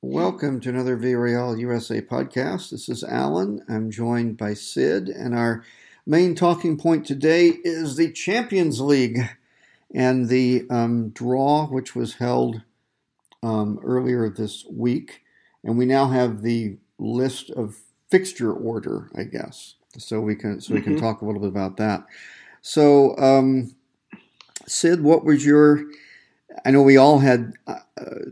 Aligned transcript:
Welcome 0.00 0.60
to 0.60 0.68
another 0.68 0.96
Villarreal 0.96 1.58
USA 1.58 2.00
podcast. 2.00 2.70
This 2.70 2.88
is 2.88 3.02
Alan. 3.02 3.64
I'm 3.68 3.90
joined 3.90 4.36
by 4.36 4.54
Sid, 4.54 5.08
and 5.08 5.34
our 5.34 5.64
main 6.06 6.36
talking 6.36 6.78
point 6.78 7.04
today 7.04 7.48
is 7.64 7.96
the 7.96 8.12
Champions 8.12 8.80
League 8.80 9.18
and 9.92 10.28
the 10.28 10.68
um, 10.70 11.08
draw, 11.08 11.66
which 11.66 11.96
was 11.96 12.14
held 12.14 12.62
um, 13.42 13.80
earlier 13.82 14.30
this 14.30 14.64
week. 14.70 15.24
And 15.64 15.76
we 15.76 15.84
now 15.84 16.06
have 16.06 16.42
the 16.42 16.76
list 17.00 17.50
of 17.50 17.78
fixture 18.08 18.52
order, 18.52 19.10
I 19.16 19.24
guess. 19.24 19.74
So 19.96 20.20
we 20.20 20.36
can 20.36 20.60
so 20.60 20.74
we 20.74 20.80
can 20.80 20.92
mm-hmm. 20.94 21.04
talk 21.04 21.22
a 21.22 21.24
little 21.24 21.40
bit 21.40 21.50
about 21.50 21.76
that. 21.78 22.06
So, 22.62 23.16
um, 23.18 23.74
Sid, 24.64 25.02
what 25.02 25.24
was 25.24 25.44
your? 25.44 25.86
I 26.64 26.70
know 26.70 26.82
we 26.82 26.96
all 26.96 27.18
had 27.18 27.54
uh, 27.66 27.78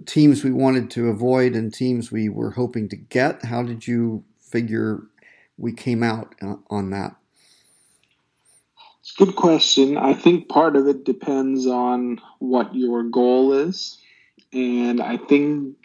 teams 0.07 0.43
we 0.43 0.53
wanted 0.53 0.91
to 0.93 1.09
avoid 1.09 1.55
and 1.55 1.73
teams 1.73 2.11
we 2.11 2.29
were 2.29 2.51
hoping 2.51 2.89
to 2.91 2.97
get. 2.97 3.45
How 3.45 3.63
did 3.63 3.87
you 3.87 4.25
figure 4.41 5.03
we 5.59 5.73
came 5.73 6.03
out 6.03 6.35
uh, 6.43 6.57
on 6.71 6.91
that? 6.91 7.17
It's 9.01 9.15
a 9.21 9.25
Good 9.25 9.37
question. 9.37 9.97
I 9.97 10.15
think 10.15 10.49
part 10.49 10.77
of 10.77 10.89
it 10.89 11.05
depends 11.05 11.67
on 11.67 12.21
what 12.39 12.75
your 12.75 13.05
goal 13.05 13.53
is. 13.53 13.99
And 14.53 15.01
I 15.01 15.17
think, 15.17 15.77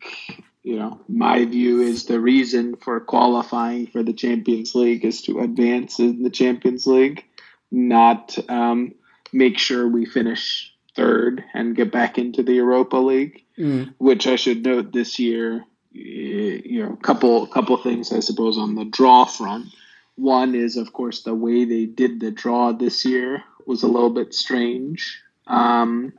you 0.63 0.77
know, 0.77 0.99
my 1.07 1.45
view 1.45 1.81
is 1.81 2.05
the 2.05 2.19
reason 2.19 2.75
for 2.77 2.99
qualifying 2.99 3.87
for 3.87 4.03
the 4.03 4.13
Champions 4.13 4.73
League 4.75 5.05
is 5.05 5.21
to 5.23 5.39
advance 5.39 5.99
in 5.99 6.23
the 6.23 6.29
Champions 6.29 6.87
League, 6.87 7.25
not 7.71 8.37
um, 8.49 8.93
make 9.33 9.57
sure 9.57 9.87
we 9.87 10.05
finish 10.05 10.70
third 10.95 11.43
and 11.53 11.75
get 11.75 11.91
back 11.91 12.17
into 12.17 12.43
the 12.43 12.53
Europa 12.53 12.97
League, 12.97 13.43
mm. 13.57 13.93
which 13.97 14.27
I 14.27 14.35
should 14.35 14.63
note 14.63 14.91
this 14.91 15.19
year, 15.19 15.65
you 15.91 16.83
know, 16.83 16.93
a 16.93 17.03
couple 17.03 17.47
couple 17.47 17.77
things 17.77 18.11
I 18.11 18.19
suppose 18.19 18.57
on 18.57 18.75
the 18.75 18.85
draw 18.85 19.25
front. 19.25 19.67
One 20.15 20.55
is, 20.55 20.77
of 20.77 20.93
course, 20.93 21.23
the 21.23 21.33
way 21.33 21.65
they 21.65 21.85
did 21.85 22.19
the 22.19 22.31
draw 22.31 22.73
this 22.73 23.05
year 23.05 23.43
was 23.65 23.83
a 23.83 23.87
little 23.87 24.09
bit 24.09 24.33
strange. 24.33 25.21
Um, 25.47 26.13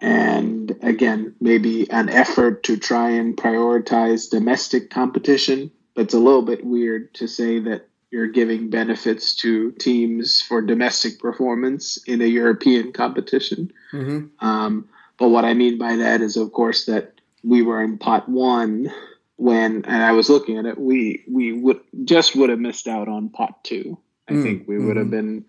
and 0.00 0.76
again, 0.82 1.34
maybe 1.40 1.90
an 1.90 2.08
effort 2.08 2.64
to 2.64 2.76
try 2.76 3.10
and 3.10 3.36
prioritize 3.36 4.30
domestic 4.30 4.90
competition. 4.90 5.70
But 5.94 6.02
it's 6.02 6.14
a 6.14 6.18
little 6.18 6.42
bit 6.42 6.64
weird 6.64 7.14
to 7.14 7.28
say 7.28 7.60
that 7.60 7.88
you're 8.14 8.28
giving 8.28 8.70
benefits 8.70 9.34
to 9.34 9.72
teams 9.72 10.40
for 10.40 10.62
domestic 10.62 11.18
performance 11.18 11.96
in 12.06 12.22
a 12.22 12.26
European 12.26 12.92
competition. 12.92 13.72
Mm-hmm. 13.92 14.46
Um, 14.46 14.88
but 15.18 15.30
what 15.30 15.44
I 15.44 15.54
mean 15.54 15.78
by 15.78 15.96
that 15.96 16.20
is, 16.20 16.36
of 16.36 16.52
course, 16.52 16.84
that 16.84 17.20
we 17.42 17.62
were 17.62 17.82
in 17.82 17.98
pot 17.98 18.28
one 18.28 18.92
when 19.34 19.84
and 19.84 20.00
I 20.00 20.12
was 20.12 20.30
looking 20.30 20.58
at 20.58 20.64
it, 20.64 20.78
we 20.78 21.24
we 21.28 21.52
would 21.52 21.80
just 22.04 22.36
would 22.36 22.50
have 22.50 22.60
missed 22.60 22.86
out 22.86 23.08
on 23.08 23.30
pot 23.30 23.64
two. 23.64 23.98
I 24.28 24.34
mm, 24.34 24.42
think 24.44 24.68
we 24.68 24.76
mm-hmm. 24.76 24.86
would 24.86 24.96
have 24.96 25.10
been 25.10 25.44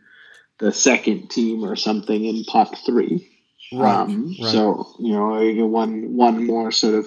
the 0.57 0.71
second 0.71 1.29
team 1.29 1.63
or 1.63 1.75
something 1.75 2.25
in 2.25 2.45
pot 2.45 2.75
three. 2.83 3.29
Right, 3.71 3.95
um, 3.95 4.35
right. 4.41 4.51
So 4.51 4.87
you 4.97 5.13
know, 5.13 5.67
one 5.67 6.17
one 6.17 6.47
more 6.47 6.71
sort 6.71 6.95
of 6.95 7.05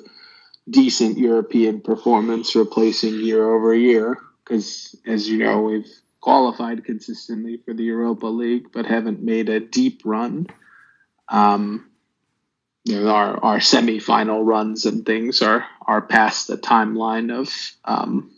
decent 0.71 1.19
European 1.19 1.81
performance 1.81 2.55
replacing 2.55 3.15
year 3.15 3.43
over 3.43 3.75
year. 3.75 4.19
Because 4.49 4.97
as 5.07 5.29
you 5.29 5.39
know, 5.39 5.61
we've 5.61 5.91
qualified 6.21 6.85
consistently 6.85 7.61
for 7.65 7.75
the 7.75 7.85
Europa 7.85 8.27
League, 8.27 8.73
but 8.73 8.87
haven't 8.87 9.23
made 9.23 9.49
a 9.49 9.61
deep 9.61 10.03
run. 10.05 10.47
Um, 11.29 11.91
you 12.85 13.01
know, 13.01 13.09
our 13.09 13.45
our 13.45 13.59
semifinal 13.59 14.45
runs 14.45 14.87
and 14.87 15.05
things 15.05 15.43
are 15.43 15.67
are 15.87 16.01
past 16.01 16.47
the 16.47 16.57
timeline 16.57 17.31
of 17.31 17.53
um, 17.85 18.31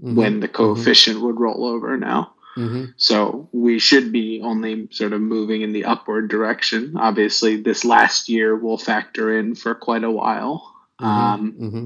mm-hmm. 0.00 0.16
when 0.16 0.40
the 0.40 0.48
mm-hmm. 0.48 0.56
coefficient 0.56 1.18
mm-hmm. 1.18 1.26
would 1.26 1.40
roll 1.40 1.66
over 1.66 1.98
now. 1.98 2.32
Mm-hmm. 2.56 2.92
So 2.96 3.48
we 3.52 3.78
should 3.78 4.10
be 4.10 4.40
only 4.42 4.88
sort 4.90 5.12
of 5.12 5.20
moving 5.20 5.62
in 5.62 5.72
the 5.72 5.84
upward 5.84 6.28
direction. 6.28 6.96
Obviously, 6.96 7.56
this 7.56 7.84
last 7.84 8.28
year 8.28 8.56
will 8.56 8.78
factor 8.78 9.38
in 9.38 9.54
for 9.54 9.74
quite 9.74 10.04
a 10.04 10.10
while. 10.10 10.74
Mm-hmm. 10.98 11.06
Um, 11.06 11.52
mm-hmm. 11.52 11.84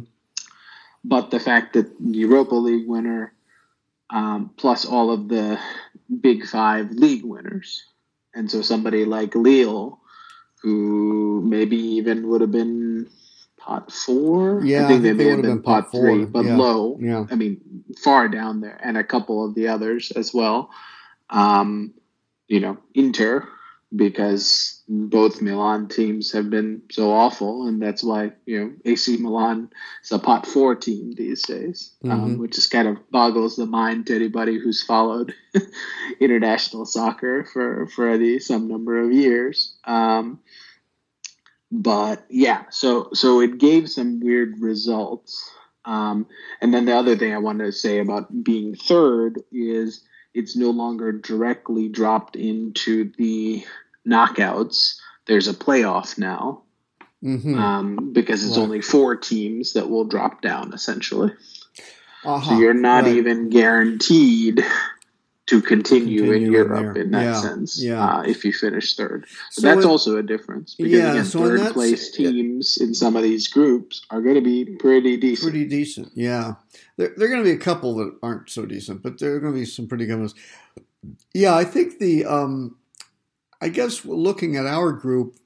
but 1.05 1.31
the 1.31 1.41
fact 1.41 1.75
that 1.75 1.91
Europa 2.01 2.55
League 2.55 2.89
winner 2.89 3.35
um, 4.11 4.51
plus 4.57 4.85
all 4.85 5.11
of 5.11 5.29
the 5.29 5.59
big 6.21 6.47
five 6.47 6.91
league 6.91 7.25
winners, 7.25 7.85
and 8.35 8.51
so 8.51 8.63
somebody 8.63 9.05
like 9.05 9.35
Lille 9.35 9.99
who 10.63 11.43
maybe 11.45 11.77
even 11.77 12.29
would 12.29 12.41
have 12.41 12.53
been 12.53 13.07
pot 13.59 13.93
four. 13.93 14.63
Yeah, 14.65 14.85
I 14.85 14.89
think, 14.89 15.01
I 15.01 15.03
think 15.03 15.03
they 15.03 15.13
may 15.25 15.31
have 15.31 15.43
been, 15.43 15.57
been 15.57 15.63
pot, 15.63 15.91
pot 15.91 15.93
three, 15.93 16.25
but 16.25 16.45
yeah. 16.45 16.57
low. 16.57 16.99
Yeah. 17.01 17.27
I 17.31 17.35
mean, 17.35 17.85
far 18.03 18.29
down 18.29 18.61
there, 18.61 18.79
and 18.83 18.97
a 18.97 19.05
couple 19.05 19.45
of 19.45 19.55
the 19.55 19.69
others 19.69 20.11
as 20.11 20.33
well. 20.33 20.71
Um, 21.31 21.95
you 22.49 22.61
know, 22.61 22.79
Inter, 22.95 23.49
because 23.95 24.83
both 24.89 25.41
Milan 25.41 25.89
teams 25.89 26.33
have 26.33 26.51
been 26.51 26.83
so 26.91 27.13
awful, 27.13 27.67
and 27.67 27.81
that's 27.81 28.03
why 28.03 28.33
you 28.47 28.61
know 28.61 28.73
AC 28.85 29.17
Milan 29.17 29.71
is 30.03 30.13
a 30.13 30.19
pot 30.19 30.47
four 30.47 30.75
team 30.75 31.13
these 31.13 31.43
days, 31.43 31.95
um, 32.05 32.11
mm-hmm. 32.11 32.25
um, 32.25 32.39
which 32.39 32.55
just 32.55 32.71
kind 32.71 32.89
of 32.89 33.11
boggles 33.11 33.57
the 33.57 33.67
mind 33.67 34.07
to 34.07 34.15
anybody 34.17 34.59
who's 34.59 34.83
followed 34.83 35.35
international 36.21 36.87
soccer 36.87 37.45
for 37.45 37.87
for 37.87 38.19
the 38.19 38.39
some 38.39 38.69
number 38.69 39.01
of 39.01 39.13
years. 39.13 39.77
Um, 39.85 40.41
but 41.71 42.25
yeah, 42.29 42.65
so 42.71 43.11
so 43.13 43.41
it 43.41 43.59
gave 43.59 43.91
some 43.91 44.21
weird 44.21 44.61
results. 44.61 45.51
Um, 45.87 46.27
and 46.63 46.73
then 46.73 46.87
the 46.87 46.97
other 46.97 47.17
thing 47.17 47.35
I 47.35 47.39
wanted 47.39 47.67
to 47.67 47.73
say 47.73 47.99
about 47.99 48.43
being 48.43 48.75
third 48.75 49.43
is 49.53 50.03
it's 50.35 50.57
no 50.57 50.71
longer 50.71 51.13
directly 51.13 51.89
dropped 51.89 52.37
into 52.37 53.13
the 53.17 53.65
knockouts, 54.07 54.97
there's 55.27 55.49
a 55.49 55.55
playoff 55.55 56.19
now 56.19 56.63
mm-hmm. 57.23 57.59
um, 57.59 58.13
because 58.13 58.45
it's 58.45 58.57
right. 58.57 58.63
only 58.63 58.81
four 58.81 59.17
teams 59.17 59.73
that 59.75 59.89
will 59.89 60.05
drop 60.05 60.43
down 60.43 60.75
essentially. 60.75 61.33
Uh-huh. 62.25 62.51
So 62.51 62.59
you're 62.59 62.75
not 62.75 63.05
right. 63.05 63.17
even 63.17 63.51
guaranteed 63.51 64.65
to 65.47 65.61
continue, 65.61 66.23
continue 66.23 66.47
in 66.47 66.53
Europe 66.53 66.97
in, 66.97 67.03
in 67.03 67.11
that 67.11 67.23
yeah. 67.23 67.41
sense 67.41 67.83
yeah. 67.83 68.03
Uh, 68.03 68.23
if 68.23 68.45
you 68.45 68.53
finish 68.53 68.97
third. 68.97 69.27
So, 69.51 69.63
that's 69.63 69.85
it, 69.85 69.89
also 69.89 70.17
a 70.17 70.23
difference 70.23 70.75
because 70.75 70.93
yeah, 70.93 71.11
again, 71.11 71.25
so 71.25 71.41
third 71.41 71.73
place 71.73 72.11
teams 72.11 72.79
in 72.79 72.95
some 72.95 73.15
of 73.15 73.23
these 73.23 73.49
groups 73.49 74.07
are 74.11 74.23
going 74.23 74.37
to 74.37 74.41
be 74.41 74.65
pretty 74.65 75.17
decent. 75.17 75.53
Pretty 75.53 75.69
decent, 75.69 76.13
yeah. 76.15 76.55
There, 76.97 77.13
there 77.17 77.27
are 77.27 77.31
going 77.31 77.45
to 77.45 77.51
be 77.51 77.57
a 77.57 77.59
couple 77.59 77.95
that 77.97 78.17
aren't 78.23 78.49
so 78.49 78.65
decent, 78.65 79.03
but 79.03 79.19
there 79.19 79.35
are 79.35 79.41
going 79.41 79.53
to 79.53 79.59
be 79.59 79.67
some 79.67 79.87
pretty 79.87 80.07
good 80.07 80.19
ones. 80.19 80.35
Yeah, 81.35 81.55
I 81.55 81.65
think 81.65 81.99
the 81.99 82.25
um, 82.25 82.77
I 83.61 83.69
guess 83.69 84.05
looking 84.05 84.57
at 84.57 84.67
our 84.67 84.93
group, 84.93 85.37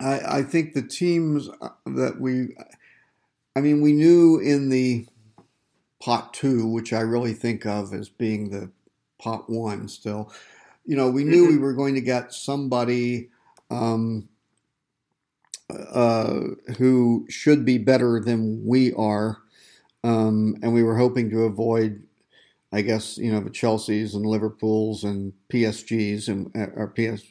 I, 0.00 0.38
I 0.38 0.42
think 0.42 0.74
the 0.74 0.82
teams 0.82 1.48
uh, 1.60 1.68
that 1.86 2.20
we, 2.20 2.56
I 3.56 3.60
mean, 3.60 3.80
we 3.80 3.92
knew 3.92 4.38
in 4.38 4.68
the 4.68 5.06
pot 6.00 6.34
two, 6.34 6.66
which 6.66 6.92
I 6.92 7.00
really 7.00 7.34
think 7.34 7.66
of 7.66 7.92
as 7.92 8.08
being 8.08 8.50
the 8.50 8.70
pot 9.18 9.50
one 9.50 9.88
still, 9.88 10.32
you 10.84 10.96
know, 10.96 11.10
we 11.10 11.24
knew 11.24 11.46
we 11.46 11.54
mm-hmm. 11.54 11.62
were 11.62 11.74
going 11.74 11.94
to 11.94 12.00
get 12.00 12.32
somebody 12.32 13.30
um, 13.70 14.28
uh, 15.70 16.40
who 16.78 17.26
should 17.28 17.64
be 17.64 17.78
better 17.78 18.20
than 18.20 18.64
we 18.64 18.92
are. 18.94 19.38
Um, 20.04 20.56
and 20.62 20.72
we 20.72 20.82
were 20.82 20.96
hoping 20.96 21.28
to 21.30 21.42
avoid 21.42 22.04
I 22.72 22.82
guess 22.82 23.16
you 23.16 23.32
know 23.32 23.40
the 23.40 23.50
Chelseas 23.50 24.14
and 24.14 24.26
Liverpools 24.26 25.04
and 25.04 25.32
PSGs 25.52 26.28
and 26.28 26.50
uh, 26.54 26.70
or 26.74 26.88
PS, 26.88 27.22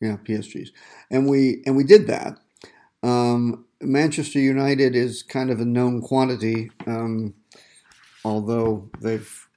yeah 0.00 0.16
PSGs, 0.16 0.68
and 1.10 1.28
we 1.28 1.62
and 1.66 1.76
we 1.76 1.84
did 1.84 2.06
that. 2.06 2.38
Um, 3.02 3.66
Manchester 3.82 4.38
United 4.38 4.94
is 4.94 5.22
kind 5.22 5.50
of 5.50 5.60
a 5.60 5.64
known 5.64 6.00
quantity, 6.00 6.70
um, 6.86 7.34
although 8.24 8.90
they've 9.00 9.48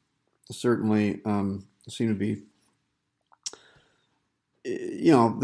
certainly 0.52 1.22
um, 1.26 1.68
seem 1.88 2.10
to 2.10 2.16
be 2.16 2.44
you 4.66 5.12
know, 5.12 5.38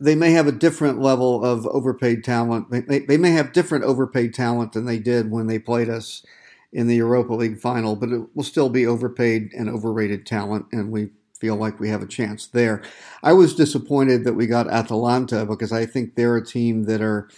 they 0.00 0.16
may 0.16 0.32
have 0.32 0.48
a 0.48 0.52
different 0.52 1.00
level 1.00 1.44
of 1.44 1.66
overpaid 1.68 2.24
talent. 2.24 2.70
They, 2.70 3.00
they 3.00 3.16
may 3.16 3.30
have 3.30 3.52
different 3.52 3.84
overpaid 3.84 4.34
talent 4.34 4.72
than 4.72 4.84
they 4.84 4.98
did 4.98 5.30
when 5.30 5.46
they 5.46 5.60
played 5.60 5.88
us 5.88 6.24
in 6.72 6.88
the 6.88 6.96
Europa 6.96 7.34
League 7.34 7.60
final, 7.60 7.94
but 7.94 8.10
it 8.10 8.20
will 8.34 8.42
still 8.42 8.68
be 8.68 8.84
overpaid 8.86 9.52
and 9.56 9.70
overrated 9.70 10.26
talent, 10.26 10.66
and 10.72 10.90
we 10.90 11.10
feel 11.38 11.54
like 11.54 11.78
we 11.78 11.88
have 11.88 12.02
a 12.02 12.06
chance 12.06 12.48
there. 12.48 12.82
I 13.22 13.32
was 13.32 13.54
disappointed 13.54 14.24
that 14.24 14.34
we 14.34 14.46
got 14.46 14.68
Atalanta 14.68 15.46
because 15.46 15.72
I 15.72 15.86
think 15.86 16.14
they're 16.14 16.36
a 16.36 16.44
team 16.44 16.84
that 16.84 17.00
are 17.00 17.28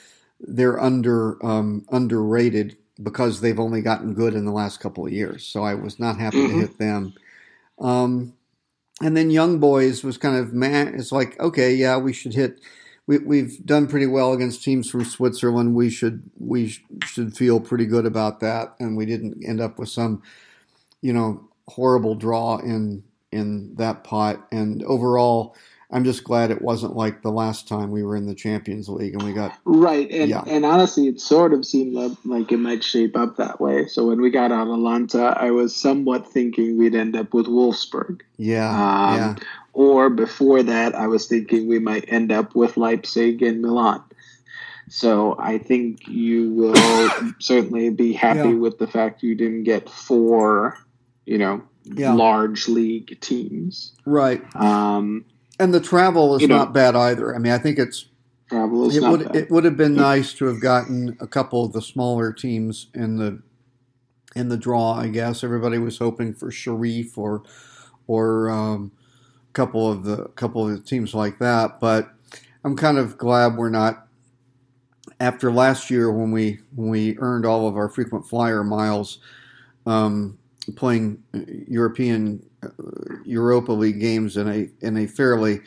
they're 0.40 0.80
under 0.80 1.44
um, 1.44 1.84
underrated 1.90 2.78
because 3.02 3.40
they've 3.40 3.60
only 3.60 3.82
gotten 3.82 4.14
good 4.14 4.34
in 4.34 4.44
the 4.44 4.52
last 4.52 4.80
couple 4.80 5.06
of 5.06 5.12
years. 5.12 5.44
So 5.44 5.62
I 5.62 5.74
was 5.74 5.98
not 5.98 6.18
happy 6.18 6.38
mm-hmm. 6.38 6.60
to 6.60 6.66
hit 6.66 6.78
them. 6.78 7.14
Um, 7.78 8.34
and 9.02 9.16
then 9.16 9.30
Young 9.30 9.58
Boys 9.58 10.04
was 10.04 10.18
kind 10.18 10.36
of 10.36 10.52
man. 10.52 10.94
It's 10.94 11.12
like 11.12 11.38
okay, 11.40 11.74
yeah, 11.74 11.96
we 11.96 12.12
should 12.12 12.34
hit. 12.34 12.60
We, 13.06 13.18
we've 13.18 13.64
done 13.66 13.88
pretty 13.88 14.06
well 14.06 14.32
against 14.32 14.62
teams 14.62 14.88
from 14.88 15.04
Switzerland. 15.04 15.74
We 15.74 15.90
should 15.90 16.22
we 16.38 16.76
should 17.04 17.36
feel 17.36 17.60
pretty 17.60 17.86
good 17.86 18.06
about 18.06 18.40
that, 18.40 18.74
and 18.78 18.96
we 18.96 19.06
didn't 19.06 19.42
end 19.44 19.60
up 19.60 19.78
with 19.78 19.88
some, 19.88 20.22
you 21.00 21.12
know, 21.12 21.48
horrible 21.68 22.14
draw 22.14 22.58
in 22.58 23.02
in 23.32 23.74
that 23.76 24.04
pot. 24.04 24.46
And 24.52 24.82
overall, 24.84 25.56
I'm 25.92 26.04
just 26.04 26.22
glad 26.22 26.50
it 26.50 26.62
wasn't 26.62 26.94
like 26.94 27.22
the 27.22 27.32
last 27.32 27.66
time 27.66 27.90
we 27.90 28.04
were 28.04 28.14
in 28.14 28.26
the 28.26 28.34
Champions 28.34 28.88
League 28.88 29.14
and 29.14 29.22
we 29.22 29.32
got 29.32 29.58
right. 29.64 30.08
And 30.10 30.30
yeah. 30.30 30.44
and 30.46 30.64
honestly, 30.64 31.08
it 31.08 31.20
sort 31.20 31.52
of 31.52 31.66
seemed 31.66 31.94
like 32.24 32.52
it 32.52 32.58
might 32.58 32.84
shape 32.84 33.16
up 33.16 33.36
that 33.36 33.60
way. 33.60 33.86
So 33.86 34.06
when 34.06 34.20
we 34.20 34.30
got 34.30 34.52
Atalanta, 34.52 35.36
I 35.36 35.50
was 35.50 35.74
somewhat 35.74 36.28
thinking 36.28 36.78
we'd 36.78 36.94
end 36.94 37.16
up 37.16 37.34
with 37.34 37.46
Wolfsburg. 37.46 38.20
Yeah, 38.36 38.70
um, 38.70 39.16
yeah. 39.16 39.34
Or 39.72 40.10
before 40.10 40.62
that, 40.62 40.94
I 40.94 41.08
was 41.08 41.26
thinking 41.26 41.68
we 41.68 41.78
might 41.80 42.04
end 42.08 42.30
up 42.30 42.54
with 42.54 42.76
Leipzig 42.76 43.42
and 43.42 43.60
Milan. 43.60 44.02
So 44.88 45.36
I 45.38 45.58
think 45.58 46.06
you 46.08 46.52
will 46.52 47.32
certainly 47.38 47.90
be 47.90 48.12
happy 48.12 48.50
yeah. 48.50 48.54
with 48.54 48.78
the 48.78 48.88
fact 48.88 49.22
you 49.22 49.34
didn't 49.34 49.64
get 49.64 49.88
four, 49.88 50.76
you 51.24 51.38
know, 51.38 51.62
yeah. 51.84 52.12
large 52.12 52.68
league 52.68 53.18
teams. 53.20 53.92
Right. 54.04 54.42
Um, 54.56 55.24
and 55.60 55.74
the 55.74 55.80
travel 55.80 56.34
is 56.36 56.48
not 56.48 56.68
know, 56.68 56.72
bad 56.72 56.96
either. 56.96 57.34
I 57.34 57.38
mean, 57.38 57.52
I 57.52 57.58
think 57.58 57.78
it's 57.78 58.06
travel 58.48 58.88
is 58.88 58.96
it 58.96 59.02
not 59.02 59.10
would 59.12 59.26
bad. 59.26 59.36
it 59.36 59.50
would 59.50 59.64
have 59.64 59.76
been 59.76 59.94
nice 59.94 60.32
to 60.34 60.46
have 60.46 60.60
gotten 60.60 61.16
a 61.20 61.26
couple 61.26 61.64
of 61.64 61.72
the 61.72 61.82
smaller 61.82 62.32
teams 62.32 62.88
in 62.94 63.16
the 63.16 63.42
in 64.34 64.48
the 64.48 64.56
draw. 64.56 64.94
I 64.94 65.08
guess 65.08 65.44
everybody 65.44 65.78
was 65.78 65.98
hoping 65.98 66.34
for 66.34 66.50
Sheriff 66.50 67.16
or 67.18 67.42
or 68.06 68.50
um, 68.50 68.92
a 69.48 69.52
couple 69.52 69.90
of 69.90 70.04
the 70.04 70.24
couple 70.34 70.66
of 70.66 70.76
the 70.76 70.82
teams 70.82 71.14
like 71.14 71.38
that. 71.38 71.78
But 71.78 72.10
I'm 72.64 72.76
kind 72.76 72.98
of 72.98 73.18
glad 73.18 73.56
we're 73.56 73.70
not. 73.70 74.06
After 75.18 75.52
last 75.52 75.90
year, 75.90 76.10
when 76.10 76.30
we 76.30 76.60
when 76.74 76.88
we 76.88 77.18
earned 77.18 77.44
all 77.44 77.68
of 77.68 77.76
our 77.76 77.90
frequent 77.90 78.26
flyer 78.26 78.64
miles, 78.64 79.18
um, 79.84 80.38
playing 80.76 81.22
European 81.66 82.44
Europa 83.24 83.72
League 83.72 84.00
games 84.00 84.36
in 84.36 84.48
a 84.48 84.68
in 84.84 84.96
a 84.96 85.06
fairly 85.06 85.60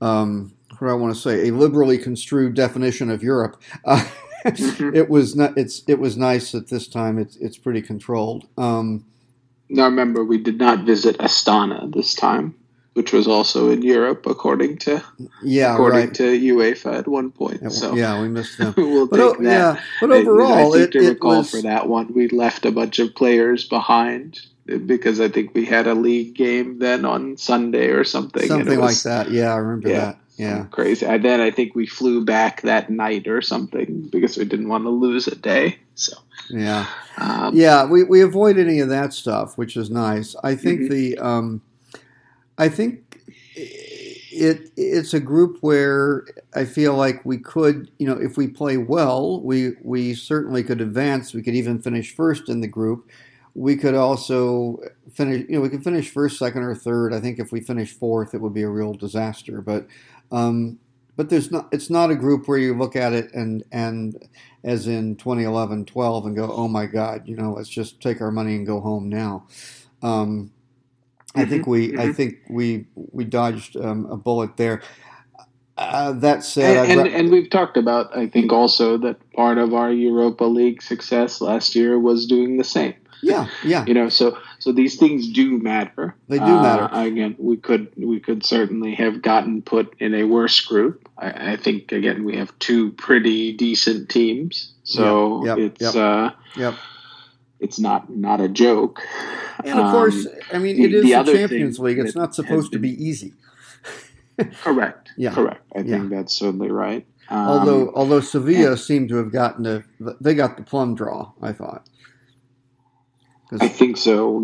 um, 0.00 0.52
what 0.78 0.88
do 0.88 0.94
I 0.94 0.96
want 0.96 1.14
to 1.14 1.20
say 1.20 1.48
a 1.48 1.52
liberally 1.52 1.98
construed 1.98 2.54
definition 2.54 3.10
of 3.10 3.22
Europe. 3.22 3.60
Uh, 3.84 3.96
mm-hmm. 3.96 4.10
It 4.96 5.10
was 5.10 5.36
not. 5.36 5.56
It's 5.58 5.82
it 5.86 5.98
was 5.98 6.16
nice 6.16 6.54
at 6.54 6.68
this 6.68 6.88
time. 6.88 7.18
It's 7.18 7.36
it's 7.36 7.58
pretty 7.58 7.82
controlled. 7.82 8.48
Um, 8.56 9.04
now 9.68 9.84
remember, 9.84 10.24
we 10.24 10.38
did 10.38 10.58
not 10.58 10.84
visit 10.84 11.18
Astana 11.18 11.92
this 11.92 12.14
time, 12.14 12.54
which 12.94 13.12
was 13.12 13.28
also 13.28 13.70
in 13.70 13.82
Europe, 13.82 14.26
according 14.26 14.78
to 14.78 15.02
yeah, 15.42 15.74
according 15.74 16.06
right. 16.06 16.14
to 16.14 16.38
UEFA 16.38 16.98
at 16.98 17.08
one 17.08 17.30
point. 17.30 17.72
So 17.72 17.94
yeah, 17.94 18.20
we 18.20 18.28
missed 18.28 18.58
them. 18.58 18.74
we'll 18.76 19.06
but, 19.06 19.16
take 19.32 19.42
that. 19.44 19.76
Yeah, 19.76 19.82
but 20.00 20.10
overall, 20.10 20.52
I, 20.52 20.60
I 20.62 20.70
think 20.70 20.94
it, 20.94 20.98
to 20.98 21.08
recall 21.08 21.38
was, 21.38 21.50
for 21.50 21.62
that 21.62 21.88
one, 21.88 22.12
we 22.12 22.28
left 22.28 22.66
a 22.66 22.72
bunch 22.72 22.98
of 22.98 23.14
players 23.14 23.68
behind 23.68 24.40
because 24.86 25.20
I 25.20 25.28
think 25.28 25.54
we 25.54 25.64
had 25.64 25.86
a 25.86 25.94
league 25.94 26.34
game 26.34 26.78
then 26.78 27.04
on 27.04 27.36
Sunday 27.36 27.88
or 27.88 28.04
something. 28.04 28.46
Something 28.46 28.80
was, 28.80 29.04
like 29.04 29.12
that. 29.12 29.32
Yeah, 29.32 29.52
I 29.54 29.56
remember 29.56 29.88
yeah, 29.88 30.00
that. 30.00 30.18
Yeah, 30.36 30.64
crazy. 30.70 31.06
And 31.06 31.24
then 31.24 31.40
I 31.40 31.50
think 31.50 31.74
we 31.74 31.86
flew 31.86 32.24
back 32.24 32.62
that 32.62 32.90
night 32.90 33.28
or 33.28 33.42
something 33.42 34.08
because 34.10 34.36
we 34.36 34.44
didn't 34.44 34.68
want 34.68 34.84
to 34.84 34.90
lose 34.90 35.26
a 35.28 35.36
day. 35.36 35.78
So 35.94 36.16
yeah, 36.48 36.86
um, 37.18 37.54
yeah, 37.54 37.84
we 37.84 38.04
we 38.04 38.22
avoid 38.22 38.58
any 38.58 38.80
of 38.80 38.88
that 38.88 39.12
stuff, 39.12 39.58
which 39.58 39.76
is 39.76 39.90
nice. 39.90 40.34
I 40.42 40.54
think 40.54 40.80
mm-hmm. 40.80 40.94
the 40.94 41.18
um, 41.18 41.62
I 42.60 42.68
think 42.68 43.20
it 43.56 44.70
it's 44.76 45.14
a 45.14 45.20
group 45.20 45.58
where 45.60 46.26
I 46.54 46.64
feel 46.64 46.94
like 46.94 47.24
we 47.24 47.38
could, 47.38 47.90
you 47.98 48.06
know, 48.06 48.20
if 48.20 48.36
we 48.36 48.46
play 48.48 48.76
well, 48.76 49.40
we 49.40 49.72
we 49.82 50.14
certainly 50.14 50.62
could 50.62 50.80
advance. 50.80 51.34
We 51.34 51.42
could 51.42 51.54
even 51.54 51.82
finish 51.82 52.14
first 52.14 52.48
in 52.48 52.60
the 52.60 52.68
group 52.68 53.10
we 53.54 53.76
could 53.76 53.94
also 53.94 54.78
finish. 55.12 55.46
You 55.48 55.56
know, 55.56 55.60
we 55.60 55.68
could 55.68 55.84
finish 55.84 56.10
first, 56.10 56.38
second, 56.38 56.62
or 56.62 56.74
third. 56.74 57.12
I 57.12 57.20
think 57.20 57.38
if 57.38 57.52
we 57.52 57.60
finish 57.60 57.92
fourth, 57.92 58.34
it 58.34 58.40
would 58.40 58.54
be 58.54 58.62
a 58.62 58.68
real 58.68 58.94
disaster. 58.94 59.60
But 59.60 59.86
um, 60.30 60.78
but 61.16 61.30
there's 61.30 61.50
not. 61.50 61.68
It's 61.72 61.90
not 61.90 62.10
a 62.10 62.16
group 62.16 62.46
where 62.46 62.58
you 62.58 62.76
look 62.76 62.96
at 62.96 63.12
it 63.12 63.32
and 63.34 63.64
and 63.72 64.28
as 64.62 64.86
in 64.86 65.16
2011, 65.16 65.86
12, 65.86 66.26
and 66.26 66.36
go, 66.36 66.52
oh 66.52 66.68
my 66.68 66.86
God, 66.86 67.26
you 67.26 67.34
know, 67.34 67.52
let's 67.52 67.68
just 67.68 68.00
take 68.00 68.20
our 68.20 68.30
money 68.30 68.56
and 68.56 68.66
go 68.66 68.80
home 68.80 69.08
now. 69.08 69.46
Um, 70.02 70.52
I 71.34 71.44
think 71.44 71.62
mm-hmm, 71.62 71.70
we 71.70 71.88
mm-hmm. 71.88 72.00
I 72.00 72.12
think 72.12 72.38
we 72.48 72.86
we 72.94 73.24
dodged 73.24 73.76
um, 73.76 74.06
a 74.06 74.16
bullet 74.16 74.56
there. 74.56 74.82
Uh, 75.76 76.12
that 76.12 76.44
said, 76.44 76.90
and, 76.90 77.00
and, 77.00 77.08
and, 77.08 77.30
we've 77.30 77.48
talked 77.48 77.78
about 77.78 78.14
I 78.14 78.26
think 78.26 78.52
also 78.52 78.98
that 78.98 79.16
part 79.32 79.56
of 79.56 79.72
our 79.72 79.90
Europa 79.90 80.44
League 80.44 80.82
success 80.82 81.40
last 81.40 81.74
year 81.74 81.98
was 81.98 82.26
doing 82.26 82.58
the 82.58 82.64
same. 82.64 82.94
Yeah, 83.22 83.48
yeah. 83.64 83.84
you 83.86 83.94
know, 83.94 84.08
so 84.08 84.36
so 84.58 84.72
these 84.72 84.96
things 84.96 85.28
do 85.28 85.58
matter. 85.58 86.14
They 86.28 86.38
do 86.38 86.44
uh, 86.44 86.62
matter. 86.62 86.88
Again, 86.92 87.36
we 87.38 87.56
could 87.56 87.90
we 87.96 88.20
could 88.20 88.44
certainly 88.44 88.94
have 88.94 89.22
gotten 89.22 89.62
put 89.62 89.94
in 89.98 90.14
a 90.14 90.24
worse 90.24 90.60
group. 90.60 91.08
I, 91.16 91.52
I 91.52 91.56
think 91.56 91.92
again 91.92 92.24
we 92.24 92.36
have 92.36 92.56
two 92.58 92.92
pretty 92.92 93.52
decent 93.52 94.08
teams, 94.08 94.72
so 94.84 95.44
yep, 95.46 95.58
it's 95.58 95.80
yep. 95.80 95.94
uh, 95.94 96.30
yep. 96.56 96.74
It's 97.60 97.78
not 97.78 98.10
not 98.10 98.40
a 98.40 98.48
joke. 98.48 99.00
And 99.64 99.78
of 99.78 99.86
um, 99.86 99.92
course, 99.92 100.26
I 100.52 100.58
mean 100.58 100.76
the, 100.76 100.84
it 100.84 100.94
is 100.94 101.04
the, 101.04 101.22
the 101.22 101.32
Champions 101.32 101.78
League. 101.78 101.98
It's 101.98 102.16
not 102.16 102.34
supposed 102.34 102.70
been, 102.70 102.82
to 102.82 102.88
be 102.88 103.04
easy. 103.04 103.34
correct. 104.62 105.10
Yeah. 105.16 105.34
Correct. 105.34 105.64
I 105.74 105.80
yeah. 105.80 105.98
think 105.98 106.10
that's 106.10 106.34
certainly 106.34 106.70
right. 106.70 107.06
Um, 107.28 107.38
although 107.38 107.92
although 107.94 108.20
Sevilla 108.20 108.72
and, 108.72 108.80
seemed 108.80 109.08
to 109.10 109.16
have 109.16 109.32
gotten 109.32 109.66
a 109.66 109.84
they 110.20 110.34
got 110.34 110.56
the 110.56 110.62
plum 110.62 110.94
draw, 110.94 111.32
I 111.40 111.52
thought. 111.52 111.86
I 113.58 113.68
think 113.68 113.96
so. 113.96 114.40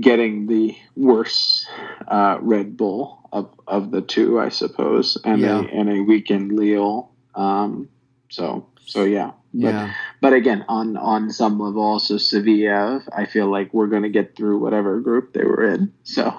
getting 0.00 0.46
the 0.48 0.76
worse 0.96 1.66
uh, 2.08 2.38
Red 2.40 2.76
Bull 2.76 3.28
of, 3.32 3.54
of 3.68 3.92
the 3.92 4.00
two, 4.00 4.40
I 4.40 4.48
suppose, 4.48 5.16
and 5.24 5.40
yeah. 5.40 5.60
a 5.60 5.62
and 5.62 5.88
a 5.88 6.00
weakened 6.02 6.52
Lille. 6.52 7.10
Um, 7.34 7.88
so 8.30 8.66
so 8.86 9.04
yeah. 9.04 9.32
But, 9.52 9.68
yeah. 9.68 9.94
But 10.24 10.32
again, 10.32 10.64
on 10.68 10.96
on 10.96 11.30
some 11.30 11.60
level, 11.60 11.82
also 11.82 12.16
Sevilla, 12.16 13.02
I 13.14 13.26
feel 13.26 13.46
like 13.46 13.74
we're 13.74 13.88
going 13.88 14.04
to 14.04 14.08
get 14.08 14.34
through 14.34 14.56
whatever 14.56 14.98
group 15.00 15.34
they 15.34 15.44
were 15.44 15.68
in. 15.68 15.92
So 16.04 16.34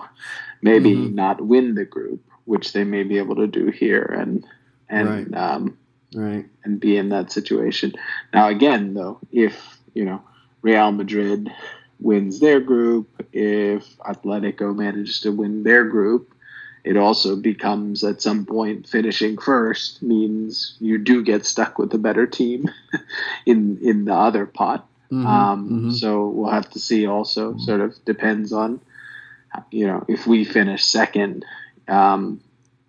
maybe 0.64 0.96
mm-hmm. 0.96 1.14
not 1.14 1.46
win 1.46 1.76
the 1.76 1.86
group, 1.86 2.24
which 2.46 2.74
they 2.74 2.84
may 2.84 3.04
be 3.04 3.20
able 3.20 3.36
to 3.36 3.46
do 3.46 3.68
here, 3.68 4.02
and 4.02 4.44
and 4.90 5.32
right. 5.32 5.40
um, 5.40 5.78
right. 6.16 6.48
and 6.64 6.80
be 6.80 6.98
in 6.98 7.10
that 7.10 7.32
situation. 7.32 7.94
Now, 8.34 8.48
again, 8.48 8.96
though, 8.96 9.20
if 9.32 9.78
you 9.94 10.04
know 10.04 10.24
Real 10.64 10.92
Madrid 10.92 11.54
wins 12.00 12.40
their 12.40 12.62
group, 12.62 13.24
if 13.34 13.98
Atletico 14.00 14.76
manages 14.76 15.20
to 15.20 15.32
win 15.32 15.62
their 15.62 15.84
group, 15.84 16.34
it 16.86 16.98
also 16.98 17.36
becomes 17.36 18.04
at 18.04 18.22
some 18.22 18.46
point 18.46 18.88
finishing 18.88 19.38
first 19.38 20.02
means 20.02 20.78
you 20.80 20.98
do 20.98 21.24
get 21.24 21.46
stuck 21.46 21.80
with 21.80 21.94
a 21.94 21.98
better 21.98 22.28
team 22.28 22.70
in 23.46 23.80
in 23.82 24.06
the 24.06 24.14
other 24.14 24.46
pot. 24.46 24.88
Mm-hmm, 25.12 25.28
um, 25.28 25.70
mm-hmm. 25.70 25.92
So 25.92 26.28
we'll 26.28 26.52
have 26.52 26.70
to 26.72 26.80
see. 26.80 27.08
Also, 27.08 27.58
sort 27.58 27.82
of 27.82 27.94
depends 28.06 28.54
on 28.54 28.82
you 29.72 29.88
know 29.88 30.06
if 30.08 30.28
we 30.28 30.46
finish 30.46 30.86
second. 30.86 31.46
Um, 31.88 32.42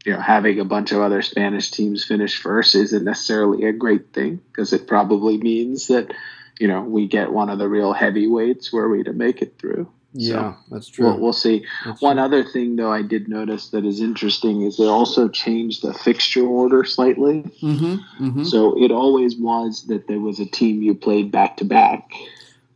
you 0.04 0.12
know, 0.12 0.20
having 0.20 0.60
a 0.60 0.64
bunch 0.64 0.92
of 0.92 1.00
other 1.00 1.20
Spanish 1.20 1.72
teams 1.72 2.04
finish 2.04 2.40
first 2.40 2.76
isn't 2.76 3.04
necessarily 3.04 3.64
a 3.64 3.72
great 3.72 4.12
thing 4.12 4.40
because 4.52 4.72
it 4.72 4.86
probably 4.86 5.36
means 5.36 5.88
that 5.88 6.12
you 6.58 6.68
know, 6.68 6.82
we 6.82 7.06
get 7.06 7.32
one 7.32 7.50
of 7.50 7.58
the 7.58 7.68
real 7.68 7.92
heavyweights 7.92 8.72
were 8.72 8.88
we 8.88 9.02
to 9.02 9.12
make 9.12 9.42
it 9.42 9.58
through. 9.58 9.88
Yeah, 10.18 10.54
so 10.54 10.56
that's 10.70 10.88
true. 10.88 11.06
We'll, 11.06 11.20
we'll 11.20 11.32
see. 11.32 11.64
That's 11.84 12.00
one 12.00 12.16
true. 12.16 12.24
other 12.24 12.44
thing, 12.44 12.76
though, 12.76 12.92
I 12.92 13.02
did 13.02 13.28
notice 13.28 13.68
that 13.68 13.84
is 13.84 14.00
interesting 14.00 14.62
is 14.62 14.76
they 14.76 14.86
also 14.86 15.28
changed 15.28 15.82
the 15.82 15.92
fixture 15.92 16.46
order 16.46 16.84
slightly. 16.84 17.42
Mm-hmm, 17.62 18.24
mm-hmm. 18.24 18.44
So 18.44 18.82
it 18.82 18.90
always 18.90 19.36
was 19.36 19.86
that 19.88 20.08
there 20.08 20.20
was 20.20 20.40
a 20.40 20.46
team 20.46 20.82
you 20.82 20.94
played 20.94 21.30
back 21.30 21.58
to 21.58 21.64
back. 21.64 22.10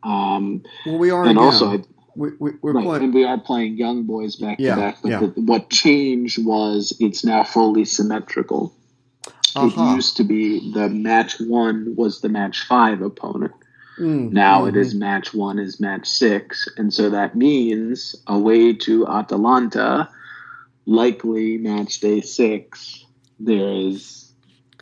Um, 0.02 0.62
well, 0.86 0.98
we 0.98 1.10
are 1.10 1.24
and 1.24 1.36
now. 1.36 1.42
also, 1.42 1.78
I, 1.78 1.84
we, 2.14 2.30
we, 2.38 2.50
are 2.50 2.72
right. 2.72 2.84
playing, 2.84 3.04
and 3.04 3.14
we 3.14 3.24
are 3.24 3.38
playing 3.38 3.76
young 3.76 4.04
boys 4.04 4.36
back 4.36 4.58
Yeah, 4.58 4.74
to 4.74 4.80
back. 4.80 4.98
But 5.02 5.08
yeah. 5.08 5.20
the, 5.20 5.26
what 5.40 5.70
changed 5.70 6.44
was 6.44 6.96
it's 7.00 7.24
now 7.24 7.44
fully 7.44 7.84
symmetrical. 7.84 8.74
Uh-huh. 9.56 9.66
It 9.66 9.94
used 9.96 10.16
to 10.18 10.24
be 10.24 10.72
the 10.72 10.88
match 10.88 11.40
one 11.40 11.94
was 11.96 12.20
the 12.20 12.28
match 12.28 12.64
five 12.66 13.02
opponent. 13.02 13.52
Mm, 14.00 14.32
Now 14.32 14.64
it 14.64 14.76
is 14.76 14.94
match 14.94 15.34
one 15.34 15.58
is 15.58 15.78
match 15.78 16.08
six, 16.08 16.66
and 16.76 16.92
so 16.92 17.10
that 17.10 17.36
means 17.36 18.16
away 18.26 18.72
to 18.72 19.06
Atalanta, 19.06 20.08
likely 20.86 21.58
match 21.58 22.00
day 22.00 22.20
six. 22.22 23.04
There 23.38 23.72
is, 23.72 24.32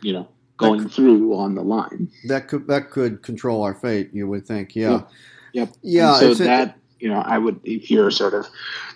you 0.01 0.13
know, 0.13 0.27
going 0.57 0.87
through 0.89 1.35
on 1.35 1.55
the 1.55 1.61
line. 1.63 2.09
that 2.27 2.47
could 2.47 2.67
that 2.67 2.89
could 2.91 3.21
control 3.21 3.63
our 3.63 3.73
fate. 3.75 4.09
You 4.13 4.27
would 4.27 4.45
think, 4.45 4.75
yeah, 4.75 4.91
Yep. 4.91 5.09
Yep. 5.53 5.69
yeah. 5.81 6.09
And 6.19 6.37
so 6.37 6.43
that 6.45 6.77
you 6.99 7.09
know, 7.09 7.19
I 7.19 7.37
would 7.37 7.59
if 7.63 7.89
you're 7.91 8.11
sort 8.11 8.33
of 8.33 8.47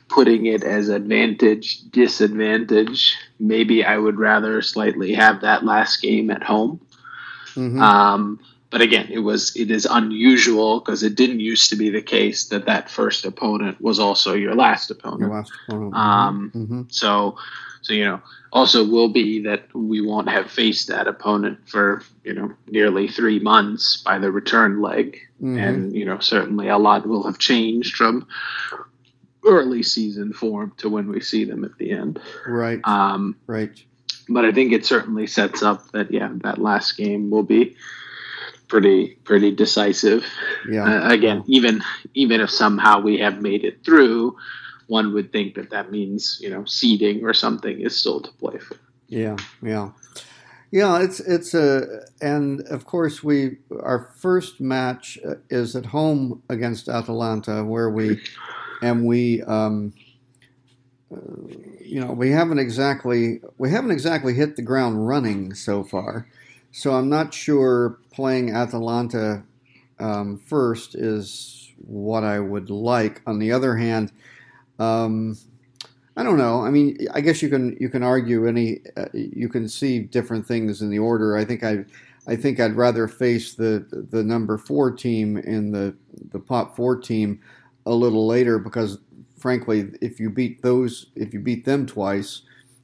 putting 0.10 0.46
it 0.46 0.64
as 0.64 0.90
advantage 0.90 1.82
disadvantage, 1.92 3.16
maybe 3.40 3.84
I 3.84 3.98
would 3.98 4.18
rather 4.20 4.62
slightly 4.62 5.14
have 5.14 5.42
that 5.42 5.64
last 5.66 6.02
game 6.02 6.30
at 6.30 6.44
home. 6.44 6.80
mhm. 7.56 7.80
Um, 7.82 8.40
but 8.74 8.82
again, 8.82 9.08
it 9.12 9.20
was 9.20 9.56
it 9.56 9.70
is 9.70 9.86
unusual 9.86 10.80
because 10.80 11.04
it 11.04 11.14
didn't 11.16 11.40
used 11.40 11.70
to 11.70 11.76
be 11.76 11.92
the 11.92 12.02
case 12.02 12.46
that 12.46 12.66
that 12.66 12.90
first 12.90 13.24
opponent 13.24 13.80
was 13.80 14.00
also 14.00 14.34
your 14.34 14.56
last 14.56 14.90
Your 14.90 14.98
opponent. 14.98 15.32
last 15.32 15.52
opponent. 15.68 15.94
Um, 15.96 16.52
Mhm. 16.56 16.92
So, 16.92 17.38
so 17.84 17.94
you 17.94 18.04
know, 18.06 18.20
also 18.52 18.84
will 18.84 19.10
be 19.10 19.44
that 19.44 19.62
we 19.76 20.02
won't 20.02 20.28
have 20.30 20.50
faced 20.50 20.88
that 20.88 21.06
opponent 21.08 21.60
for 21.68 22.02
you 22.26 22.34
know 22.34 22.52
nearly 22.68 23.08
three 23.08 23.40
months 23.40 24.02
by 24.04 24.18
the 24.18 24.32
return 24.32 24.82
leg, 24.82 25.20
Mhm. 25.40 25.58
and 25.68 25.96
you 25.96 26.06
know 26.06 26.18
certainly 26.20 26.68
a 26.70 26.78
lot 26.80 27.06
will 27.08 27.24
have 27.30 27.38
changed 27.38 27.96
from 27.96 28.26
early 29.46 29.84
season 29.84 30.34
form 30.34 30.72
to 30.78 30.90
when 30.90 31.08
we 31.10 31.20
see 31.20 31.44
them 31.46 31.64
at 31.64 31.78
the 31.78 31.92
end. 31.92 32.20
right, 32.48 32.80
Um, 32.86 33.36
right. 33.46 33.70
but 34.30 34.46
I 34.46 34.52
think 34.52 34.72
it 34.74 34.84
certainly 34.86 35.28
sets 35.28 35.62
up 35.62 35.92
that 35.92 36.10
yeah, 36.12 36.32
that 36.44 36.58
last 36.60 36.98
game 36.98 37.30
will 37.30 37.44
be 37.44 37.76
pretty 38.74 39.10
pretty 39.24 39.52
decisive. 39.52 40.26
Yeah. 40.68 40.86
Uh, 40.86 41.14
again, 41.14 41.44
even 41.46 41.84
even 42.16 42.42
if 42.42 42.50
somehow 42.50 43.00
we 43.00 43.20
have 43.20 43.40
made 43.40 43.64
it 43.64 43.86
through, 43.86 44.36
one 44.88 45.14
would 45.14 45.32
think 45.32 45.54
that 45.56 45.70
that 45.70 45.92
means 45.92 46.40
you 46.42 46.50
know 46.50 46.66
seeding 46.66 47.24
or 47.24 47.36
something 47.36 47.80
is 47.80 47.96
still 47.96 48.20
to 48.22 48.32
play 48.32 48.58
for. 48.58 48.76
Yeah, 49.10 49.38
yeah, 49.62 49.92
yeah. 50.72 51.04
It's 51.04 51.20
it's 51.20 51.54
a 51.54 52.02
and 52.20 52.62
of 52.62 52.86
course 52.86 53.24
we 53.24 53.58
our 53.80 54.10
first 54.18 54.60
match 54.60 55.20
uh, 55.24 55.36
is 55.52 55.76
at 55.76 55.86
home 55.86 56.42
against 56.50 56.90
Atalanta 56.90 57.64
where 57.64 57.92
we 57.92 58.22
and 58.82 59.06
we 59.06 59.44
um, 59.44 59.94
uh, 61.16 61.20
you 61.80 62.00
know 62.00 62.12
we 62.12 62.32
haven't 62.32 62.58
exactly 62.58 63.40
we 63.60 63.70
haven't 63.70 63.92
exactly 63.92 64.34
hit 64.34 64.56
the 64.56 64.64
ground 64.64 65.08
running 65.08 65.54
so 65.54 65.84
far. 65.84 66.28
So 66.74 66.94
I'm 66.94 67.08
not 67.08 67.36
sure 67.36 68.00
playing 68.12 68.50
Atalanta 68.50 69.44
um, 70.00 70.40
first 70.40 70.96
is 70.96 71.72
what 71.78 72.24
I 72.24 72.40
would 72.40 72.72
like. 72.72 73.22
On 73.28 73.38
the 73.38 73.52
other 73.52 73.78
hand. 73.78 74.12
Um, 74.80 75.38
I 76.18 76.24
don't 76.24 76.40
know. 76.40 76.62
I 76.62 76.72
mean, 76.72 77.08
I 77.14 77.22
guess 77.22 77.44
you 77.44 77.50
can 77.50 77.78
you 77.80 77.90
can 77.90 78.02
argue 78.02 78.48
any 78.48 78.82
uh, 78.98 79.06
you 79.14 79.50
can 79.50 79.70
see 79.70 80.00
different 80.00 80.48
things 80.48 80.82
in 80.82 80.90
the 80.90 81.00
order. 81.00 81.38
I 81.38 81.46
think 81.46 81.64
I 81.64 81.86
I 82.28 82.36
think 82.36 82.60
I'd 82.60 82.76
rather 82.76 83.08
face 83.08 83.54
the 83.54 83.86
the 84.12 84.24
number 84.24 84.58
four 84.58 84.92
team 84.92 85.38
in 85.38 85.72
the 85.72 85.96
the 86.32 86.40
pot 86.40 86.76
four 86.76 86.96
team 86.96 87.40
a 87.86 87.94
little 87.94 88.26
later 88.26 88.58
because 88.58 88.98
frankly, 89.38 89.92
if 90.02 90.20
you 90.20 90.32
beat 90.32 90.64
those 90.64 91.08
if 91.16 91.34
you 91.34 91.40
beat 91.40 91.66
them 91.66 91.86
twice, 91.86 92.42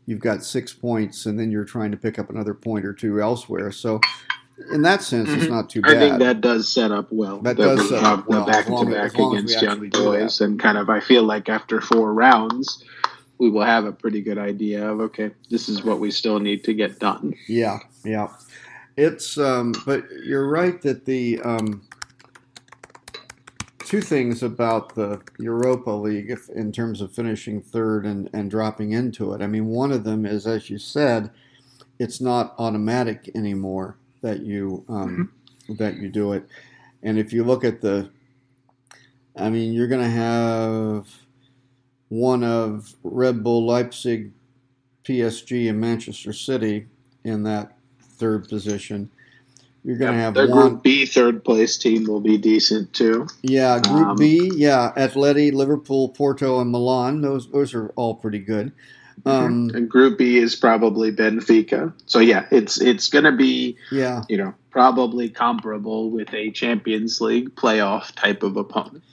you've 0.09 0.19
got 0.19 0.43
six 0.43 0.73
points, 0.73 1.27
and 1.27 1.39
then 1.39 1.51
you're 1.51 1.63
trying 1.63 1.91
to 1.91 1.97
pick 1.97 2.17
up 2.17 2.31
another 2.31 2.55
point 2.55 2.83
or 2.83 2.93
two 2.93 3.21
elsewhere. 3.21 3.71
So 3.71 4.01
in 4.71 4.81
that 4.81 5.03
sense, 5.03 5.29
it's 5.29 5.45
Mhm. 5.45 5.49
not 5.51 5.69
too 5.69 5.81
bad. 5.81 5.97
I 5.97 5.99
think 5.99 6.19
that 6.19 6.41
does 6.41 6.67
set 6.67 6.91
up 6.91 7.11
well. 7.11 7.39
That 7.41 7.57
does 7.57 7.79
we 7.79 7.87
set 7.89 8.03
up 8.03 8.27
well, 8.27 8.43
back 8.43 8.55
to 8.55 8.55
back 8.55 8.65
as 8.65 8.71
long 8.71 8.93
as 8.95 9.13
we 9.13 9.23
against 9.23 9.61
young 9.61 9.89
boys, 9.89 10.41
and 10.41 10.59
kind 10.59 10.79
of 10.79 10.89
I 10.89 10.99
feel 10.99 11.21
like 11.21 11.47
after 11.47 11.79
four 11.79 12.11
rounds, 12.11 12.83
we 13.37 13.51
will 13.51 13.63
have 13.63 13.85
a 13.85 13.91
pretty 13.91 14.21
good 14.21 14.39
idea 14.39 14.91
of 14.91 14.99
okay, 14.99 15.29
this 15.51 15.69
is 15.69 15.83
what 15.83 15.99
we 15.99 16.09
still 16.09 16.39
need 16.39 16.63
to 16.63 16.73
get 16.73 16.97
done. 16.97 17.35
Yeah, 17.47 17.77
yeah. 18.03 18.29
It's 18.97 19.37
um, 19.37 19.73
but 19.85 20.05
you're 20.25 20.49
right 20.49 20.81
that 20.81 21.05
the 21.05 21.39
um, 21.41 21.83
two 23.89 24.01
things 24.01 24.43
about 24.43 24.93
the 24.93 25.19
Europa 25.39 25.89
League, 25.89 26.29
if, 26.29 26.47
in 26.49 26.71
terms 26.71 27.01
of 27.01 27.11
finishing 27.11 27.59
third 27.59 28.05
and, 28.05 28.29
and 28.33 28.51
dropping 28.51 28.91
into 28.91 29.33
it. 29.33 29.41
I 29.41 29.47
mean, 29.47 29.65
one 29.65 29.91
of 29.91 30.03
them 30.03 30.27
is, 30.27 30.45
as 30.45 30.69
you 30.69 30.77
said, 30.77 31.31
it's 31.97 32.21
not 32.21 32.53
automatic 32.59 33.31
anymore 33.33 33.97
that 34.21 34.41
you 34.41 34.85
um, 34.89 35.31
that 35.69 35.95
you 35.95 36.07
do 36.07 36.33
it. 36.33 36.47
And 37.01 37.17
if 37.17 37.33
you 37.33 37.43
look 37.43 37.63
at 37.63 37.81
the, 37.81 38.11
I 39.35 39.49
mean, 39.49 39.73
you're 39.73 39.87
going 39.87 40.03
to 40.03 40.09
have 40.09 41.07
one 42.09 42.43
of 42.43 42.93
Red 43.03 43.43
Bull 43.43 43.65
Leipzig, 43.65 44.31
PSG, 45.03 45.67
and 45.67 45.81
Manchester 45.81 46.31
City 46.31 46.85
in 47.23 47.41
that 47.43 47.75
third 47.99 48.47
position. 48.47 49.09
You're 49.83 49.97
going 49.97 50.13
to 50.13 50.19
have 50.19 50.33
the 50.33 50.47
one. 50.47 50.69
Group 50.69 50.83
B 50.83 51.05
third 51.05 51.43
place 51.43 51.77
team 51.77 52.03
will 52.05 52.19
be 52.19 52.37
decent 52.37 52.91
too. 52.93 53.27
Yeah, 53.41 53.79
Group 53.79 54.07
Um, 54.07 54.17
B. 54.17 54.51
Yeah, 54.55 54.91
Atleti, 54.97 55.53
Liverpool, 55.53 56.09
Porto, 56.09 56.59
and 56.59 56.69
Milan. 56.71 57.21
Those 57.21 57.49
those 57.51 57.73
are 57.73 57.87
all 57.95 58.15
pretty 58.15 58.39
good. 58.39 58.71
Um, 59.25 59.69
and 59.73 59.89
Group 59.89 60.17
B 60.17 60.37
is 60.37 60.55
probably 60.55 61.11
Benfica. 61.11 61.93
So 62.05 62.19
yeah, 62.19 62.45
it's 62.51 62.79
it's 62.79 63.07
going 63.09 63.25
to 63.25 63.31
be 63.31 63.77
yeah, 63.91 64.23
you 64.29 64.37
know 64.37 64.53
probably 64.69 65.29
comparable 65.29 66.09
with 66.11 66.33
a 66.33 66.51
Champions 66.51 67.19
League 67.19 67.55
playoff 67.55 68.13
type 68.15 68.43
of 68.43 68.55
opponent. 68.57 69.03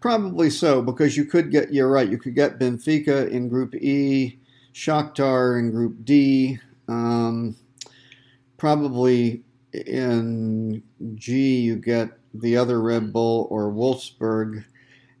probably 0.00 0.48
so 0.50 0.80
because 0.82 1.16
you 1.16 1.24
could 1.24 1.50
get. 1.50 1.72
You're 1.72 1.90
right. 1.90 2.08
You 2.08 2.18
could 2.18 2.34
get 2.34 2.58
Benfica 2.58 3.28
in 3.30 3.48
Group 3.48 3.74
E, 3.74 4.38
Shakhtar 4.74 5.58
in 5.58 5.70
Group 5.70 6.04
D. 6.04 6.58
Um, 6.88 7.56
probably 8.58 9.42
in 9.72 10.82
G 11.14 11.60
you 11.60 11.76
get 11.76 12.10
the 12.34 12.56
other 12.56 12.80
Red 12.80 13.12
Bull 13.12 13.46
or 13.50 13.70
Wolfsburg, 13.70 14.64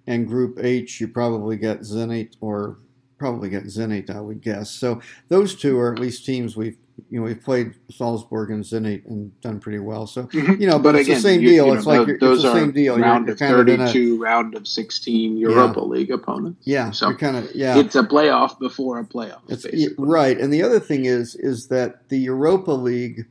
and 0.06 0.26
Group 0.26 0.58
H 0.60 1.00
you 1.00 1.08
probably 1.08 1.56
get 1.56 1.80
Zenit 1.80 2.36
or 2.40 2.78
probably 3.18 3.48
get 3.48 3.64
Zenit, 3.64 4.10
I 4.10 4.20
would 4.20 4.40
guess. 4.40 4.70
So 4.70 5.00
those 5.28 5.54
two 5.54 5.78
are 5.78 5.92
at 5.92 5.98
least 5.98 6.26
teams 6.26 6.56
we've 6.56 6.76
you 7.08 7.18
know 7.18 7.24
we've 7.24 7.42
played 7.42 7.74
Salzburg 7.90 8.50
and 8.50 8.64
Zenit 8.64 9.06
and 9.06 9.38
done 9.40 9.60
pretty 9.60 9.78
well. 9.78 10.06
So 10.06 10.24
mm-hmm. 10.24 10.60
you 10.60 10.68
know, 10.68 10.78
but, 10.78 10.94
it's 10.94 11.08
the 11.08 11.16
same 11.16 11.40
you- 11.40 11.48
deal. 11.50 11.66
you 11.66 11.74
it's 11.74 11.86
like 11.86 12.06
you're, 12.06 12.18
those 12.18 12.38
it's 12.38 12.44
the 12.44 12.50
are 12.50 12.60
same 12.60 12.72
deal. 12.72 12.96
You're, 12.96 13.06
round 13.06 13.26
you're 13.26 13.34
of 13.34 13.38
kind 13.38 13.54
of 13.54 13.68
a 13.68 13.76
thirty-two, 13.76 14.22
round 14.22 14.54
of 14.54 14.66
sixteen 14.66 15.36
Europa 15.36 15.80
League 15.80 16.10
opponents. 16.10 16.66
yeah. 16.66 16.90
So 16.90 17.08
you're 17.08 17.18
kind 17.18 17.36
of 17.36 17.54
yeah. 17.54 17.78
it's 17.78 17.96
a 17.96 18.02
playoff 18.02 18.58
before 18.58 18.98
a 18.98 19.04
playoff. 19.04 19.40
It's 19.48 19.64
basically. 19.64 19.80
yeah, 19.80 19.88
right, 19.98 20.38
and 20.38 20.52
the 20.52 20.62
other 20.62 20.80
thing 20.80 21.04
is 21.04 21.34
is 21.36 21.68
that 21.68 22.08
the 22.08 22.18
Europa 22.18 22.72
League 22.72 23.26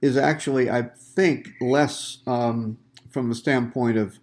is 0.00 0.16
actually, 0.16 0.70
I 0.70 0.82
think, 0.82 1.48
less 1.60 2.18
um, 2.26 2.78
from 3.10 3.28
the 3.28 3.34
standpoint 3.34 3.98
of 3.98 4.18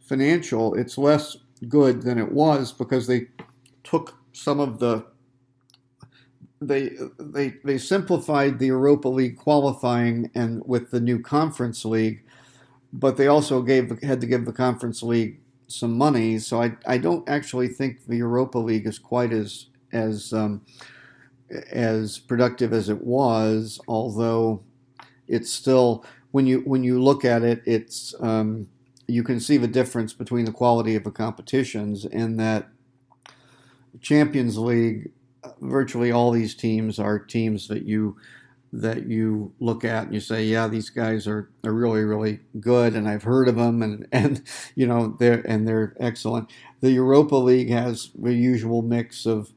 financial. 0.00 0.74
It's 0.74 0.96
less 0.96 1.36
good 1.68 2.02
than 2.02 2.18
it 2.18 2.32
was 2.32 2.72
because 2.72 3.06
they 3.06 3.28
took 3.84 4.16
some 4.32 4.60
of 4.60 4.78
the 4.78 5.04
they 6.60 6.90
they 7.18 7.54
they 7.64 7.78
simplified 7.78 8.58
the 8.58 8.66
Europa 8.66 9.08
League 9.08 9.36
qualifying 9.36 10.30
and 10.34 10.62
with 10.66 10.90
the 10.90 11.00
new 11.00 11.20
Conference 11.20 11.84
League, 11.84 12.24
but 12.92 13.16
they 13.16 13.28
also 13.28 13.62
gave 13.62 14.02
had 14.02 14.20
to 14.20 14.26
give 14.26 14.44
the 14.44 14.52
Conference 14.52 15.02
League 15.02 15.40
some 15.68 15.96
money. 15.96 16.38
So 16.38 16.62
I 16.62 16.72
I 16.86 16.98
don't 16.98 17.28
actually 17.28 17.68
think 17.68 18.06
the 18.06 18.16
Europa 18.16 18.58
League 18.58 18.86
is 18.86 18.98
quite 18.98 19.32
as 19.32 19.66
as 19.92 20.32
um, 20.32 20.62
as 21.70 22.18
productive 22.18 22.72
as 22.72 22.88
it 22.88 23.02
was, 23.04 23.80
although 23.86 24.62
it's 25.28 25.52
still 25.52 26.04
when 26.30 26.46
you 26.46 26.60
when 26.60 26.84
you 26.84 27.02
look 27.02 27.24
at 27.24 27.42
it, 27.42 27.62
it's 27.64 28.14
um, 28.20 28.68
you 29.06 29.22
can 29.22 29.40
see 29.40 29.56
the 29.56 29.68
difference 29.68 30.12
between 30.12 30.44
the 30.44 30.52
quality 30.52 30.94
of 30.94 31.04
the 31.04 31.10
competitions 31.10 32.04
in 32.04 32.36
that 32.36 32.68
Champions 34.00 34.58
League. 34.58 35.12
Virtually 35.60 36.10
all 36.10 36.30
these 36.30 36.54
teams 36.54 36.98
are 36.98 37.18
teams 37.18 37.68
that 37.68 37.84
you 37.84 38.16
that 38.72 39.06
you 39.06 39.52
look 39.60 39.82
at 39.82 40.04
and 40.04 40.14
you 40.14 40.20
say, 40.20 40.44
yeah, 40.44 40.68
these 40.68 40.90
guys 40.90 41.26
are, 41.26 41.48
are 41.64 41.72
really 41.72 42.02
really 42.02 42.40
good, 42.60 42.94
and 42.94 43.08
I've 43.08 43.22
heard 43.22 43.48
of 43.48 43.56
them, 43.56 43.82
and 43.82 44.06
and 44.12 44.42
you 44.74 44.86
know 44.86 45.16
they're 45.18 45.40
and 45.46 45.66
they're 45.66 45.94
excellent. 45.98 46.50
The 46.80 46.92
Europa 46.92 47.36
League 47.36 47.70
has 47.70 48.10
the 48.14 48.34
usual 48.34 48.82
mix 48.82 49.26
of 49.26 49.52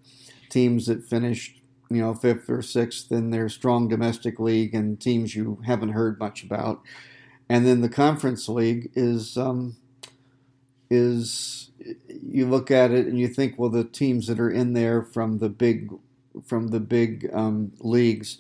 teams 0.50 0.86
that 0.88 1.04
finished 1.04 1.61
you 1.94 2.02
know 2.02 2.14
fifth 2.14 2.50
or 2.50 2.62
sixth 2.62 3.12
in 3.12 3.30
their 3.30 3.50
strong 3.50 3.88
domestic 3.88 4.40
league 4.40 4.74
and 4.74 5.00
teams 5.00 5.36
you 5.36 5.62
haven't 5.66 5.90
heard 5.90 6.20
much 6.20 6.44
about 6.44 6.82
and 7.50 7.66
then 7.66 7.82
the 7.82 7.90
conference 7.90 8.48
league 8.48 8.90
is 8.96 9.38
um, 9.38 9.76
is 10.90 11.72
you 12.08 12.48
look 12.48 12.72
at 12.72 12.92
it 12.92 13.08
and 13.08 13.20
you 13.20 13.28
think, 13.28 13.58
well, 13.58 13.70
the 13.70 13.84
teams 13.84 14.28
that 14.28 14.40
are 14.40 14.50
in 14.50 14.74
there 14.74 15.04
from 15.04 15.40
the 15.40 15.50
big 15.50 15.92
from 16.46 16.70
the 16.70 16.80
big 16.80 17.30
um, 17.34 17.74
leagues, 17.80 18.38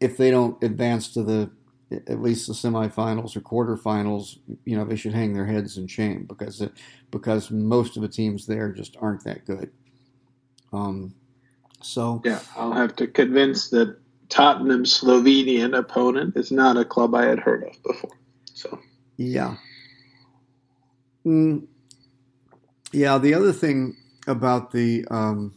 if 0.00 0.16
they 0.16 0.30
don't 0.30 0.62
advance 0.62 1.08
to 1.14 1.22
the 1.22 1.50
at 2.08 2.20
least 2.20 2.48
the 2.48 2.52
semifinals 2.52 3.36
or 3.36 3.40
quarterfinals, 3.40 4.38
you 4.64 4.76
know, 4.76 4.84
they 4.84 4.96
should 4.96 5.14
hang 5.14 5.32
their 5.32 5.46
heads 5.46 5.78
in 5.78 5.86
shame 5.86 6.24
because 6.24 6.60
it, 6.60 6.72
because 7.10 7.50
most 7.50 7.96
of 7.96 8.02
the 8.02 8.08
teams 8.08 8.46
there 8.46 8.72
just 8.72 8.96
aren't 9.00 9.24
that 9.24 9.46
good. 9.46 9.70
Um, 10.72 11.14
so 11.86 12.20
yeah, 12.24 12.40
I'll 12.56 12.72
have 12.72 12.96
to 12.96 13.06
convince 13.06 13.70
that 13.70 13.96
Tottenham's 14.28 15.00
Slovenian 15.00 15.78
opponent 15.78 16.36
is 16.36 16.50
not 16.50 16.76
a 16.76 16.84
club 16.84 17.14
I 17.14 17.26
had 17.26 17.38
heard 17.38 17.62
of 17.62 17.82
before. 17.84 18.18
So 18.52 18.80
yeah, 19.16 19.56
mm, 21.24 21.64
yeah. 22.92 23.18
The 23.18 23.34
other 23.34 23.52
thing 23.52 23.96
about 24.26 24.72
the 24.72 25.06
um, 25.10 25.54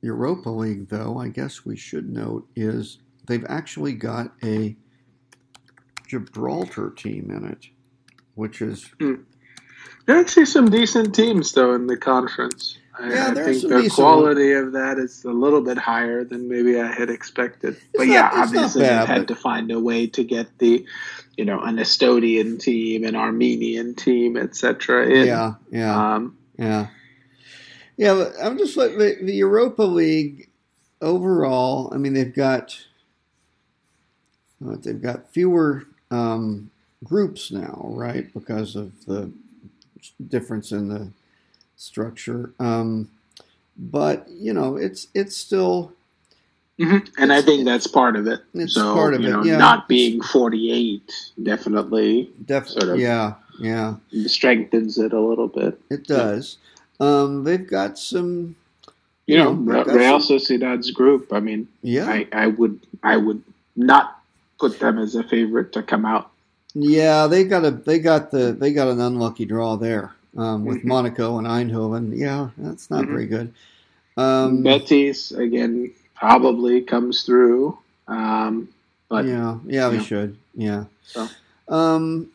Europa 0.00 0.50
League, 0.50 0.88
though, 0.88 1.16
I 1.16 1.28
guess 1.28 1.64
we 1.64 1.76
should 1.76 2.10
note 2.10 2.48
is 2.56 2.98
they've 3.28 3.46
actually 3.48 3.92
got 3.92 4.32
a 4.42 4.76
Gibraltar 6.08 6.90
team 6.90 7.30
in 7.30 7.48
it, 7.48 7.66
which 8.34 8.60
is. 8.60 8.90
Hmm. 8.98 9.22
There 10.06 10.16
are 10.16 10.20
actually 10.20 10.46
some 10.46 10.68
decent 10.68 11.14
teams, 11.14 11.52
though, 11.52 11.74
in 11.74 11.86
the 11.86 11.96
conference. 11.96 12.78
Yeah, 13.00 13.28
I, 13.28 13.30
I 13.30 13.44
think 13.44 13.62
the 13.62 13.90
quality 13.94 14.52
of 14.52 14.72
that 14.72 14.98
is 14.98 15.24
a 15.24 15.30
little 15.30 15.62
bit 15.62 15.78
higher 15.78 16.24
than 16.24 16.48
maybe 16.48 16.78
I 16.78 16.92
had 16.92 17.08
expected. 17.08 17.74
It's 17.74 17.84
but 17.94 18.06
not, 18.06 18.12
yeah, 18.12 18.30
obviously, 18.32 18.82
bad, 18.82 19.08
had 19.08 19.26
but... 19.26 19.28
to 19.28 19.40
find 19.40 19.70
a 19.70 19.80
way 19.80 20.06
to 20.08 20.22
get 20.22 20.58
the, 20.58 20.84
you 21.38 21.44
know, 21.44 21.60
an 21.60 21.76
Estonian 21.76 22.60
team, 22.60 23.04
an 23.04 23.16
Armenian 23.16 23.94
team, 23.94 24.36
etc. 24.36 25.08
Yeah, 25.08 25.54
yeah, 25.70 26.14
um, 26.14 26.36
yeah, 26.58 26.88
yeah. 27.96 28.30
I'm 28.42 28.58
just 28.58 28.76
like 28.76 28.98
the, 28.98 29.16
the 29.22 29.34
Europa 29.34 29.84
League 29.84 30.50
overall. 31.00 31.90
I 31.94 31.96
mean, 31.96 32.12
they've 32.12 32.34
got 32.34 32.78
they've 34.60 35.00
got 35.00 35.32
fewer 35.32 35.86
um, 36.10 36.70
groups 37.04 37.50
now, 37.50 37.86
right? 37.88 38.32
Because 38.34 38.76
of 38.76 38.92
the 39.06 39.32
difference 40.28 40.72
in 40.72 40.88
the 40.88 41.08
structure. 41.76 42.52
Um, 42.58 43.08
but 43.76 44.28
you 44.28 44.52
know, 44.52 44.76
it's 44.76 45.08
it's 45.14 45.36
still. 45.36 45.92
Mm-hmm. 46.80 47.22
And 47.22 47.32
I 47.32 47.42
think 47.42 47.64
that's 47.64 47.86
part 47.86 48.16
of 48.16 48.26
it. 48.26 48.40
It's 48.54 48.74
so, 48.74 48.94
part 48.94 49.14
of 49.14 49.20
you 49.20 49.30
know, 49.30 49.40
it. 49.40 49.46
Yeah. 49.46 49.58
Not 49.58 49.88
being 49.88 50.22
48 50.22 51.12
definitely, 51.42 52.30
definitely, 52.46 52.80
sort 52.80 52.94
of 52.94 52.98
yeah, 52.98 53.34
yeah, 53.60 53.96
strengthens 54.26 54.98
it 54.98 55.12
a 55.12 55.20
little 55.20 55.48
bit. 55.48 55.78
It 55.90 56.06
does. 56.06 56.58
Yeah. 57.00 57.06
Um, 57.06 57.44
they've 57.44 57.66
got 57.66 57.98
some. 57.98 58.56
You, 59.26 59.38
you 59.38 59.44
know, 59.44 59.54
know 59.54 59.84
Real 59.84 60.20
some, 60.20 60.38
Sociedad's 60.38 60.90
group. 60.90 61.32
I 61.32 61.40
mean, 61.40 61.68
yeah, 61.82 62.06
I, 62.06 62.26
I 62.32 62.46
would, 62.48 62.80
I 63.02 63.16
would 63.16 63.42
not 63.76 64.20
put 64.58 64.80
them 64.80 64.98
as 64.98 65.14
a 65.14 65.22
favorite 65.22 65.72
to 65.74 65.82
come 65.82 66.04
out. 66.04 66.30
Yeah, 66.74 67.26
they 67.26 67.44
got 67.44 67.64
a 67.64 67.70
they 67.70 67.98
got 67.98 68.30
the 68.30 68.52
they 68.52 68.72
got 68.72 68.88
an 68.88 69.00
unlucky 69.00 69.44
draw 69.44 69.76
there 69.76 70.14
um, 70.36 70.64
with 70.64 70.78
mm-hmm. 70.78 70.88
Monaco 70.88 71.38
and 71.38 71.46
Eindhoven. 71.46 72.16
Yeah, 72.16 72.50
that's 72.58 72.90
not 72.90 73.02
mm-hmm. 73.02 73.12
very 73.12 73.26
good. 73.26 73.54
Um, 74.16 74.62
Betis 74.62 75.32
again 75.32 75.92
probably 76.14 76.82
comes 76.82 77.22
through, 77.22 77.78
um, 78.08 78.68
but 79.08 79.24
yeah, 79.24 79.58
yeah, 79.66 79.88
we 79.88 79.96
know. 79.98 80.02
should, 80.02 80.36
yeah. 80.54 80.84
So. 81.04 81.28
Um, 81.68 82.30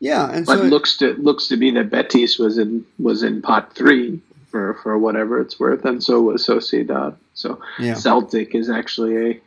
yeah, 0.00 0.30
and 0.30 0.46
but 0.46 0.58
so 0.58 0.64
it 0.64 0.68
looks 0.68 0.96
to 0.98 1.14
looks 1.14 1.48
to 1.48 1.56
be 1.56 1.70
that 1.72 1.90
Betis 1.90 2.38
was 2.38 2.58
in 2.58 2.84
was 2.98 3.22
in 3.22 3.40
pot 3.42 3.74
three 3.74 4.20
for 4.50 4.74
for 4.82 4.98
whatever 4.98 5.40
it's 5.40 5.58
worth, 5.58 5.84
and 5.84 6.02
so 6.02 6.20
was 6.20 6.46
Sociedad. 6.46 7.16
So 7.34 7.60
yeah. 7.78 7.94
Celtic 7.94 8.54
is 8.54 8.68
actually 8.68 9.30
a 9.30 9.40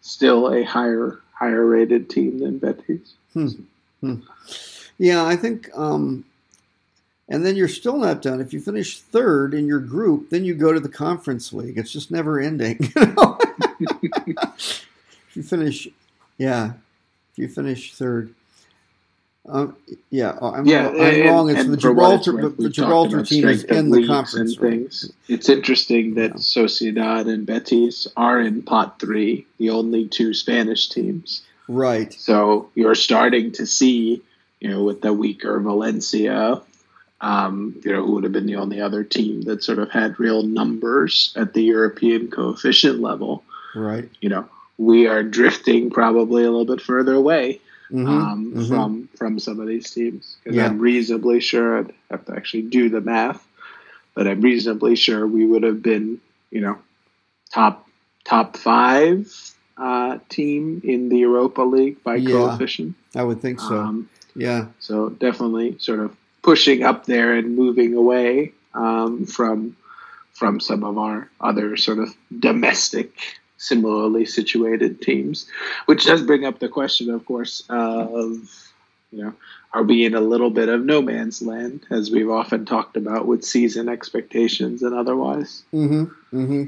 still 0.00 0.52
a 0.52 0.62
higher 0.62 1.18
higher 1.32 1.64
rated 1.66 2.08
team 2.08 2.38
than 2.38 2.58
Betis. 2.58 3.14
Hmm. 3.34 3.48
Hmm. 4.00 4.16
Yeah, 4.98 5.24
I 5.24 5.36
think 5.36 5.68
um, 5.74 6.24
and 7.30 7.46
then 7.46 7.56
you're 7.56 7.68
still 7.68 7.96
not 7.96 8.20
done. 8.20 8.40
If 8.40 8.52
you 8.52 8.60
finish 8.60 9.00
third 9.00 9.54
in 9.54 9.66
your 9.66 9.78
group, 9.78 10.30
then 10.30 10.44
you 10.44 10.54
go 10.54 10.72
to 10.72 10.80
the 10.80 10.88
conference 10.88 11.52
league. 11.52 11.78
It's 11.78 11.92
just 11.92 12.10
never 12.10 12.40
ending. 12.40 12.78
if 12.96 12.96
you 15.34 15.44
finish, 15.44 15.86
yeah, 16.36 16.72
if 17.32 17.38
you 17.38 17.48
finish 17.48 17.94
third, 17.94 18.34
um, 19.48 19.76
yeah, 20.10 20.30
uh, 20.42 20.50
I'm, 20.50 20.66
yeah, 20.66 20.88
I'm 20.88 21.00
and, 21.00 21.24
wrong. 21.24 21.50
It's 21.50 21.66
the 21.66 21.76
Gibraltar, 21.76 22.32
but 22.32 22.56
the 22.56 22.68
Gibraltar 22.68 23.24
team 23.24 23.48
is 23.48 23.64
in 23.64 23.90
the 23.90 24.06
conference. 24.06 24.56
things. 24.56 25.10
It's 25.28 25.48
interesting 25.48 26.14
that 26.14 26.32
yeah. 26.32 26.36
Sociedad 26.36 27.32
and 27.32 27.46
Betis 27.46 28.08
are 28.16 28.40
in 28.40 28.62
pot 28.62 29.00
three, 29.00 29.46
the 29.58 29.70
only 29.70 30.08
two 30.08 30.34
Spanish 30.34 30.88
teams. 30.88 31.42
Right. 31.68 32.12
So 32.12 32.70
you're 32.74 32.96
starting 32.96 33.52
to 33.52 33.66
see, 33.66 34.20
you 34.58 34.68
know, 34.68 34.82
with 34.82 35.00
the 35.00 35.12
weaker 35.12 35.60
Valencia 35.60 36.60
um, 37.20 37.78
you 37.84 37.92
know, 37.92 38.04
who 38.04 38.12
would 38.12 38.24
have 38.24 38.32
been 38.32 38.46
the 38.46 38.56
only 38.56 38.80
other 38.80 39.04
team 39.04 39.42
that 39.42 39.62
sort 39.62 39.78
of 39.78 39.90
had 39.90 40.18
real 40.18 40.42
numbers 40.42 41.32
at 41.36 41.52
the 41.52 41.62
European 41.62 42.30
coefficient 42.30 43.00
level. 43.00 43.44
Right. 43.74 44.08
You 44.20 44.30
know, 44.30 44.48
we 44.78 45.06
are 45.06 45.22
drifting 45.22 45.90
probably 45.90 46.44
a 46.44 46.50
little 46.50 46.64
bit 46.64 46.80
further 46.80 47.14
away 47.14 47.60
mm-hmm. 47.92 48.08
Um, 48.08 48.52
mm-hmm. 48.52 48.68
from 48.68 49.08
from 49.16 49.38
some 49.38 49.60
of 49.60 49.66
these 49.66 49.90
teams 49.90 50.36
because 50.42 50.56
yeah. 50.56 50.66
I'm 50.66 50.78
reasonably 50.78 51.40
sure 51.40 51.78
I'd 51.78 51.92
have 52.10 52.24
to 52.26 52.32
actually 52.34 52.62
do 52.62 52.88
the 52.88 53.00
math, 53.00 53.46
but 54.14 54.26
I'm 54.26 54.40
reasonably 54.40 54.96
sure 54.96 55.26
we 55.26 55.46
would 55.46 55.62
have 55.62 55.82
been, 55.82 56.20
you 56.50 56.60
know, 56.60 56.78
top 57.52 57.86
top 58.24 58.56
five 58.56 59.32
uh, 59.76 60.18
team 60.28 60.80
in 60.84 61.08
the 61.08 61.18
Europa 61.18 61.62
League 61.62 62.02
by 62.02 62.16
yeah, 62.16 62.30
coefficient. 62.30 62.94
I 63.14 63.24
would 63.24 63.40
think 63.40 63.60
so. 63.60 63.78
Um, 63.78 64.08
yeah. 64.34 64.66
So 64.78 65.10
definitely 65.10 65.76
sort 65.78 66.00
of 66.00 66.16
pushing 66.42 66.82
up 66.82 67.06
there 67.06 67.34
and 67.34 67.56
moving 67.56 67.94
away 67.94 68.52
um, 68.74 69.26
from 69.26 69.76
from 70.32 70.58
some 70.58 70.84
of 70.84 70.96
our 70.96 71.28
other 71.40 71.76
sort 71.76 71.98
of 71.98 72.14
domestic, 72.38 73.12
similarly 73.58 74.24
situated 74.24 75.02
teams, 75.02 75.46
which 75.84 76.06
does 76.06 76.22
bring 76.22 76.46
up 76.46 76.58
the 76.60 76.68
question, 76.68 77.10
of 77.10 77.26
course, 77.26 77.62
of 77.68 78.70
you 79.12 79.24
know, 79.24 79.34
are 79.72 79.82
we 79.82 80.04
in 80.04 80.14
a 80.14 80.20
little 80.20 80.50
bit 80.50 80.68
of 80.68 80.84
no 80.84 81.02
man's 81.02 81.42
land, 81.42 81.84
as 81.90 82.10
we've 82.10 82.30
often 82.30 82.64
talked 82.64 82.96
about 82.96 83.26
with 83.26 83.44
season 83.44 83.88
expectations 83.88 84.82
and 84.82 84.94
otherwise? 84.94 85.62
Mm-hmm. 85.72 86.04
Mm-hmm. 86.36 86.64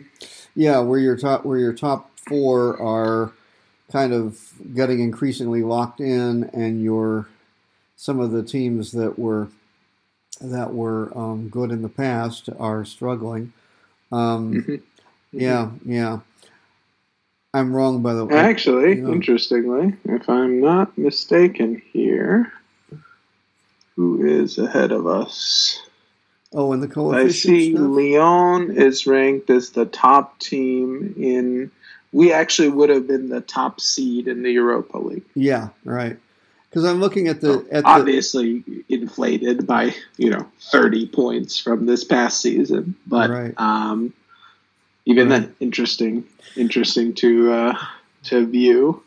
Yeah, 0.54 0.80
where 0.80 1.00
your 1.00 1.16
top 1.16 1.44
where 1.44 1.58
your 1.58 1.72
top 1.72 2.10
four 2.18 2.80
are 2.80 3.32
kind 3.90 4.12
of 4.12 4.52
getting 4.74 5.00
increasingly 5.00 5.62
locked 5.62 6.00
in, 6.00 6.50
and 6.52 6.82
your 6.82 7.28
some 7.96 8.20
of 8.20 8.32
the 8.32 8.42
teams 8.42 8.92
that 8.92 9.18
were 9.18 9.48
that 10.42 10.74
were 10.74 11.16
um, 11.16 11.48
good 11.48 11.70
in 11.70 11.82
the 11.82 11.88
past 11.88 12.48
are 12.58 12.84
struggling. 12.84 13.52
Um, 14.10 14.52
mm-hmm. 14.54 14.74
Yeah, 15.32 15.70
yeah. 15.84 16.20
I'm 17.54 17.74
wrong, 17.74 18.02
by 18.02 18.14
the 18.14 18.24
way. 18.24 18.36
Actually, 18.36 18.98
interestingly, 18.98 19.94
if 20.04 20.28
I'm 20.28 20.60
not 20.60 20.96
mistaken 20.96 21.82
here, 21.92 22.52
who 23.96 24.24
is 24.26 24.58
ahead 24.58 24.92
of 24.92 25.06
us? 25.06 25.80
Oh, 26.54 26.72
in 26.72 26.80
the 26.80 26.88
coefficient. 26.88 27.54
I 27.54 27.58
see 27.58 27.72
stuff? 27.72 27.86
Lyon 27.88 28.76
is 28.76 29.06
ranked 29.06 29.48
as 29.48 29.70
the 29.70 29.86
top 29.86 30.38
team 30.38 31.14
in. 31.16 31.70
We 32.12 32.32
actually 32.32 32.68
would 32.68 32.90
have 32.90 33.06
been 33.06 33.30
the 33.30 33.40
top 33.40 33.80
seed 33.80 34.28
in 34.28 34.42
the 34.42 34.52
Europa 34.52 34.98
League. 34.98 35.24
Yeah, 35.34 35.68
right 35.84 36.18
because 36.72 36.86
I'm 36.86 37.00
looking 37.00 37.28
at 37.28 37.42
the 37.42 37.66
at 37.70 37.84
obviously 37.84 38.60
the, 38.60 38.84
inflated 38.88 39.66
by 39.66 39.94
you 40.16 40.30
know 40.30 40.48
30 40.60 41.06
points 41.08 41.58
from 41.58 41.84
this 41.84 42.02
past 42.02 42.40
season, 42.40 42.96
but 43.06 43.28
right. 43.28 43.54
um, 43.58 44.14
even 45.04 45.28
right. 45.28 45.42
then, 45.42 45.56
interesting, 45.60 46.24
interesting 46.56 47.12
to 47.14 47.52
uh, 47.52 47.78
to 48.24 48.46
view. 48.46 49.02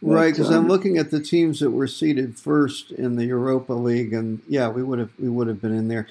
Right, 0.00 0.32
because 0.32 0.48
um, 0.50 0.54
I'm 0.54 0.68
looking 0.68 0.98
at 0.98 1.10
the 1.10 1.20
teams 1.20 1.60
that 1.60 1.70
were 1.70 1.86
seeded 1.86 2.36
first 2.36 2.90
in 2.92 3.14
the 3.14 3.24
Europa 3.24 3.72
League, 3.72 4.12
and 4.12 4.40
yeah, 4.48 4.68
we 4.68 4.82
would 4.82 4.98
have 4.98 5.12
we 5.20 5.28
would 5.28 5.46
have 5.46 5.60
been 5.62 5.74
in 5.74 5.86
there. 5.86 6.08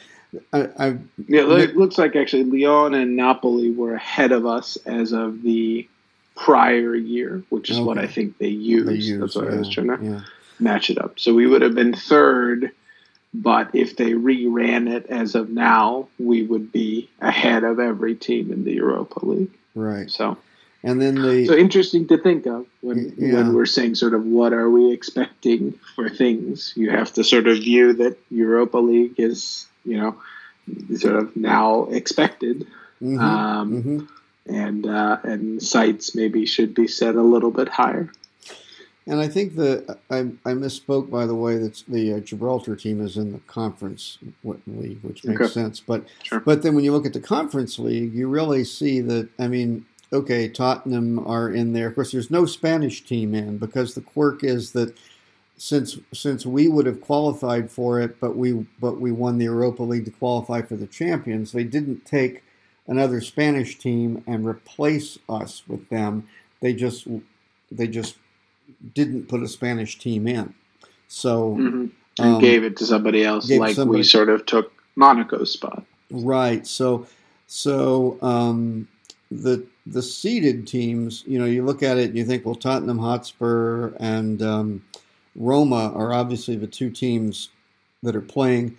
I, 0.54 0.70
I 0.80 0.88
yeah, 1.28 1.42
it 1.58 1.76
looks 1.76 1.98
like 1.98 2.16
actually 2.16 2.46
Lyon 2.46 2.94
and 2.94 3.18
Napoli 3.18 3.72
were 3.72 3.96
ahead 3.96 4.32
of 4.32 4.46
us 4.46 4.78
as 4.86 5.12
of 5.12 5.42
the 5.42 5.88
prior 6.36 6.96
year, 6.96 7.44
which 7.50 7.70
is 7.70 7.78
okay. 7.78 7.86
what 7.86 7.98
I 7.98 8.08
think 8.08 8.38
they 8.38 8.48
used. 8.48 8.88
They 8.88 8.96
used 8.96 9.22
That's 9.22 9.36
what 9.36 9.46
yeah, 9.46 9.56
I 9.56 9.58
was 9.58 9.70
trying 9.70 9.88
to. 9.88 10.00
Yeah 10.02 10.22
match 10.60 10.90
it 10.90 10.98
up. 10.98 11.20
So 11.20 11.34
we 11.34 11.48
would 11.48 11.62
have 11.62 11.76
been 11.76 11.94
third, 11.94 12.72
but 13.34 13.76
if 13.76 13.96
they 13.96 14.12
reran 14.12 14.92
it 14.92 15.08
as 15.08 15.36
of 15.36 15.50
now, 15.50 16.08
we 16.20 16.44
would 16.44 16.72
be 16.72 17.10
ahead 17.20 17.64
of 17.64 17.80
every 17.80 18.16
team 18.16 18.52
in 18.52 18.64
the 18.64 18.74
Europa 18.74 19.26
League. 19.26 19.52
Right. 19.76 20.10
So 20.10 20.38
and 20.84 21.02
then 21.02 21.16
the 21.16 21.46
so 21.46 21.56
interesting 21.56 22.08
to 22.08 22.18
think 22.18 22.46
of 22.46 22.66
when 22.82 23.14
yeah. 23.18 23.34
when 23.34 23.54
we're 23.54 23.66
saying 23.66 23.96
sort 23.96 24.14
of 24.14 24.26
what 24.26 24.54
are 24.54 24.70
we 24.70 24.94
expecting 24.94 25.74
for 25.96 26.10
things. 26.10 26.74
You 26.76 26.92
have 26.92 27.14
to 27.14 27.24
sort 27.24 27.48
of 27.48 27.58
view 27.58 27.94
that 27.94 28.18
Europa 28.30 28.78
League 28.78 29.16
is 29.18 29.68
you 29.84 29.98
know 29.98 30.18
sort 30.96 31.16
of 31.16 31.36
now 31.36 31.86
expected. 31.86 32.68
Mm-hmm. 33.02 33.20
Um, 33.20 33.72
mm-hmm. 33.72 34.06
And 34.46 34.88
uh, 34.88 35.18
and 35.24 35.62
sights 35.62 36.16
maybe 36.16 36.46
should 36.46 36.74
be 36.74 36.88
set 36.88 37.16
a 37.16 37.22
little 37.22 37.52
bit 37.52 37.68
higher. 37.68 38.12
And 39.08 39.22
I 39.22 39.28
think 39.30 39.56
the 39.56 39.98
I, 40.10 40.20
I 40.20 40.54
misspoke 40.54 41.10
by 41.10 41.26
the 41.26 41.36
way 41.36 41.58
that 41.58 41.82
the 41.88 42.16
uh, 42.16 42.20
Gibraltar 42.20 42.76
team 42.76 43.02
is 43.02 43.16
in 43.16 43.32
the 43.32 43.40
conference 43.40 44.18
league, 44.44 45.00
which 45.02 45.24
makes 45.24 45.42
okay. 45.42 45.50
sense. 45.50 45.80
But 45.80 46.06
sure. 46.24 46.42
but 46.42 46.62
then 46.62 46.76
when 46.76 46.84
you 46.84 46.92
look 46.92 47.06
at 47.06 47.14
the 47.14 47.22
conference 47.22 47.80
league, 47.80 48.14
you 48.14 48.28
really 48.28 48.66
see 48.66 49.00
that. 49.02 49.30
I 49.40 49.48
mean, 49.48 49.86
okay, 50.12 50.50
Tottenham 50.50 51.26
are 51.26 51.50
in 51.50 51.72
there. 51.72 51.88
Of 51.88 51.96
course, 51.96 52.12
there's 52.12 52.30
no 52.30 52.46
Spanish 52.46 53.04
team 53.06 53.34
in 53.34 53.58
because 53.58 53.96
the 53.96 54.02
quirk 54.02 54.44
is 54.44 54.74
that 54.74 54.98
since 55.58 55.98
since 56.14 56.46
we 56.46 56.68
would 56.68 56.86
have 56.86 57.00
qualified 57.00 57.72
for 57.72 58.02
it, 58.02 58.20
but 58.20 58.36
we 58.36 58.68
but 58.80 59.00
we 59.00 59.14
won 59.14 59.38
the 59.38 59.46
Europa 59.46 59.84
League 59.84 60.06
to 60.06 60.12
qualify 60.12 60.62
for 60.62 60.76
the 60.76 60.88
Champions. 60.88 61.54
They 61.54 61.64
didn't 61.64 62.06
take 62.06 62.44
another 62.88 63.22
Spanish 63.22 63.78
team 63.78 64.24
and 64.28 64.46
replace 64.46 65.18
us 65.30 65.64
with 65.66 65.88
them. 65.90 66.28
They 66.62 66.74
just 66.74 67.08
they 67.72 67.88
just 67.88 68.18
didn't 68.94 69.28
put 69.28 69.44
a 69.44 69.48
Spanish 69.48 69.98
team 69.98 70.28
in. 70.28 70.54
So 71.08 71.56
mm-hmm. 71.56 71.86
and 72.20 72.36
um, 72.36 72.42
gave 72.42 72.64
it 72.64 72.78
to 72.78 72.86
somebody 72.86 73.24
else, 73.24 73.50
like 73.50 73.76
somebody, 73.76 74.00
we 74.00 74.04
sort 74.04 74.30
of 74.30 74.46
took 74.46 74.74
Monaco's 74.96 75.52
spot. 75.52 75.84
Right. 76.12 76.66
So 76.66 77.08
so 77.48 78.18
um, 78.22 78.88
the 79.32 79.66
the 79.86 80.02
seeded 80.02 80.68
teams, 80.68 81.24
you 81.26 81.40
know, 81.40 81.46
you 81.46 81.64
look 81.64 81.82
at 81.82 81.98
it 81.98 82.10
and 82.10 82.18
you 82.18 82.26
think, 82.26 82.46
well, 82.46 82.56
Tottenham 82.56 83.00
Hotspur 83.00 83.94
and 84.00 84.42
um, 84.42 84.84
Roma 85.36 85.94
are 85.94 86.14
obviously 86.14 86.56
the 86.58 86.68
two 86.68 86.90
teams 86.90 87.50
that 88.04 88.16
are 88.16 88.22
playing 88.22 88.78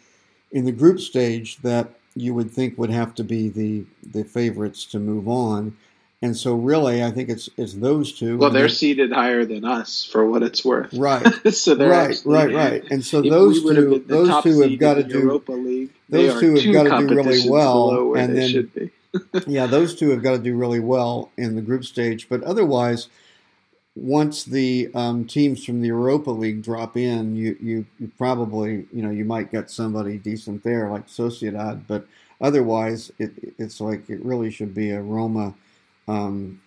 in 0.52 0.64
the 0.64 0.72
group 0.72 1.00
stage 1.00 1.56
that 1.58 1.90
you 2.14 2.34
would 2.34 2.50
think 2.50 2.76
would 2.78 2.90
have 2.90 3.14
to 3.14 3.24
be 3.24 3.48
the 3.48 3.84
the 4.12 4.24
favorites 4.24 4.84
to 4.86 4.98
move 4.98 5.28
on. 5.28 5.76
And 6.20 6.36
so, 6.36 6.54
really, 6.54 7.04
I 7.04 7.12
think 7.12 7.28
it's 7.28 7.48
it's 7.56 7.74
those 7.74 8.12
two. 8.12 8.38
Well, 8.38 8.50
they're 8.50 8.62
they, 8.62 8.74
seated 8.74 9.12
higher 9.12 9.44
than 9.44 9.64
us 9.64 10.02
for 10.02 10.28
what 10.28 10.42
it's 10.42 10.64
worth. 10.64 10.92
Right. 10.92 11.24
so 11.54 11.76
they're 11.76 11.90
right, 11.90 12.10
actually, 12.10 12.34
right, 12.34 12.52
right. 12.52 12.84
And 12.90 13.04
so 13.04 13.22
those 13.22 13.62
two, 13.62 14.02
those 14.04 14.42
two 14.42 14.60
have 14.62 14.78
got 14.80 14.94
to 14.94 15.04
do 15.04 15.20
Europa 15.20 15.52
League. 15.52 15.90
Those 16.08 16.40
two 16.40 16.56
have 16.56 16.72
got 16.72 16.98
to 17.00 17.06
do 17.06 17.14
really 17.14 17.48
well, 17.48 18.14
and 18.14 18.36
then 18.36 18.90
yeah, 19.46 19.66
those 19.66 19.94
two 19.94 20.10
have 20.10 20.22
got 20.22 20.32
to 20.32 20.38
do 20.38 20.56
really 20.56 20.80
well 20.80 21.30
in 21.36 21.54
the 21.54 21.62
group 21.62 21.84
stage. 21.84 22.28
But 22.28 22.42
otherwise, 22.42 23.08
once 23.94 24.44
the 24.44 24.90
um, 24.94 25.24
teams 25.24 25.64
from 25.64 25.80
the 25.80 25.88
Europa 25.88 26.30
League 26.30 26.62
drop 26.62 26.96
in, 26.96 27.36
you, 27.36 27.56
you, 27.60 27.86
you 27.98 28.10
probably 28.18 28.86
you 28.92 29.02
know 29.02 29.10
you 29.10 29.24
might 29.24 29.50
get 29.50 29.70
somebody 29.70 30.18
decent 30.18 30.62
there 30.62 30.90
like 30.90 31.06
Sociedad, 31.06 31.82
but 31.86 32.06
otherwise 32.40 33.12
it, 33.18 33.32
it's 33.58 33.80
like 33.80 34.08
it 34.08 34.24
really 34.24 34.50
should 34.50 34.74
be 34.74 34.90
a 34.90 35.00
Roma. 35.00 35.54
Um, 36.08 36.60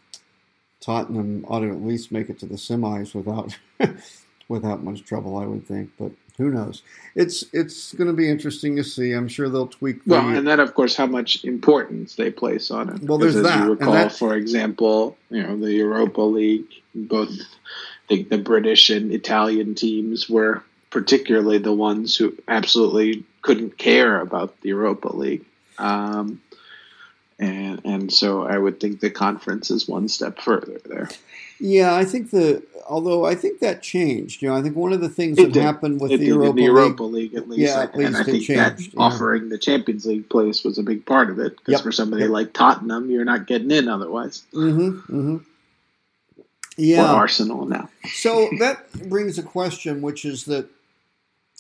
Tottenham 0.80 1.46
ought 1.48 1.60
to 1.60 1.70
at 1.70 1.84
least 1.84 2.12
make 2.12 2.30
it 2.30 2.40
to 2.40 2.46
the 2.46 2.56
semis 2.56 3.14
without 3.14 3.58
without 4.48 4.84
much 4.84 5.04
trouble, 5.04 5.38
I 5.38 5.46
would 5.46 5.68
think. 5.68 5.92
But 6.00 6.12
who 6.38 6.50
knows? 6.50 6.82
It's 7.16 7.44
it's 7.54 7.94
going 7.94 8.08
to 8.08 8.14
be 8.14 8.30
interesting 8.30 8.76
to 8.78 8.84
see. 8.84 9.12
I'm 9.12 9.28
sure 9.28 9.50
they'll 9.50 9.68
tweak. 9.68 10.04
The, 10.06 10.12
well, 10.12 10.30
and 10.30 10.48
then 10.48 10.60
of 10.60 10.74
course 10.74 10.96
how 10.96 11.06
much 11.06 11.44
importance 11.46 12.16
they 12.16 12.32
place 12.32 12.72
on 12.72 12.90
it. 12.90 13.04
Well, 13.04 13.18
there's 13.18 13.36
as 13.36 13.44
that. 13.44 13.64
You 13.64 13.72
recall, 13.72 13.94
that, 13.94 14.12
for 14.12 14.36
example, 14.36 15.18
you 15.30 15.44
know 15.44 15.58
the 15.58 15.74
Europa 15.74 16.22
League, 16.22 16.68
both 16.96 17.32
the, 18.10 18.24
the 18.24 18.38
British 18.38 18.90
and 18.90 19.12
Italian 19.12 19.76
teams 19.76 20.30
were 20.30 20.64
particularly 20.90 21.58
the 21.58 21.74
ones 21.74 22.18
who 22.18 22.36
absolutely 22.48 23.24
couldn't 23.42 23.78
care 23.78 24.20
about 24.20 24.60
the 24.62 24.70
Europa 24.70 25.16
League. 25.16 25.46
Um, 25.78 26.42
and 27.42 27.82
and 27.84 28.14
so 28.14 28.44
I 28.44 28.58
would 28.58 28.80
think 28.80 29.00
the 29.00 29.10
conference 29.10 29.72
is 29.72 29.88
one 29.88 30.08
step 30.08 30.40
further 30.40 30.80
there. 30.86 31.10
Yeah, 31.60 31.96
I 31.96 32.06
think 32.06 32.30
the 32.30 32.64
although 32.88 33.26
I 33.26 33.36
think 33.36 33.60
that 33.60 33.82
changed. 33.82 34.42
You 34.42 34.50
know, 34.50 34.56
I 34.56 34.62
think 34.62 34.76
one 34.76 34.94
of 34.94 35.02
the 35.02 35.10
things 35.10 35.38
it 35.38 35.46
that 35.46 35.54
did. 35.54 35.64
happened 35.64 36.00
with 36.00 36.12
it 36.12 36.18
the 36.18 36.28
Europa, 36.28 36.56
the 36.56 36.64
Europa 36.64 37.04
League, 37.04 37.34
League, 37.34 37.36
at 37.36 37.50
least, 37.50 37.62
yeah, 37.62 37.82
at 37.82 37.96
least 37.96 38.08
and 38.08 38.18
I 38.18 38.24
think 38.24 38.44
changed, 38.44 38.60
that 38.60 38.94
yeah. 38.94 39.00
offering 39.00 39.50
the 39.50 39.58
Champions 39.58 40.06
League 40.06 40.30
place 40.30 40.64
was 40.64 40.78
a 40.78 40.84
big 40.84 41.06
part 41.06 41.30
of 41.30 41.40
it. 41.40 41.58
Because 41.58 41.74
yep. 41.74 41.82
for 41.82 41.92
somebody 41.92 42.24
yep. 42.24 42.32
like 42.32 42.54
Tottenham, 42.54 43.10
you're 43.10 43.26
not 43.26 43.48
getting 43.48 43.72
in 43.72 43.88
otherwise. 43.88 44.44
Mm-hmm. 44.54 44.90
mm-hmm. 44.90 45.38
Yeah, 46.78 47.14
or 47.14 47.18
Arsenal 47.18 47.66
now. 47.66 47.90
so 48.14 48.50
that 48.60 48.92
brings 49.10 49.38
a 49.38 49.44
question, 49.44 50.02
which 50.02 50.26
is 50.26 50.46
that 50.46 50.68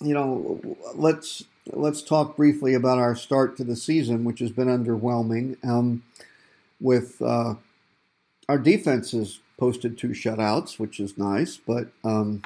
you 0.01 0.13
know, 0.13 0.59
let's 0.95 1.43
let's 1.67 2.01
talk 2.01 2.35
briefly 2.35 2.73
about 2.73 2.97
our 2.97 3.15
start 3.15 3.57
to 3.57 3.63
the 3.63 3.75
season, 3.75 4.23
which 4.23 4.39
has 4.39 4.51
been 4.51 4.67
underwhelming. 4.67 5.63
Um, 5.65 6.03
with 6.79 7.21
uh, 7.21 7.55
our 8.49 8.57
defense 8.57 9.11
has 9.11 9.39
posted 9.57 9.97
two 9.97 10.09
shutouts, 10.09 10.79
which 10.79 10.99
is 10.99 11.17
nice, 11.17 11.57
but 11.57 11.89
um, 12.03 12.41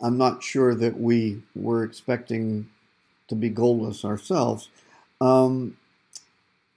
I'm 0.00 0.16
not 0.16 0.42
sure 0.42 0.74
that 0.74 0.98
we 0.98 1.42
were 1.54 1.82
expecting 1.82 2.68
to 3.28 3.34
be 3.34 3.50
goalless 3.50 4.04
ourselves. 4.04 4.68
Um, 5.20 5.76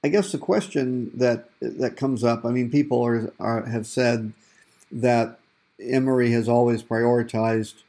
I 0.04 0.08
guess 0.08 0.32
the 0.32 0.38
question 0.38 1.12
that 1.14 1.50
that 1.62 1.98
comes 1.98 2.24
up. 2.24 2.46
I 2.46 2.50
mean, 2.50 2.72
people 2.72 3.06
are, 3.06 3.32
are 3.40 3.66
have 3.66 3.86
said 3.86 4.32
that 4.92 5.40
Emery 5.80 6.32
has 6.32 6.48
always 6.48 6.82
prioritized 6.82 7.84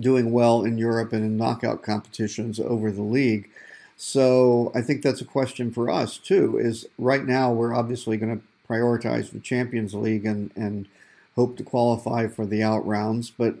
doing 0.00 0.32
well 0.32 0.62
in 0.64 0.78
Europe 0.78 1.12
and 1.12 1.24
in 1.24 1.36
knockout 1.36 1.82
competitions 1.82 2.60
over 2.60 2.90
the 2.90 3.02
league. 3.02 3.48
So 3.96 4.70
I 4.74 4.80
think 4.80 5.02
that's 5.02 5.20
a 5.20 5.26
question 5.26 5.72
for 5.72 5.90
us 5.90 6.18
too. 6.18 6.58
Is 6.58 6.86
right 6.98 7.24
now 7.24 7.52
we're 7.52 7.74
obviously 7.74 8.16
going 8.16 8.38
to 8.38 8.44
prioritize 8.68 9.30
the 9.30 9.40
Champions 9.40 9.94
League 9.94 10.24
and 10.24 10.50
and 10.54 10.86
hope 11.34 11.56
to 11.56 11.62
qualify 11.62 12.26
for 12.28 12.46
the 12.46 12.62
out 12.62 12.86
rounds, 12.86 13.30
but 13.30 13.56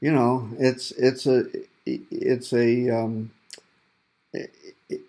you 0.00 0.12
know 0.12 0.48
it's 0.58 0.90
it's 0.92 1.26
a 1.26 1.44
it's 1.84 2.52
a 2.52 2.90
um, 2.90 3.30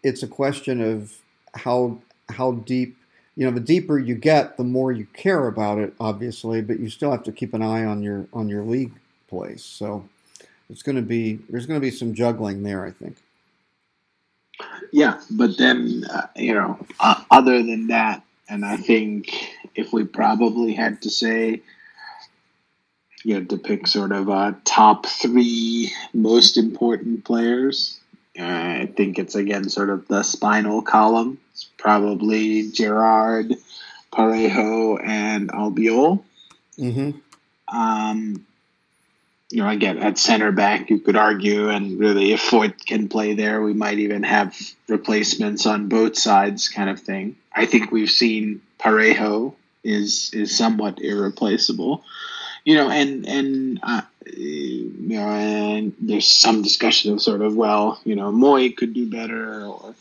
it's 0.03 0.23
a 0.23 0.27
question 0.27 0.81
of 0.81 1.13
how 1.53 1.99
how 2.29 2.53
deep 2.53 2.97
you 3.35 3.45
know 3.45 3.51
the 3.51 3.59
deeper 3.59 3.99
you 3.99 4.15
get 4.15 4.57
the 4.57 4.63
more 4.63 4.91
you 4.91 5.05
care 5.13 5.47
about 5.47 5.77
it 5.77 5.93
obviously 5.99 6.61
but 6.61 6.79
you 6.79 6.89
still 6.89 7.11
have 7.11 7.23
to 7.23 7.31
keep 7.31 7.53
an 7.53 7.61
eye 7.61 7.85
on 7.85 8.01
your 8.01 8.27
on 8.33 8.49
your 8.49 8.63
league 8.63 8.93
place 9.27 9.63
so 9.63 10.07
it's 10.69 10.83
going 10.83 10.95
to 10.95 11.01
be 11.01 11.39
there's 11.49 11.65
going 11.65 11.79
to 11.79 11.85
be 11.85 11.91
some 11.91 12.13
juggling 12.13 12.63
there, 12.63 12.85
I 12.85 12.91
think. 12.91 13.17
Yeah, 14.91 15.19
but 15.31 15.57
then 15.57 16.05
uh, 16.11 16.27
you 16.35 16.53
know, 16.53 16.79
uh, 16.99 17.23
other 17.29 17.61
than 17.63 17.87
that, 17.87 18.23
and 18.49 18.65
I 18.65 18.77
think 18.77 19.31
if 19.75 19.93
we 19.93 20.03
probably 20.03 20.73
had 20.73 21.01
to 21.03 21.09
say, 21.09 21.61
you 23.23 23.39
know, 23.39 23.45
to 23.45 23.57
pick 23.57 23.87
sort 23.87 24.11
of 24.11 24.29
a 24.29 24.57
top 24.65 25.05
three 25.05 25.93
most 26.13 26.57
important 26.57 27.25
players, 27.25 27.99
uh, 28.39 28.43
I 28.43 28.91
think 28.95 29.19
it's 29.19 29.35
again 29.35 29.69
sort 29.69 29.89
of 29.89 30.07
the 30.07 30.23
spinal 30.23 30.81
column. 30.81 31.39
It's 31.51 31.65
probably 31.77 32.71
Gerard, 32.71 33.55
Parejo, 34.11 34.99
and 35.03 35.49
Albiol. 35.51 36.23
Mm-hmm. 36.77 37.11
Um, 37.75 38.46
you 39.49 39.63
know, 39.63 39.69
again, 39.69 39.97
at 39.99 40.17
center 40.17 40.51
back, 40.51 40.89
you 40.89 40.99
could 40.99 41.15
argue, 41.15 41.69
and 41.69 41.97
really, 41.99 42.33
if 42.33 42.41
Foyth 42.41 42.85
can 42.85 43.07
play 43.07 43.33
there, 43.33 43.61
we 43.61 43.73
might 43.73 43.99
even 43.99 44.23
have 44.23 44.57
replacements 44.89 45.65
on 45.65 45.87
both 45.87 46.17
sides, 46.17 46.67
kind 46.67 46.89
of 46.89 46.99
thing. 46.99 47.37
I 47.53 47.65
think 47.65 47.91
we've 47.91 48.09
seen 48.09 48.61
Parejo 48.79 49.53
is 49.83 50.31
is 50.33 50.57
somewhat 50.57 50.99
irreplaceable, 50.99 52.03
you 52.65 52.75
know, 52.75 52.89
and 52.89 53.25
and 53.25 53.79
uh, 53.83 54.01
you 54.25 54.91
know, 54.99 55.29
and 55.29 55.95
there's 56.01 56.27
some 56.27 56.61
discussion 56.61 57.13
of 57.13 57.21
sort 57.21 57.41
of, 57.41 57.55
well, 57.55 58.01
you 58.03 58.15
know, 58.15 58.33
Moi 58.33 58.69
could 58.75 58.93
do 58.93 59.09
better, 59.09 59.65
or 59.65 59.95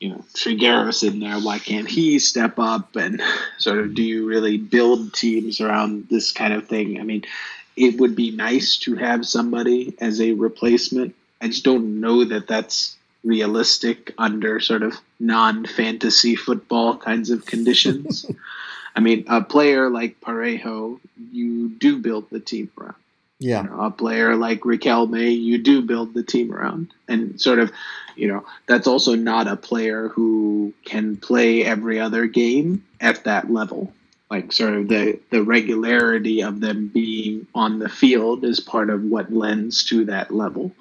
you 0.00 0.08
know, 0.10 0.24
Trigueros 0.34 1.06
in 1.06 1.20
there, 1.20 1.38
why 1.38 1.58
can't 1.58 1.88
he 1.88 2.18
step 2.18 2.58
up 2.58 2.96
and 2.96 3.22
sort 3.58 3.78
of 3.78 3.94
do 3.94 4.02
you 4.02 4.26
really 4.26 4.58
build 4.58 5.12
teams 5.14 5.60
around 5.60 6.08
this 6.08 6.32
kind 6.32 6.52
of 6.52 6.66
thing? 6.66 7.00
I 7.00 7.02
mean, 7.02 7.24
it 7.76 8.00
would 8.00 8.16
be 8.16 8.30
nice 8.30 8.76
to 8.78 8.94
have 8.96 9.26
somebody 9.26 9.94
as 10.00 10.20
a 10.20 10.32
replacement. 10.32 11.14
I 11.40 11.48
just 11.48 11.64
don't 11.64 12.00
know 12.00 12.24
that 12.24 12.48
that's 12.48 12.96
realistic 13.22 14.14
under 14.16 14.60
sort 14.60 14.82
of 14.82 14.94
non 15.20 15.66
fantasy 15.66 16.36
football 16.36 16.96
kinds 16.96 17.30
of 17.30 17.44
conditions. 17.44 18.26
I 18.96 19.00
mean, 19.00 19.26
a 19.28 19.42
player 19.42 19.90
like 19.90 20.20
Parejo, 20.22 21.00
you 21.30 21.68
do 21.68 21.98
build 21.98 22.30
the 22.30 22.40
team 22.40 22.70
around. 22.78 22.94
Yeah. 23.38 23.64
You 23.64 23.68
know, 23.68 23.80
a 23.82 23.90
player 23.90 24.34
like 24.36 24.60
Riquelme, 24.60 25.38
you 25.38 25.58
do 25.58 25.82
build 25.82 26.14
the 26.14 26.22
team 26.22 26.50
around. 26.50 26.94
And 27.06 27.38
sort 27.38 27.58
of, 27.58 27.70
you 28.14 28.28
know, 28.28 28.46
that's 28.66 28.86
also 28.86 29.14
not 29.14 29.46
a 29.48 29.56
player 29.56 30.08
who 30.08 30.72
can 30.86 31.18
play 31.18 31.62
every 31.62 32.00
other 32.00 32.26
game 32.26 32.86
at 32.98 33.24
that 33.24 33.50
level 33.50 33.92
like 34.30 34.52
sort 34.52 34.74
of 34.74 34.88
the 34.88 35.20
the 35.30 35.42
regularity 35.42 36.42
of 36.42 36.60
them 36.60 36.88
being 36.88 37.46
on 37.54 37.78
the 37.78 37.88
field 37.88 38.44
is 38.44 38.60
part 38.60 38.90
of 38.90 39.02
what 39.04 39.32
lends 39.32 39.84
to 39.84 40.06
that 40.06 40.32
level. 40.32 40.72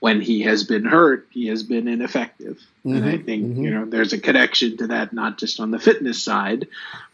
when 0.00 0.20
he 0.22 0.40
has 0.40 0.64
been 0.64 0.84
hurt, 0.84 1.26
he 1.30 1.46
has 1.48 1.62
been 1.62 1.86
ineffective. 1.86 2.58
Mm-hmm, 2.84 2.96
and 2.96 3.04
I 3.04 3.12
mm-hmm, 3.14 3.24
think, 3.24 3.44
mm-hmm. 3.44 3.62
you 3.62 3.70
know, 3.70 3.84
there's 3.84 4.14
a 4.14 4.18
connection 4.18 4.78
to 4.78 4.86
that, 4.88 5.12
not 5.12 5.38
just 5.38 5.60
on 5.60 5.70
the 5.70 5.78
fitness 5.78 6.22
side, 6.22 6.66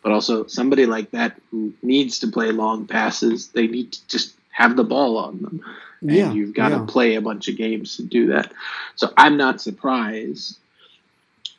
but 0.02 0.12
also 0.12 0.46
somebody 0.46 0.86
like 0.86 1.10
that 1.10 1.36
who 1.50 1.74
needs 1.82 2.20
to 2.20 2.28
play 2.28 2.52
long 2.52 2.86
passes, 2.86 3.48
they 3.48 3.66
need 3.66 3.92
to 3.92 4.08
just 4.08 4.34
have 4.50 4.76
the 4.76 4.84
ball 4.84 5.18
on 5.18 5.42
them. 5.42 5.64
And 6.00 6.12
yeah, 6.12 6.32
you've 6.32 6.54
got 6.54 6.70
yeah. 6.70 6.78
to 6.78 6.84
play 6.86 7.16
a 7.16 7.20
bunch 7.20 7.48
of 7.48 7.56
games 7.56 7.96
to 7.96 8.04
do 8.04 8.28
that. 8.28 8.52
So 8.94 9.12
I'm 9.16 9.36
not 9.36 9.60
surprised. 9.60 10.56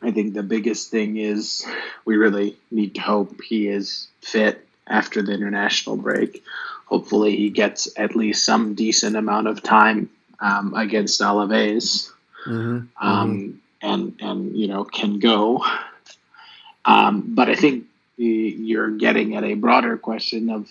I 0.01 0.11
think 0.11 0.33
the 0.33 0.43
biggest 0.43 0.91
thing 0.91 1.17
is 1.17 1.65
we 2.05 2.17
really 2.17 2.55
need 2.69 2.95
to 2.95 3.01
hope 3.01 3.41
he 3.41 3.67
is 3.67 4.07
fit 4.21 4.65
after 4.85 5.21
the 5.21 5.33
international 5.33 5.97
break. 5.97 6.43
Hopefully, 6.85 7.35
he 7.35 7.49
gets 7.49 7.89
at 7.97 8.15
least 8.15 8.45
some 8.45 8.75
decent 8.75 9.15
amount 9.15 9.47
of 9.47 9.61
time 9.61 10.09
um, 10.39 10.73
against 10.73 11.19
Alaves, 11.19 12.11
mm-hmm. 12.45 12.85
Um, 13.01 13.61
and 13.81 14.15
and 14.21 14.55
you 14.55 14.67
know 14.67 14.83
can 14.83 15.19
go. 15.19 15.63
Um, 16.85 17.35
but 17.35 17.49
I 17.49 17.55
think 17.55 17.85
you're 18.17 18.91
getting 18.91 19.35
at 19.35 19.43
a 19.43 19.55
broader 19.55 19.97
question 19.97 20.49
of 20.49 20.69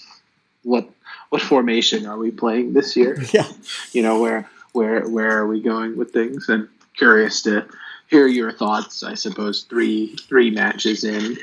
what 0.62 0.88
what 1.28 1.42
formation 1.42 2.06
are 2.06 2.16
we 2.16 2.30
playing 2.30 2.72
this 2.72 2.96
year? 2.96 3.22
Yeah, 3.32 3.48
you 3.92 4.02
know 4.02 4.20
where 4.20 4.48
where 4.72 5.06
where 5.06 5.38
are 5.38 5.46
we 5.46 5.60
going 5.60 5.96
with 5.96 6.12
things? 6.12 6.48
And 6.48 6.68
curious 6.96 7.42
to 7.42 7.66
hear 8.08 8.26
your 8.26 8.52
thoughts. 8.52 9.02
I 9.02 9.14
suppose 9.14 9.62
three 9.62 10.16
three 10.16 10.50
matches 10.50 11.04
in 11.04 11.38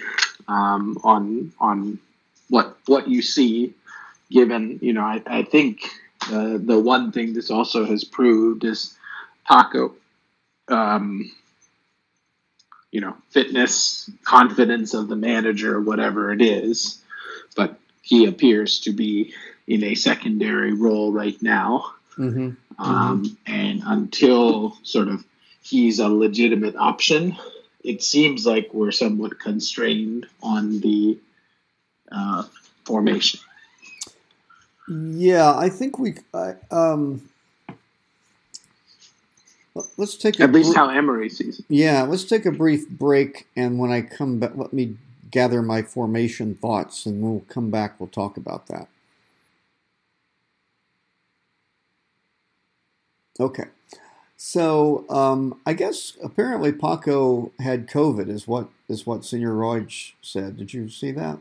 um, 0.47 0.97
on 1.03 1.53
on 1.59 1.99
what 2.49 2.77
what 2.85 3.07
you 3.07 3.21
see. 3.21 3.73
Given 4.29 4.79
you 4.81 4.93
know, 4.93 5.01
I, 5.01 5.21
I 5.27 5.43
think 5.43 5.83
uh, 6.31 6.57
the 6.57 6.79
one 6.79 7.11
thing 7.11 7.33
this 7.33 7.51
also 7.51 7.85
has 7.85 8.03
proved 8.03 8.63
is 8.63 8.95
Paco, 9.47 9.93
um, 10.69 11.31
you 12.91 13.01
know, 13.01 13.15
fitness, 13.29 14.09
confidence 14.23 14.93
of 14.93 15.07
the 15.07 15.15
manager, 15.15 15.79
whatever 15.79 16.31
it 16.31 16.41
is. 16.41 16.99
But 17.55 17.77
he 18.01 18.25
appears 18.25 18.79
to 18.81 18.91
be 18.91 19.33
in 19.67 19.83
a 19.83 19.95
secondary 19.95 20.73
role 20.73 21.11
right 21.11 21.39
now. 21.41 21.93
Mm-hmm. 22.17 22.49
Um, 22.79 23.23
mm-hmm. 23.23 23.53
And 23.53 23.81
until 23.85 24.77
sort 24.83 25.07
of 25.07 25.23
he's 25.63 25.99
a 25.99 26.07
legitimate 26.07 26.75
option, 26.75 27.35
it 27.83 28.03
seems 28.03 28.45
like 28.45 28.73
we're 28.73 28.91
somewhat 28.91 29.39
constrained 29.39 30.27
on 30.41 30.79
the 30.81 31.17
uh, 32.11 32.43
formation. 32.85 33.39
Yeah, 34.87 35.55
I 35.55 35.69
think 35.69 35.97
we. 35.97 36.15
I, 36.33 36.55
um, 36.69 37.29
let's 39.97 40.17
take 40.17 40.39
at 40.39 40.51
least 40.51 40.73
br- 40.73 40.77
how 40.77 40.89
Emery 40.89 41.29
sees 41.29 41.59
it. 41.59 41.65
Yeah, 41.69 42.03
let's 42.03 42.25
take 42.25 42.45
a 42.45 42.51
brief 42.51 42.89
break, 42.89 43.47
and 43.55 43.79
when 43.79 43.91
I 43.91 44.01
come 44.01 44.39
back, 44.39 44.51
let 44.55 44.73
me 44.73 44.97
gather 45.31 45.61
my 45.61 45.81
formation 45.81 46.55
thoughts, 46.55 47.05
and 47.05 47.21
we'll 47.21 47.45
come 47.47 47.71
back. 47.71 47.99
We'll 47.99 48.09
talk 48.09 48.35
about 48.35 48.67
that. 48.67 48.87
Okay, 53.39 53.65
so 54.45 55.05
um, 55.09 55.57
I 55.65 55.71
guess 55.71 56.17
apparently 56.21 56.73
Paco 56.73 57.53
had 57.59 57.87
COVID, 57.87 58.27
is 58.27 58.45
what 58.45 58.67
is 58.89 59.07
what 59.07 59.23
Senior 59.23 59.53
Roig 59.53 60.11
said. 60.21 60.57
Did 60.57 60.73
you 60.73 60.89
see 60.89 61.11
that? 61.11 61.39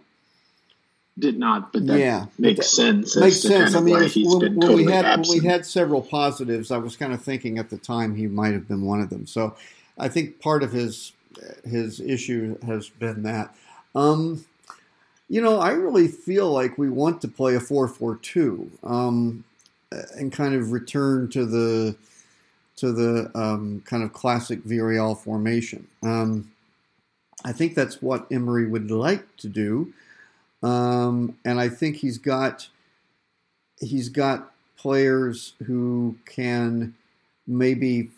did 1.18 1.36
not, 1.36 1.72
but 1.72 1.84
that 1.88 1.98
yeah, 1.98 2.26
makes 2.38 2.58
that 2.58 2.64
sense. 2.64 3.16
Makes 3.16 3.42
sense. 3.42 3.74
I 3.74 3.80
mean, 3.80 3.94
when, 3.96 4.38
when 4.38 4.60
totally 4.60 4.86
we 4.86 4.92
had 4.92 5.04
absent. 5.04 5.28
when 5.28 5.42
we 5.42 5.48
had 5.48 5.66
several 5.66 6.00
positives, 6.00 6.70
I 6.70 6.78
was 6.78 6.96
kind 6.96 7.12
of 7.12 7.20
thinking 7.20 7.58
at 7.58 7.70
the 7.70 7.76
time 7.76 8.14
he 8.14 8.28
might 8.28 8.52
have 8.52 8.68
been 8.68 8.82
one 8.82 9.00
of 9.00 9.10
them. 9.10 9.26
So 9.26 9.56
I 9.98 10.08
think 10.08 10.40
part 10.40 10.62
of 10.62 10.70
his 10.70 11.12
his 11.64 11.98
issue 11.98 12.56
has 12.64 12.88
been 12.88 13.24
that. 13.24 13.52
Um, 13.96 14.44
you 15.28 15.40
know, 15.40 15.58
I 15.58 15.72
really 15.72 16.06
feel 16.06 16.52
like 16.52 16.78
we 16.78 16.88
want 16.88 17.20
to 17.22 17.28
play 17.28 17.56
a 17.56 17.60
four-four-two 17.60 18.70
um, 18.84 19.42
and 19.90 20.30
kind 20.30 20.54
of 20.54 20.70
return 20.70 21.28
to 21.30 21.44
the 21.44 21.96
to 22.82 22.90
the 22.90 23.30
um, 23.38 23.80
kind 23.86 24.02
of 24.02 24.12
classic 24.12 24.64
Villarreal 24.64 25.16
formation. 25.16 25.86
Um, 26.02 26.50
I 27.44 27.52
think 27.52 27.76
that's 27.76 28.02
what 28.02 28.26
Emery 28.28 28.66
would 28.66 28.90
like 28.90 29.36
to 29.36 29.48
do. 29.48 29.94
Um, 30.64 31.38
and 31.44 31.60
I 31.60 31.68
think 31.68 31.96
he's 31.98 32.18
got 32.18 32.68
he's 33.78 34.08
got 34.08 34.52
players 34.76 35.54
who 35.64 36.16
can 36.26 36.94
maybe. 37.46 38.10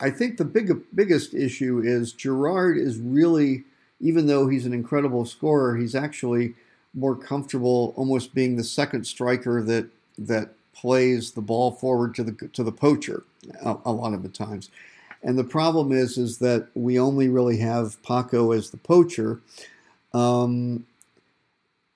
I 0.00 0.08
think 0.08 0.38
the 0.38 0.46
big 0.46 0.72
biggest 0.94 1.34
issue 1.34 1.82
is 1.84 2.14
Gerard 2.14 2.78
is 2.78 2.96
really, 2.96 3.64
even 4.00 4.28
though 4.28 4.48
he's 4.48 4.64
an 4.64 4.72
incredible 4.72 5.26
scorer, 5.26 5.76
he's 5.76 5.94
actually 5.94 6.54
more 6.94 7.14
comfortable 7.14 7.92
almost 7.98 8.34
being 8.34 8.56
the 8.56 8.64
second 8.64 9.06
striker 9.06 9.62
that 9.62 9.88
that 10.16 10.54
plays 10.72 11.32
the 11.32 11.42
ball 11.42 11.72
forward 11.72 12.14
to 12.14 12.24
the 12.24 12.48
to 12.54 12.62
the 12.62 12.72
poacher 12.72 13.24
a, 13.62 13.76
a, 13.84 13.92
lot 13.92 14.14
of 14.14 14.22
the 14.22 14.28
times. 14.28 14.70
And 15.22 15.38
the 15.38 15.44
problem 15.44 15.92
is 15.92 16.16
is 16.18 16.38
that 16.38 16.68
we 16.74 16.98
only 16.98 17.28
really 17.28 17.58
have 17.58 18.02
Paco 18.02 18.52
as 18.52 18.70
the 18.70 18.76
poacher. 18.76 19.40
Um, 20.14 20.86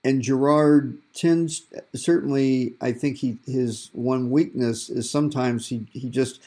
and 0.04 0.20
Gerard 0.20 0.98
tends 1.14 1.62
certainly 1.94 2.74
I 2.80 2.92
think 2.92 3.16
he 3.16 3.38
his 3.46 3.90
one 3.92 4.30
weakness 4.30 4.90
is 4.90 5.10
sometimes 5.10 5.68
he 5.68 5.86
he 5.92 6.10
just 6.10 6.40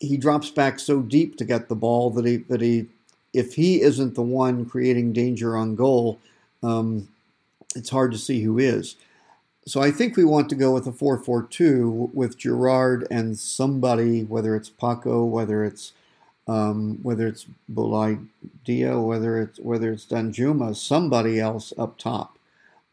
he 0.00 0.16
drops 0.16 0.50
back 0.50 0.80
so 0.80 1.00
deep 1.00 1.36
to 1.36 1.44
get 1.44 1.68
the 1.68 1.76
ball 1.76 2.10
that 2.10 2.24
he 2.24 2.38
that 2.38 2.62
he 2.62 2.86
if 3.34 3.54
he 3.54 3.82
isn't 3.82 4.14
the 4.14 4.22
one 4.22 4.64
creating 4.64 5.12
danger 5.12 5.56
on 5.56 5.74
goal, 5.74 6.18
um, 6.62 7.08
it's 7.74 7.90
hard 7.90 8.12
to 8.12 8.18
see 8.18 8.42
who 8.42 8.58
is. 8.58 8.96
So 9.64 9.80
I 9.80 9.92
think 9.92 10.16
we 10.16 10.24
want 10.24 10.48
to 10.48 10.56
go 10.56 10.72
with 10.72 10.86
a 10.88 10.92
4-4-2 10.92 12.12
with 12.12 12.36
Gerard 12.36 13.06
and 13.10 13.38
somebody, 13.38 14.24
whether 14.24 14.56
it's 14.56 14.68
Paco, 14.68 15.24
whether 15.24 15.64
it's 15.64 15.92
um, 16.48 16.98
whether 17.02 17.28
it's 17.28 17.46
Boulaye 17.72 18.26
Dia, 18.64 18.98
whether 18.98 19.40
it's 19.40 19.60
whether 19.60 19.92
it's 19.92 20.04
Danjuma, 20.04 20.74
somebody 20.74 21.38
else 21.38 21.72
up 21.78 21.96
top. 21.98 22.36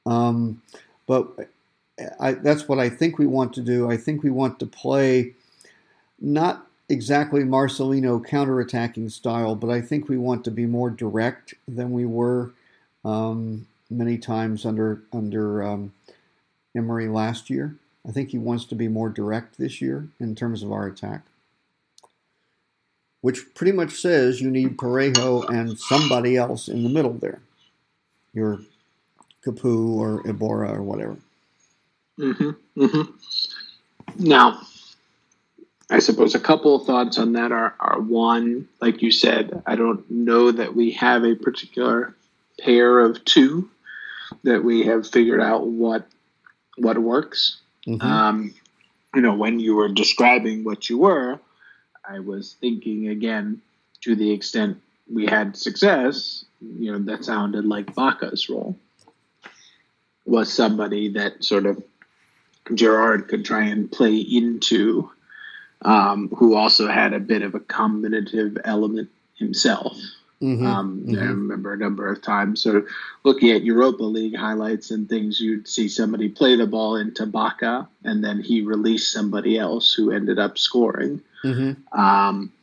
Um, 0.06 0.62
but 1.08 1.50
I, 2.20 2.34
that's 2.34 2.68
what 2.68 2.78
I 2.78 2.90
think 2.90 3.18
we 3.18 3.26
want 3.26 3.54
to 3.54 3.62
do. 3.62 3.90
I 3.90 3.98
think 3.98 4.22
we 4.22 4.30
want 4.30 4.60
to 4.60 4.68
play 4.68 5.34
not 6.20 6.68
exactly 6.90 7.42
Marcelino 7.42 8.24
counterattacking 8.26 9.12
style, 9.12 9.56
but 9.56 9.70
I 9.70 9.82
think 9.82 10.08
we 10.08 10.18
want 10.18 10.44
to 10.46 10.52
be 10.52 10.68
more 10.68 10.92
direct 10.92 11.56
than 11.68 11.92
we 11.92 12.06
were 12.06 12.52
um, 13.04 13.68
many 13.90 14.20
times 14.20 14.66
under 14.66 15.02
under 15.12 15.64
um, 15.64 15.92
Emery 16.76 17.08
last 17.08 17.50
year. 17.50 17.76
I 18.08 18.12
think 18.12 18.30
he 18.30 18.38
wants 18.38 18.66
to 18.66 18.76
be 18.76 18.88
more 18.88 19.10
direct 19.10 19.58
this 19.58 19.82
year 19.82 20.08
in 20.20 20.36
terms 20.36 20.64
of 20.64 20.72
our 20.72 20.88
attack, 20.88 21.24
which 23.22 23.54
pretty 23.54 23.74
much 23.74 23.92
says 23.92 24.42
you 24.42 24.50
need 24.50 24.78
Parejo 24.78 25.48
and 25.50 25.78
somebody 25.78 26.38
else 26.38 26.68
in 26.68 26.84
the 26.84 26.90
middle 26.90 27.14
there. 27.14 27.42
Your 28.34 28.62
Capoue 29.44 29.98
or 29.98 30.24
Iborra 30.24 30.76
or 30.76 30.84
whatever. 30.84 31.18
Mm-hmm, 32.20 32.82
mm-hmm. 32.82 34.26
Now, 34.28 34.62
I 35.90 36.00
suppose 36.00 36.36
a 36.36 36.40
couple 36.40 36.76
of 36.76 36.86
thoughts 36.86 37.18
on 37.18 37.34
that 37.34 37.52
are, 37.52 37.74
are 37.80 38.00
one, 38.00 38.68
like 38.82 39.02
you 39.02 39.12
said, 39.12 39.64
I 39.66 39.76
don't 39.76 40.10
know 40.10 40.52
that 40.52 40.76
we 40.76 40.92
have 40.92 41.24
a 41.24 41.36
particular 41.36 42.14
pair 42.60 43.00
of 43.00 43.24
two 43.26 43.70
that 44.44 44.64
we 44.64 44.86
have 44.86 45.10
figured 45.10 45.42
out 45.42 45.66
what 45.66 46.06
what 46.80 46.98
works. 46.98 47.58
Mm-hmm. 47.88 48.06
Um, 48.06 48.54
you 49.16 49.22
know, 49.22 49.34
when 49.34 49.60
you 49.60 49.76
were 49.76 49.90
describing 49.90 50.64
what 50.64 50.90
you 50.90 51.00
were, 51.00 51.40
I 52.08 52.20
was 52.20 52.56
thinking 52.60 53.10
again 53.10 53.62
to 54.02 54.16
the 54.16 54.32
extent 54.32 54.82
we 55.12 55.26
had 55.26 55.58
success, 55.58 56.46
you 56.62 56.92
know, 56.92 57.00
that 57.00 57.26
sounded 57.26 57.66
like 57.66 57.96
Bacca's 57.96 58.50
role 58.50 58.78
was 60.26 60.54
somebody 60.54 61.10
that 61.10 61.44
sort 61.44 61.66
of 61.66 61.84
Gerard 62.74 63.28
could 63.28 63.44
try 63.44 63.64
and 63.66 63.92
play 63.92 64.16
into, 64.16 65.10
um, 65.82 66.30
who 66.30 66.56
also 66.56 66.88
had 66.88 67.14
a 67.14 67.20
bit 67.20 67.42
of 67.42 67.56
a 67.56 67.60
combinative 67.60 68.60
element 68.64 69.10
himself. 69.36 69.98
Mm-hmm, 70.42 70.66
um, 70.66 71.04
mm-hmm. 71.06 71.20
I 71.20 71.26
remember 71.26 71.74
a 71.74 71.78
number 71.78 72.10
of 72.10 72.22
times 72.22 72.62
So 72.62 72.86
looking 73.26 73.52
at 73.52 73.64
Europa 73.64 74.04
League 74.04 74.38
highlights 74.38 74.90
and 74.90 75.10
things, 75.10 75.40
you'd 75.40 75.68
see 75.68 75.90
somebody 75.90 76.30
play 76.30 76.56
the 76.56 76.66
ball 76.66 76.96
into 76.96 77.26
Bacca 77.26 77.88
and 78.06 78.24
then 78.24 78.42
he 78.42 78.62
released 78.62 79.12
somebody 79.12 79.58
else 79.58 79.94
who 79.94 80.12
ended 80.12 80.40
up 80.40 80.58
scoring. 80.58 81.22
Mm-hmm. 81.44 82.00
Um, 82.00 82.54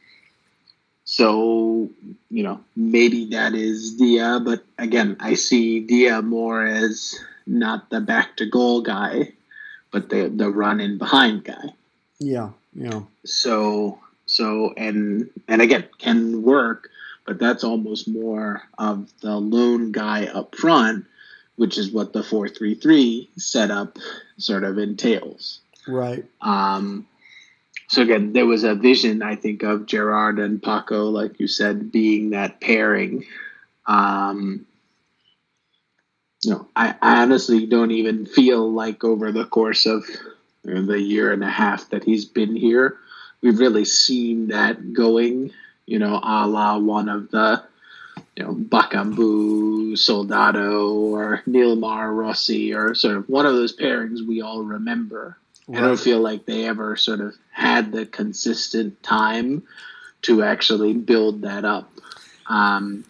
so, 1.05 1.89
you 2.31 2.43
know, 2.43 2.61
maybe 2.75 3.27
that 3.27 3.55
is 3.55 3.95
Dia, 3.95 4.41
but 4.43 4.65
again, 4.79 5.17
I 5.21 5.35
see 5.35 5.81
Dia 5.81 6.23
more 6.23 6.67
as 6.67 7.15
not 7.47 7.91
the 7.91 8.01
back 8.01 8.37
to 8.39 8.47
goal 8.47 8.81
guy, 8.81 9.33
but 9.93 10.09
the 10.11 10.29
the 10.29 10.51
run 10.51 10.81
in 10.81 10.99
behind 10.99 11.45
guy. 11.45 11.69
Yeah, 12.19 12.51
Yeah. 12.75 13.03
So 13.25 13.99
so 14.27 14.75
and 14.77 15.31
and 15.49 15.63
again 15.63 15.85
can 15.99 16.43
work, 16.43 16.91
but 17.27 17.39
that's 17.39 17.65
almost 17.65 18.09
more 18.09 18.63
of 18.79 19.13
the 19.21 19.37
lone 19.37 19.93
guy 19.93 20.27
up 20.27 20.55
front, 20.55 21.05
which 21.57 21.79
is 21.79 21.91
what 21.91 22.13
the 22.13 22.23
four 22.23 22.49
three 22.49 22.75
three 22.75 23.31
setup 23.37 23.99
sort 24.39 24.65
of 24.65 24.79
entails. 24.79 25.61
Right. 25.87 26.25
Um, 26.41 27.07
so 27.89 28.03
again, 28.03 28.33
there 28.33 28.47
was 28.47 28.65
a 28.65 28.75
vision 28.75 29.23
I 29.23 29.37
think 29.37 29.63
of 29.63 29.87
Gerard 29.87 30.39
and 30.39 30.63
Paco, 30.63 31.05
like 31.05 31.39
you 31.39 31.47
said, 31.47 31.93
being 31.93 32.31
that 32.31 32.61
pairing. 32.61 33.25
Um, 33.87 34.67
you 36.43 36.51
know, 36.51 36.69
I, 36.75 36.95
I 37.01 37.23
honestly 37.23 37.67
don't 37.67 37.93
even 37.93 38.27
feel 38.27 38.73
like 38.73 39.05
over 39.05 39.33
the 39.33 39.45
course 39.45 39.87
of 39.87 40.05
the 40.65 41.01
year 41.01 41.33
and 41.33 41.45
a 41.45 41.51
half 41.51 41.91
that 41.91 42.05
he's 42.05 42.25
been 42.25 42.57
here, 42.57 42.97
we've 43.41 43.59
really 43.59 43.85
seen 43.85 44.49
that 44.49 44.93
going. 44.93 45.53
You 45.87 45.99
know, 45.99 46.21
a 46.23 46.47
la 46.47 46.79
one 46.79 47.09
of 47.09 47.31
the, 47.31 47.63
you 48.37 48.45
know, 48.45 48.55
Bakambu, 48.55 49.97
Soldado, 49.97 50.91
or 50.91 51.43
Nilmar 51.47 52.15
Rossi, 52.15 52.75
or 52.75 52.95
sort 52.95 53.17
of 53.17 53.29
one 53.29 53.47
of 53.47 53.55
those 53.55 53.77
pairings 53.77 54.27
we 54.27 54.41
all 54.43 54.63
remember. 54.63 55.39
Right. 55.69 55.83
I 55.83 55.87
don't 55.87 55.99
feel 55.99 56.21
like 56.21 56.47
they 56.47 56.67
ever 56.67 56.97
sort 56.97 57.21
of 57.21 57.35
had 57.51 57.93
the 57.93 58.07
consistent 58.07 59.03
time 59.03 59.65
to 60.23 60.43
actually 60.43 60.93
build 60.95 61.43
that 61.43 61.65
up. 61.65 61.91
Um, 62.49 63.05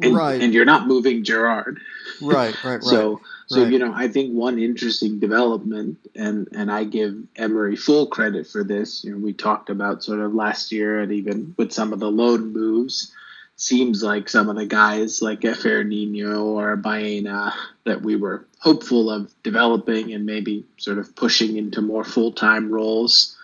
and, 0.00 0.14
right. 0.14 0.40
And 0.40 0.52
you're 0.54 0.64
not 0.64 0.86
moving 0.86 1.24
Gerard. 1.24 1.78
Right, 2.20 2.54
right, 2.64 2.64
right. 2.64 2.82
so, 2.82 3.20
so 3.52 3.62
right. 3.62 3.70
you 3.70 3.78
know, 3.78 3.92
I 3.94 4.08
think 4.08 4.32
one 4.32 4.58
interesting 4.58 5.20
development, 5.20 5.98
and 6.14 6.48
and 6.52 6.72
I 6.72 6.84
give 6.84 7.22
Emery 7.36 7.76
full 7.76 8.06
credit 8.06 8.46
for 8.46 8.64
this. 8.64 9.04
You 9.04 9.12
know, 9.12 9.18
we 9.18 9.34
talked 9.34 9.68
about 9.68 10.02
sort 10.02 10.20
of 10.20 10.34
last 10.34 10.72
year, 10.72 11.00
and 11.00 11.12
even 11.12 11.54
with 11.58 11.70
some 11.70 11.92
of 11.92 12.00
the 12.00 12.10
loan 12.10 12.54
moves, 12.54 13.12
seems 13.56 14.02
like 14.02 14.30
some 14.30 14.48
of 14.48 14.56
the 14.56 14.64
guys 14.64 15.20
like 15.20 15.44
Efer 15.44 15.84
Nino 15.84 16.46
or 16.46 16.76
Baena 16.76 17.52
that 17.84 18.00
we 18.00 18.16
were 18.16 18.46
hopeful 18.58 19.10
of 19.10 19.30
developing 19.42 20.14
and 20.14 20.24
maybe 20.24 20.64
sort 20.78 20.96
of 20.96 21.14
pushing 21.14 21.58
into 21.58 21.82
more 21.82 22.04
full 22.04 22.32
time 22.32 22.72
roles. 22.72 23.36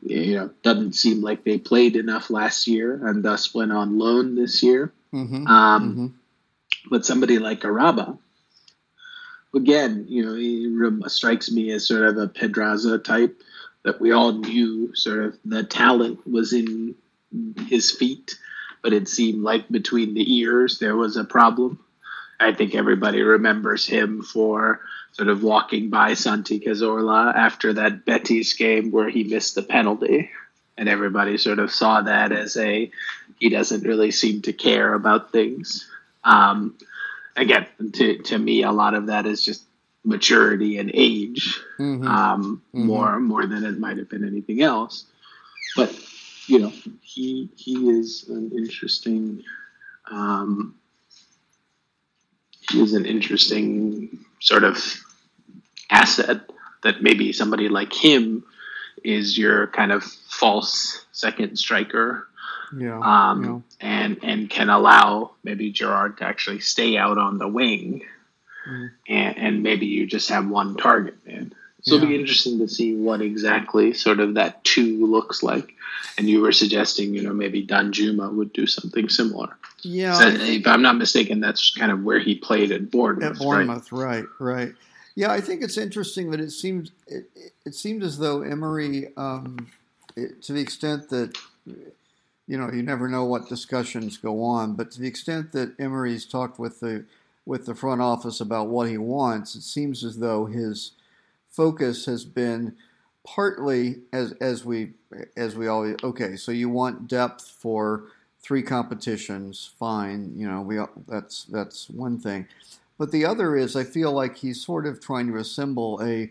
You 0.00 0.36
know, 0.36 0.50
doesn't 0.62 0.94
seem 0.94 1.20
like 1.20 1.44
they 1.44 1.58
played 1.58 1.96
enough 1.96 2.30
last 2.30 2.68
year 2.68 3.06
and 3.06 3.22
thus 3.22 3.54
went 3.54 3.72
on 3.72 3.98
loan 3.98 4.34
this 4.34 4.62
year. 4.62 4.94
Mm-hmm. 5.12 5.46
Um, 5.46 5.90
mm-hmm. 5.90 6.06
But 6.88 7.04
somebody 7.04 7.38
like 7.38 7.66
Araba, 7.66 8.16
again, 9.56 10.06
you 10.08 10.24
know, 10.24 10.34
he 10.34 11.08
strikes 11.08 11.50
me 11.50 11.70
as 11.72 11.86
sort 11.86 12.04
of 12.04 12.18
a 12.18 12.28
Pedraza 12.28 12.98
type 12.98 13.42
that 13.82 14.00
we 14.00 14.12
all 14.12 14.32
knew 14.32 14.94
sort 14.94 15.24
of 15.24 15.38
the 15.44 15.64
talent 15.64 16.26
was 16.30 16.52
in 16.52 16.94
his 17.68 17.90
feet, 17.90 18.36
but 18.82 18.92
it 18.92 19.08
seemed 19.08 19.42
like 19.42 19.68
between 19.68 20.14
the 20.14 20.38
ears 20.38 20.78
there 20.78 20.96
was 20.96 21.16
a 21.16 21.24
problem. 21.24 21.78
I 22.38 22.52
think 22.52 22.74
everybody 22.74 23.22
remembers 23.22 23.86
him 23.86 24.22
for 24.22 24.80
sort 25.12 25.28
of 25.28 25.42
walking 25.42 25.88
by 25.88 26.14
Santi 26.14 26.60
Cazorla 26.60 27.34
after 27.34 27.72
that 27.74 28.04
Betis 28.04 28.52
game 28.52 28.90
where 28.90 29.08
he 29.08 29.24
missed 29.24 29.54
the 29.54 29.62
penalty. 29.62 30.30
And 30.76 30.90
everybody 30.90 31.38
sort 31.38 31.58
of 31.58 31.72
saw 31.72 32.02
that 32.02 32.32
as 32.32 32.58
a 32.58 32.90
he 33.38 33.48
doesn't 33.48 33.84
really 33.84 34.10
seem 34.10 34.42
to 34.42 34.52
care 34.52 34.92
about 34.92 35.32
things. 35.32 35.90
Um, 36.22 36.76
again, 37.36 37.66
to, 37.94 38.18
to 38.18 38.38
me, 38.38 38.62
a 38.62 38.72
lot 38.72 38.94
of 38.94 39.06
that 39.06 39.26
is 39.26 39.44
just 39.44 39.62
maturity 40.04 40.78
and 40.78 40.90
age, 40.94 41.60
Mm-hmm. 41.78 42.06
um, 42.06 42.62
Mhm. 42.74 42.84
more 42.84 43.20
more 43.20 43.46
than 43.46 43.64
it 43.64 43.78
might 43.78 43.98
have 43.98 44.08
been 44.08 44.26
anything 44.26 44.62
else. 44.62 45.04
But 45.76 45.94
you 46.46 46.58
know, 46.60 46.72
he 47.02 47.50
he 47.56 47.88
is 47.90 48.28
an 48.28 48.52
interesting. 48.56 49.42
Um, 50.10 50.76
he 52.70 52.80
is 52.80 52.94
an 52.94 53.04
interesting 53.06 54.24
sort 54.40 54.64
of 54.64 54.76
asset 55.90 56.40
that 56.82 57.02
maybe 57.02 57.32
somebody 57.32 57.68
like 57.68 57.92
him 57.92 58.44
is 59.04 59.36
your 59.38 59.66
kind 59.68 59.92
of 59.92 60.02
false 60.04 61.04
second 61.12 61.56
striker 61.58 62.26
Yeah. 62.76 63.00
um, 63.00 63.44
yeah. 63.44 63.86
and 63.88 64.18
and 64.22 64.48
can 64.50 64.70
allow 64.70 65.32
maybe 65.44 65.70
Gerard 65.70 66.18
to 66.18 66.24
actually 66.24 66.60
stay 66.60 66.96
out 66.96 67.18
on 67.18 67.38
the 67.38 67.48
wing, 67.48 68.02
Mm. 68.68 68.90
and, 69.08 69.38
and 69.38 69.62
maybe 69.62 69.86
you 69.86 70.06
just 70.06 70.28
have 70.30 70.48
one 70.48 70.76
target 70.76 71.14
man. 71.24 71.52
So 71.82 71.94
it'll 71.94 72.08
be 72.08 72.18
interesting 72.18 72.58
to 72.58 72.66
see 72.66 72.96
what 72.96 73.20
exactly 73.22 73.92
sort 73.94 74.18
of 74.18 74.34
that 74.34 74.64
two 74.64 75.06
looks 75.06 75.40
like. 75.44 75.72
And 76.18 76.28
you 76.28 76.40
were 76.40 76.50
suggesting, 76.50 77.14
you 77.14 77.22
know, 77.22 77.32
maybe 77.32 77.64
Danjuma 77.64 78.32
would 78.34 78.52
do 78.52 78.66
something 78.66 79.08
similar. 79.08 79.56
Yeah. 79.82 80.14
So, 80.14 80.26
if 80.30 80.66
I'm 80.66 80.82
not 80.82 80.96
mistaken, 80.96 81.38
that's 81.38 81.70
kind 81.76 81.92
of 81.92 82.02
where 82.02 82.18
he 82.18 82.34
played 82.34 82.72
at 82.72 82.90
Bournemouth. 82.90 83.36
At 83.36 83.38
Bournemouth, 83.38 83.92
right? 83.92 84.24
right, 84.40 84.72
Yeah, 85.14 85.30
I 85.30 85.40
think 85.40 85.62
it's 85.62 85.76
interesting 85.78 86.32
that 86.32 86.40
it 86.40 86.50
seems 86.50 86.90
it, 87.06 87.30
it- 87.36 87.52
it 87.66 87.74
seemed 87.76 88.02
as 88.02 88.18
though 88.18 88.42
Emery, 88.42 89.12
um, 89.16 89.68
it, 90.16 90.42
to 90.42 90.52
the 90.54 90.60
extent 90.60 91.08
that 91.10 91.38
you 92.46 92.56
know 92.58 92.70
you 92.70 92.82
never 92.82 93.08
know 93.08 93.24
what 93.24 93.48
discussions 93.48 94.16
go 94.16 94.42
on, 94.42 94.74
but 94.74 94.90
to 94.92 95.00
the 95.00 95.08
extent 95.08 95.52
that 95.52 95.78
Emery's 95.80 96.24
talked 96.24 96.58
with 96.58 96.80
the 96.80 97.04
with 97.44 97.66
the 97.66 97.74
front 97.74 98.00
office 98.00 98.40
about 98.40 98.68
what 98.68 98.88
he 98.88 98.98
wants, 98.98 99.54
it 99.54 99.62
seems 99.62 100.04
as 100.04 100.18
though 100.18 100.46
his 100.46 100.92
focus 101.48 102.06
has 102.06 102.24
been 102.24 102.76
partly 103.24 104.02
as 104.12 104.32
as 104.40 104.64
we 104.64 104.92
as 105.36 105.56
we 105.56 105.66
always 105.66 105.96
okay. 106.02 106.36
So 106.36 106.52
you 106.52 106.68
want 106.68 107.08
depth 107.08 107.48
for 107.48 108.04
three 108.40 108.62
competitions, 108.62 109.70
fine. 109.78 110.32
You 110.36 110.48
know, 110.48 110.60
we 110.60 110.78
that's 111.08 111.44
that's 111.44 111.90
one 111.90 112.18
thing. 112.18 112.46
But 112.98 113.10
the 113.10 113.26
other 113.26 113.56
is, 113.56 113.76
I 113.76 113.84
feel 113.84 114.12
like 114.12 114.36
he's 114.36 114.64
sort 114.64 114.86
of 114.86 115.00
trying 115.00 115.26
to 115.28 115.36
assemble 115.38 116.00
a 116.02 116.30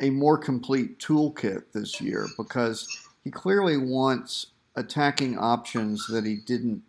a 0.00 0.10
more 0.10 0.38
complete 0.38 0.98
toolkit 0.98 1.72
this 1.72 2.00
year 2.00 2.26
because 2.38 3.06
he 3.22 3.30
clearly 3.30 3.76
wants 3.76 4.46
attacking 4.76 5.38
options 5.38 6.06
that 6.08 6.24
he 6.24 6.36
didn't 6.36 6.82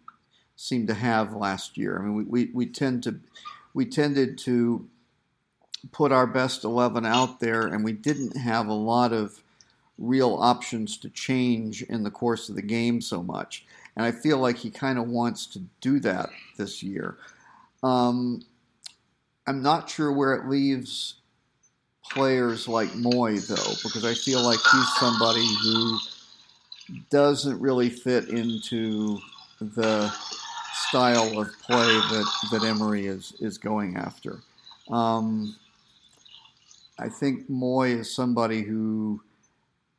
seem 0.55 0.87
to 0.87 0.93
have 0.93 1.33
last 1.33 1.77
year. 1.77 1.97
I 1.97 2.03
mean, 2.03 2.15
we, 2.15 2.23
we, 2.23 2.51
we 2.53 2.65
tend 2.65 3.03
to 3.03 3.19
we 3.73 3.85
tended 3.85 4.37
to 4.39 4.87
put 5.91 6.11
our 6.11 6.27
best 6.27 6.63
eleven 6.63 7.05
out 7.05 7.39
there, 7.39 7.67
and 7.67 7.83
we 7.83 7.93
didn't 7.93 8.37
have 8.37 8.67
a 8.67 8.73
lot 8.73 9.13
of 9.13 9.41
real 9.97 10.35
options 10.35 10.97
to 10.97 11.09
change 11.09 11.83
in 11.83 12.03
the 12.03 12.11
course 12.11 12.49
of 12.49 12.55
the 12.55 12.61
game 12.61 13.01
so 13.01 13.21
much. 13.21 13.65
And 13.95 14.05
I 14.05 14.11
feel 14.11 14.37
like 14.37 14.57
he 14.57 14.71
kind 14.71 14.97
of 14.97 15.07
wants 15.07 15.45
to 15.47 15.59
do 15.79 15.99
that 15.99 16.29
this 16.57 16.81
year. 16.81 17.17
Um, 17.83 18.43
I'm 19.47 19.61
not 19.61 19.89
sure 19.89 20.11
where 20.11 20.33
it 20.33 20.47
leaves 20.47 21.15
players 22.11 22.67
like 22.67 22.95
Moi 22.95 23.37
though, 23.47 23.73
because 23.83 24.05
I 24.05 24.13
feel 24.13 24.41
like 24.41 24.59
he's 24.71 24.95
somebody 24.95 25.45
who 25.63 25.97
doesn't 27.09 27.59
really 27.59 27.89
fit 27.89 28.29
into 28.29 29.19
the 29.59 30.09
style 30.73 31.39
of 31.39 31.49
play 31.61 31.85
that, 31.85 32.31
that 32.51 32.63
Emery 32.63 33.07
is, 33.07 33.33
is 33.39 33.57
going 33.57 33.97
after. 33.97 34.39
Um, 34.89 35.55
I 36.99 37.09
think 37.09 37.49
Moi 37.49 37.87
is 37.87 38.13
somebody 38.13 38.61
who 38.61 39.21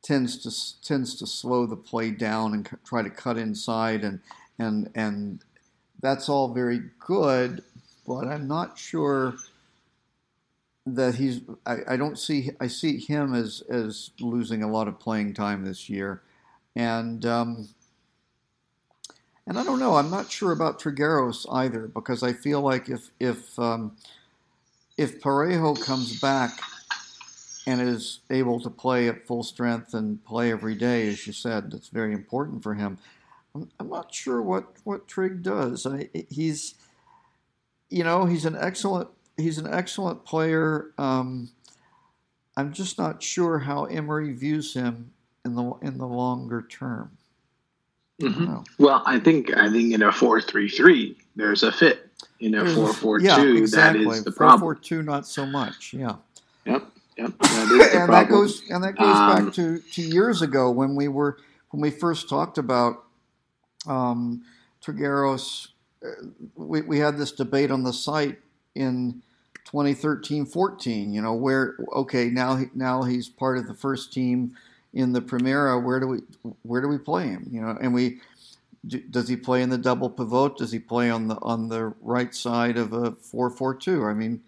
tends 0.03 0.37
to 0.37 0.85
tends 0.85 1.15
to 1.15 1.25
slow 1.25 1.65
the 1.65 1.75
play 1.75 2.11
down 2.11 2.53
and 2.53 2.67
c- 2.67 2.75
try 2.85 3.01
to 3.01 3.09
cut 3.09 3.37
inside 3.37 4.03
and 4.03 4.19
and 4.59 4.89
and 4.95 5.43
that's 6.01 6.27
all 6.27 6.53
very 6.53 6.81
good, 6.99 7.63
but 8.05 8.27
I'm 8.27 8.47
not 8.47 8.77
sure 8.77 9.35
that 10.85 11.15
he's. 11.15 11.41
I, 11.65 11.77
I 11.89 11.97
don't 11.97 12.19
see. 12.19 12.51
I 12.59 12.67
see 12.67 12.99
him 12.99 13.33
as 13.33 13.63
as 13.69 14.11
losing 14.19 14.63
a 14.63 14.69
lot 14.71 14.87
of 14.87 14.99
playing 14.99 15.33
time 15.33 15.63
this 15.63 15.89
year, 15.89 16.21
and 16.75 17.25
um, 17.25 17.69
and 19.45 19.57
I 19.57 19.63
don't 19.63 19.79
know. 19.79 19.95
I'm 19.95 20.09
not 20.09 20.31
sure 20.31 20.51
about 20.51 20.79
Trigueros 20.79 21.45
either 21.51 21.87
because 21.87 22.23
I 22.23 22.33
feel 22.33 22.61
like 22.61 22.89
if 22.89 23.09
if 23.19 23.57
um, 23.59 23.95
if 24.97 25.21
Parejo 25.21 25.81
comes 25.83 26.19
back 26.19 26.51
and 27.65 27.81
is 27.81 28.19
able 28.29 28.59
to 28.61 28.69
play 28.69 29.07
at 29.07 29.25
full 29.25 29.43
strength 29.43 29.93
and 29.93 30.23
play 30.25 30.51
every 30.51 30.75
day, 30.75 31.07
as 31.07 31.25
you 31.25 31.33
said, 31.33 31.71
that's 31.71 31.89
very 31.89 32.13
important 32.13 32.61
for 32.61 32.73
him. 32.73 32.97
I'm, 33.55 33.89
not 33.89 34.13
sure 34.13 34.41
what 34.41 34.65
what 34.83 35.07
Trig 35.07 35.43
does. 35.43 35.85
I, 35.85 36.09
he's, 36.29 36.75
you 37.89 38.03
know, 38.03 38.25
he's 38.25 38.45
an 38.45 38.57
excellent 38.59 39.09
he's 39.37 39.57
an 39.57 39.71
excellent 39.71 40.25
player. 40.25 40.91
Um, 40.97 41.51
I'm 42.57 42.73
just 42.73 42.97
not 42.97 43.21
sure 43.21 43.59
how 43.59 43.85
Emery 43.85 44.33
views 44.33 44.73
him 44.73 45.12
in 45.45 45.55
the 45.55 45.73
in 45.81 45.97
the 45.97 46.07
longer 46.07 46.61
term. 46.69 47.11
Mhm. 48.21 48.47
No. 48.47 48.63
Well, 48.79 49.03
I 49.05 49.19
think 49.19 49.55
I 49.55 49.69
think 49.71 49.93
in 49.93 50.03
a 50.03 50.11
four 50.11 50.39
three 50.41 50.69
three, 50.69 51.17
there's 51.35 51.63
a 51.63 51.71
fit. 51.71 52.09
In 52.39 52.55
a 52.55 52.73
four 52.73 52.93
four 52.93 53.19
two, 53.19 53.55
exactly. 53.57 54.05
that 54.05 54.11
is 54.11 54.23
the 54.23 54.31
Four 54.31 54.37
problem. 54.37 54.59
four 54.61 54.75
two, 54.75 55.01
not 55.01 55.25
so 55.27 55.45
much. 55.45 55.93
Yeah. 55.93 56.15
Yep. 56.65 56.85
Yep, 57.17 57.37
that 57.39 57.89
and 58.01 58.11
that 58.13 58.27
goes 58.27 58.63
and 58.69 58.83
that 58.83 58.97
goes 58.97 59.15
um, 59.15 59.45
back 59.45 59.53
to, 59.53 59.79
to 59.79 60.01
years 60.01 60.41
ago 60.41 60.71
when 60.71 60.95
we 60.95 61.07
were 61.07 61.37
when 61.69 61.79
we 61.81 61.91
first 61.91 62.27
talked 62.27 62.57
about 62.57 63.03
um, 63.87 64.43
Trigueros. 64.83 65.67
Uh, 66.03 66.27
we, 66.55 66.81
we 66.81 66.97
had 66.99 67.17
this 67.17 67.31
debate 67.31 67.69
on 67.71 67.83
the 67.83 67.93
site 67.93 68.39
in 68.75 69.21
2013 69.65 70.45
14 70.45 71.13
you 71.13 71.21
know 71.21 71.33
where 71.33 71.77
okay 71.93 72.29
now 72.29 72.59
now 72.75 73.03
he's 73.03 73.29
part 73.29 73.57
of 73.57 73.67
the 73.67 73.73
first 73.73 74.11
team 74.11 74.53
in 74.93 75.11
the 75.13 75.21
Primera 75.21 75.81
where 75.83 75.99
do 75.99 76.07
we 76.07 76.19
where 76.63 76.81
do 76.81 76.87
we 76.87 76.97
play 76.97 77.27
him? 77.27 77.47
You 77.51 77.61
know 77.61 77.77
and 77.81 77.93
we 77.93 78.19
does 79.11 79.27
he 79.27 79.35
play 79.37 79.61
in 79.61 79.69
the 79.69 79.77
double 79.77 80.09
pivot? 80.09 80.57
Does 80.57 80.71
he 80.71 80.79
play 80.79 81.09
on 81.09 81.27
the 81.27 81.35
on 81.41 81.69
the 81.69 81.93
right 82.01 82.33
side 82.33 82.77
of 82.77 82.93
a 82.93 83.11
4-4-2 83.11 84.09
I 84.09 84.13
mean 84.13 84.41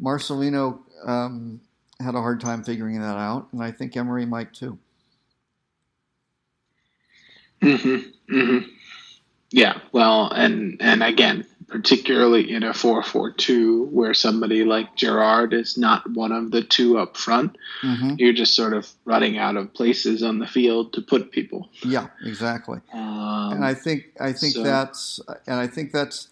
Marcelino 0.00 0.80
um, 1.04 1.60
had 2.00 2.14
a 2.14 2.20
hard 2.20 2.40
time 2.40 2.64
figuring 2.64 3.00
that 3.00 3.16
out 3.16 3.48
and 3.52 3.62
I 3.62 3.70
think 3.70 3.96
Emery 3.96 4.26
might 4.26 4.52
too. 4.54 4.78
Mhm 7.62 8.12
mhm 8.28 8.66
yeah 9.50 9.78
well 9.92 10.30
and 10.32 10.76
and 10.80 11.02
again 11.02 11.46
particularly 11.74 12.52
in 12.52 12.62
a 12.62 12.70
4-4-2 12.70 13.88
where 13.90 14.14
somebody 14.14 14.62
like 14.62 14.94
Gerard 14.94 15.52
is 15.52 15.76
not 15.76 16.08
one 16.08 16.30
of 16.30 16.52
the 16.52 16.62
two 16.62 16.98
up 16.98 17.16
front. 17.16 17.58
Mm-hmm. 17.82 18.14
You're 18.16 18.32
just 18.32 18.54
sort 18.54 18.74
of 18.74 18.88
running 19.04 19.38
out 19.38 19.56
of 19.56 19.74
places 19.74 20.22
on 20.22 20.38
the 20.38 20.46
field 20.46 20.92
to 20.92 21.02
put 21.02 21.32
people. 21.32 21.68
Yeah, 21.84 22.10
exactly. 22.24 22.78
Um, 22.92 23.54
and 23.54 23.64
I 23.64 23.74
think 23.74 24.04
I 24.20 24.32
think 24.32 24.54
so, 24.54 24.62
that's 24.62 25.18
and 25.48 25.56
I 25.58 25.66
think 25.66 25.90
that's 25.90 26.28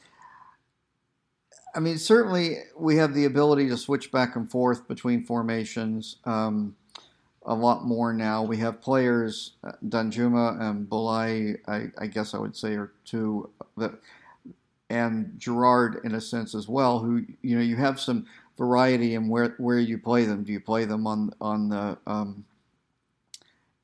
I 1.75 1.81
mean 1.81 1.99
certainly 1.99 2.59
we 2.79 2.95
have 2.99 3.13
the 3.13 3.25
ability 3.25 3.69
to 3.71 3.77
switch 3.77 4.13
back 4.13 4.37
and 4.37 4.49
forth 4.49 4.87
between 4.87 5.25
formations. 5.25 6.19
Um, 6.25 6.77
a 7.45 7.55
lot 7.57 7.85
more 7.85 8.13
now. 8.13 8.45
We 8.45 8.59
have 8.59 8.81
players, 8.81 9.55
uh, 9.65 9.73
Danjuma 9.85 10.61
and 10.61 10.89
Boulaye, 10.89 11.57
I, 11.67 11.87
I 11.99 12.07
guess 12.07 12.33
I 12.33 12.39
would 12.39 12.55
say, 12.55 12.75
are 12.75 12.93
two 13.05 13.51
that 13.77 13.95
and 14.93 15.33
Gerard 15.39 16.01
in 16.05 16.15
a 16.17 16.21
sense 16.21 16.55
as 16.55 16.69
well, 16.69 16.99
who 16.99 17.25
you 17.41 17.57
know 17.57 17.63
you 17.63 17.77
have 17.77 17.99
some 17.99 18.27
variety 18.59 19.15
in 19.15 19.27
where 19.27 19.55
where 19.57 19.79
you 19.79 19.97
play 19.97 20.27
them. 20.27 20.45
Do 20.45 20.53
you 20.53 20.61
play 20.61 20.85
them 20.85 21.07
on 21.07 21.33
on 21.41 21.71
the 21.71 21.97
um, 22.07 22.45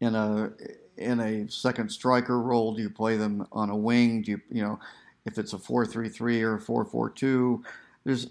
in 0.00 0.14
a 0.14 0.52
in 0.98 1.20
a 1.20 1.48
second 1.48 1.90
striker 1.90 2.40
role? 2.40 2.74
Do 2.74 2.82
you 2.82 2.90
play 2.90 3.16
them 3.16 3.46
on 3.52 3.70
a 3.70 3.76
wing? 3.76 4.20
Do 4.20 4.32
you 4.32 4.40
you 4.52 4.62
know 4.62 4.78
if 5.24 5.38
it's 5.38 5.54
a 5.54 5.58
four 5.58 5.86
three 5.86 6.10
three 6.10 6.42
or 6.42 6.58
four 6.58 6.84
four 6.84 7.08
two? 7.08 7.64
There's, 8.04 8.26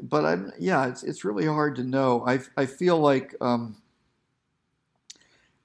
but 0.00 0.24
I'm 0.24 0.50
yeah, 0.58 0.86
it's 0.86 1.02
it's 1.02 1.26
really 1.26 1.46
hard 1.46 1.76
to 1.76 1.84
know. 1.84 2.24
I 2.26 2.40
I 2.56 2.64
feel 2.64 2.98
like, 2.98 3.34
um, 3.42 3.76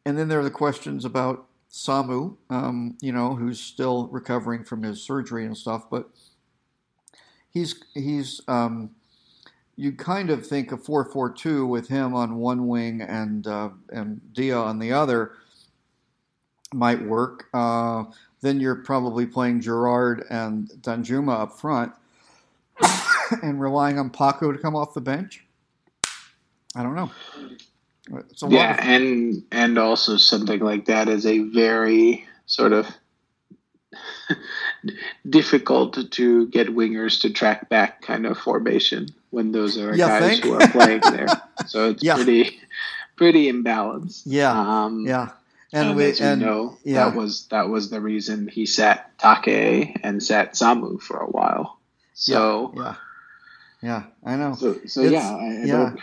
and 0.05 0.17
then 0.17 0.27
there 0.27 0.41
are 0.41 0.43
the 0.43 0.51
questions 0.51 1.05
about 1.05 1.45
Samu, 1.71 2.35
um, 2.49 2.97
you 3.01 3.13
know, 3.13 3.33
who's 3.33 3.61
still 3.61 4.07
recovering 4.07 4.65
from 4.65 4.83
his 4.83 5.01
surgery 5.01 5.45
and 5.45 5.57
stuff, 5.57 5.89
but 5.89 6.09
he's 7.53 7.75
he's 7.93 8.41
um, 8.47 8.89
you 9.75 9.91
kind 9.91 10.29
of 10.29 10.45
think 10.45 10.71
a 10.71 10.77
four 10.77 11.05
four 11.05 11.31
two 11.31 11.65
with 11.65 11.87
him 11.87 12.13
on 12.13 12.37
one 12.37 12.67
wing 12.67 13.01
and 13.01 13.47
uh, 13.47 13.69
and 13.89 14.21
Dia 14.33 14.57
on 14.57 14.79
the 14.79 14.91
other 14.91 15.33
might 16.73 17.01
work. 17.03 17.45
Uh, 17.53 18.05
then 18.41 18.59
you're 18.59 18.75
probably 18.75 19.25
playing 19.25 19.61
Gerard 19.61 20.25
and 20.29 20.69
Danjuma 20.81 21.41
up 21.41 21.59
front 21.59 21.93
and 23.43 23.61
relying 23.61 23.97
on 23.99 24.09
Paco 24.09 24.51
to 24.51 24.57
come 24.57 24.75
off 24.75 24.93
the 24.93 25.01
bench. 25.01 25.45
I 26.75 26.81
don't 26.83 26.95
know. 26.95 27.11
yeah, 28.49 28.73
of- 28.73 28.79
and 28.79 29.43
and 29.51 29.77
also 29.77 30.17
something 30.17 30.59
like 30.59 30.85
that 30.85 31.07
is 31.07 31.25
a 31.25 31.39
very 31.39 32.25
sort 32.45 32.73
of 32.73 32.87
difficult 35.29 36.11
to 36.11 36.47
get 36.47 36.67
wingers 36.67 37.21
to 37.21 37.29
track 37.29 37.69
back 37.69 38.01
kind 38.01 38.25
of 38.25 38.37
formation 38.37 39.07
when 39.29 39.51
those 39.51 39.77
are 39.77 39.95
yeah, 39.95 40.19
guys 40.19 40.39
think? 40.39 40.43
who 40.43 40.53
are 40.61 40.67
playing 40.69 41.01
there. 41.01 41.27
So 41.67 41.89
it's 41.89 42.03
yeah. 42.03 42.15
pretty 42.15 42.59
pretty 43.15 43.51
imbalanced. 43.51 44.23
Yeah. 44.25 44.51
Um, 44.51 45.05
yeah. 45.05 45.29
And, 45.71 45.89
and 45.89 45.97
we 45.97 46.05
as 46.05 46.21
and, 46.21 46.41
know 46.41 46.77
yeah. 46.83 47.05
that 47.05 47.15
was 47.17 47.47
that 47.47 47.67
was 47.67 47.89
the 47.89 47.99
reason 47.99 48.47
he 48.47 48.65
sat 48.67 49.17
Take 49.17 49.97
and 50.03 50.21
sat 50.21 50.53
Samu 50.53 51.01
for 51.01 51.17
a 51.17 51.27
while. 51.27 51.79
So 52.13 52.73
yeah, 52.75 52.83
yeah, 52.83 52.95
yeah 53.81 54.03
I 54.23 54.35
know. 54.35 54.55
So 54.55 54.79
so 54.85 55.01
yeah, 55.01 55.35
I, 55.35 55.45
I 55.45 55.63
yeah. 55.65 55.95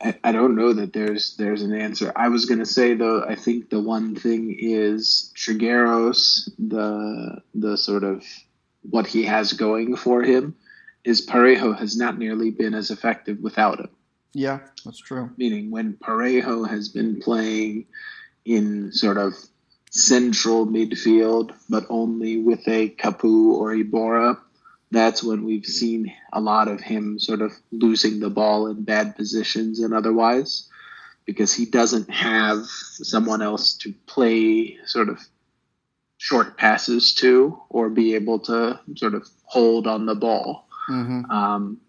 I, 0.00 0.14
I 0.24 0.32
don't 0.32 0.56
know 0.56 0.72
that 0.72 0.92
there's 0.92 1.36
there's 1.36 1.62
an 1.62 1.74
answer. 1.74 2.12
I 2.14 2.28
was 2.28 2.46
gonna 2.46 2.66
say 2.66 2.94
though, 2.94 3.24
I 3.24 3.34
think 3.34 3.70
the 3.70 3.80
one 3.80 4.14
thing 4.14 4.56
is 4.58 5.32
Trigueros, 5.36 6.50
the 6.58 7.42
the 7.54 7.76
sort 7.76 8.04
of 8.04 8.24
what 8.82 9.06
he 9.06 9.24
has 9.24 9.52
going 9.52 9.96
for 9.96 10.22
him 10.22 10.56
is 11.04 11.26
Parejo 11.26 11.78
has 11.78 11.96
not 11.96 12.18
nearly 12.18 12.50
been 12.50 12.74
as 12.74 12.90
effective 12.90 13.38
without 13.40 13.80
him. 13.80 13.90
Yeah, 14.34 14.60
that's 14.84 14.98
true. 14.98 15.30
Meaning 15.36 15.70
when 15.70 15.94
Parejo 15.94 16.68
has 16.68 16.88
been 16.88 17.20
playing 17.20 17.86
in 18.44 18.92
sort 18.92 19.18
of 19.18 19.34
central 19.90 20.66
midfield, 20.66 21.52
but 21.68 21.86
only 21.88 22.38
with 22.38 22.66
a 22.68 22.90
Capoue 22.90 23.52
or 23.52 23.74
Iborra, 23.74 24.38
that's 24.90 25.22
when 25.22 25.44
we've 25.44 25.66
seen 25.66 26.12
a 26.32 26.40
lot 26.40 26.68
of 26.68 26.80
him 26.80 27.18
sort 27.18 27.42
of 27.42 27.52
losing 27.70 28.20
the 28.20 28.30
ball 28.30 28.68
in 28.68 28.84
bad 28.84 29.16
positions 29.16 29.80
and 29.80 29.92
otherwise 29.92 30.68
because 31.26 31.52
he 31.52 31.66
doesn't 31.66 32.08
have 32.08 32.64
someone 32.66 33.42
else 33.42 33.74
to 33.74 33.92
play 34.06 34.78
sort 34.86 35.10
of 35.10 35.20
short 36.16 36.56
passes 36.56 37.14
to 37.14 37.60
or 37.68 37.90
be 37.90 38.14
able 38.14 38.38
to 38.38 38.80
sort 38.96 39.14
of 39.14 39.28
hold 39.44 39.86
on 39.86 40.06
the 40.06 40.14
ball. 40.14 40.66
Mm-hmm. 40.88 41.30
Um, 41.30 41.80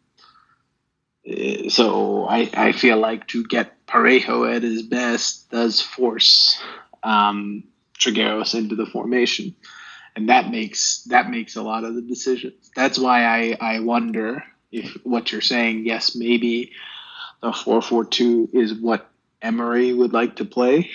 so 1.69 2.25
I, 2.25 2.49
I 2.53 2.71
feel 2.73 2.97
like 2.97 3.27
to 3.27 3.45
get 3.45 3.85
Parejo 3.87 4.53
at 4.53 4.63
his 4.63 4.81
best 4.81 5.49
does 5.49 5.81
force 5.81 6.61
um, 7.01 7.63
Trigueros 7.97 8.55
into 8.55 8.75
the 8.75 8.85
formation 8.85 9.55
and 10.16 10.30
that 10.30 10.49
makes 10.49 11.03
that 11.05 11.30
makes 11.30 11.55
a 11.55 11.62
lot 11.62 11.84
of 11.84 11.95
the 11.95 12.01
decisions. 12.01 12.72
That's 12.76 12.99
why 12.99 13.26
I 13.26 13.57
I 13.60 13.80
wonder 13.80 14.43
if 14.72 14.97
what 15.03 15.32
you're 15.32 15.41
saying, 15.41 15.86
yes, 15.86 16.16
maybe 16.16 16.72
the 17.41 17.53
four 17.53 17.82
four 17.82 18.05
two 18.05 18.49
is 18.53 18.74
what 18.74 19.10
Emery 19.41 19.93
would 19.93 20.14
like 20.14 20.38
to 20.38 20.45
play, 20.45 20.89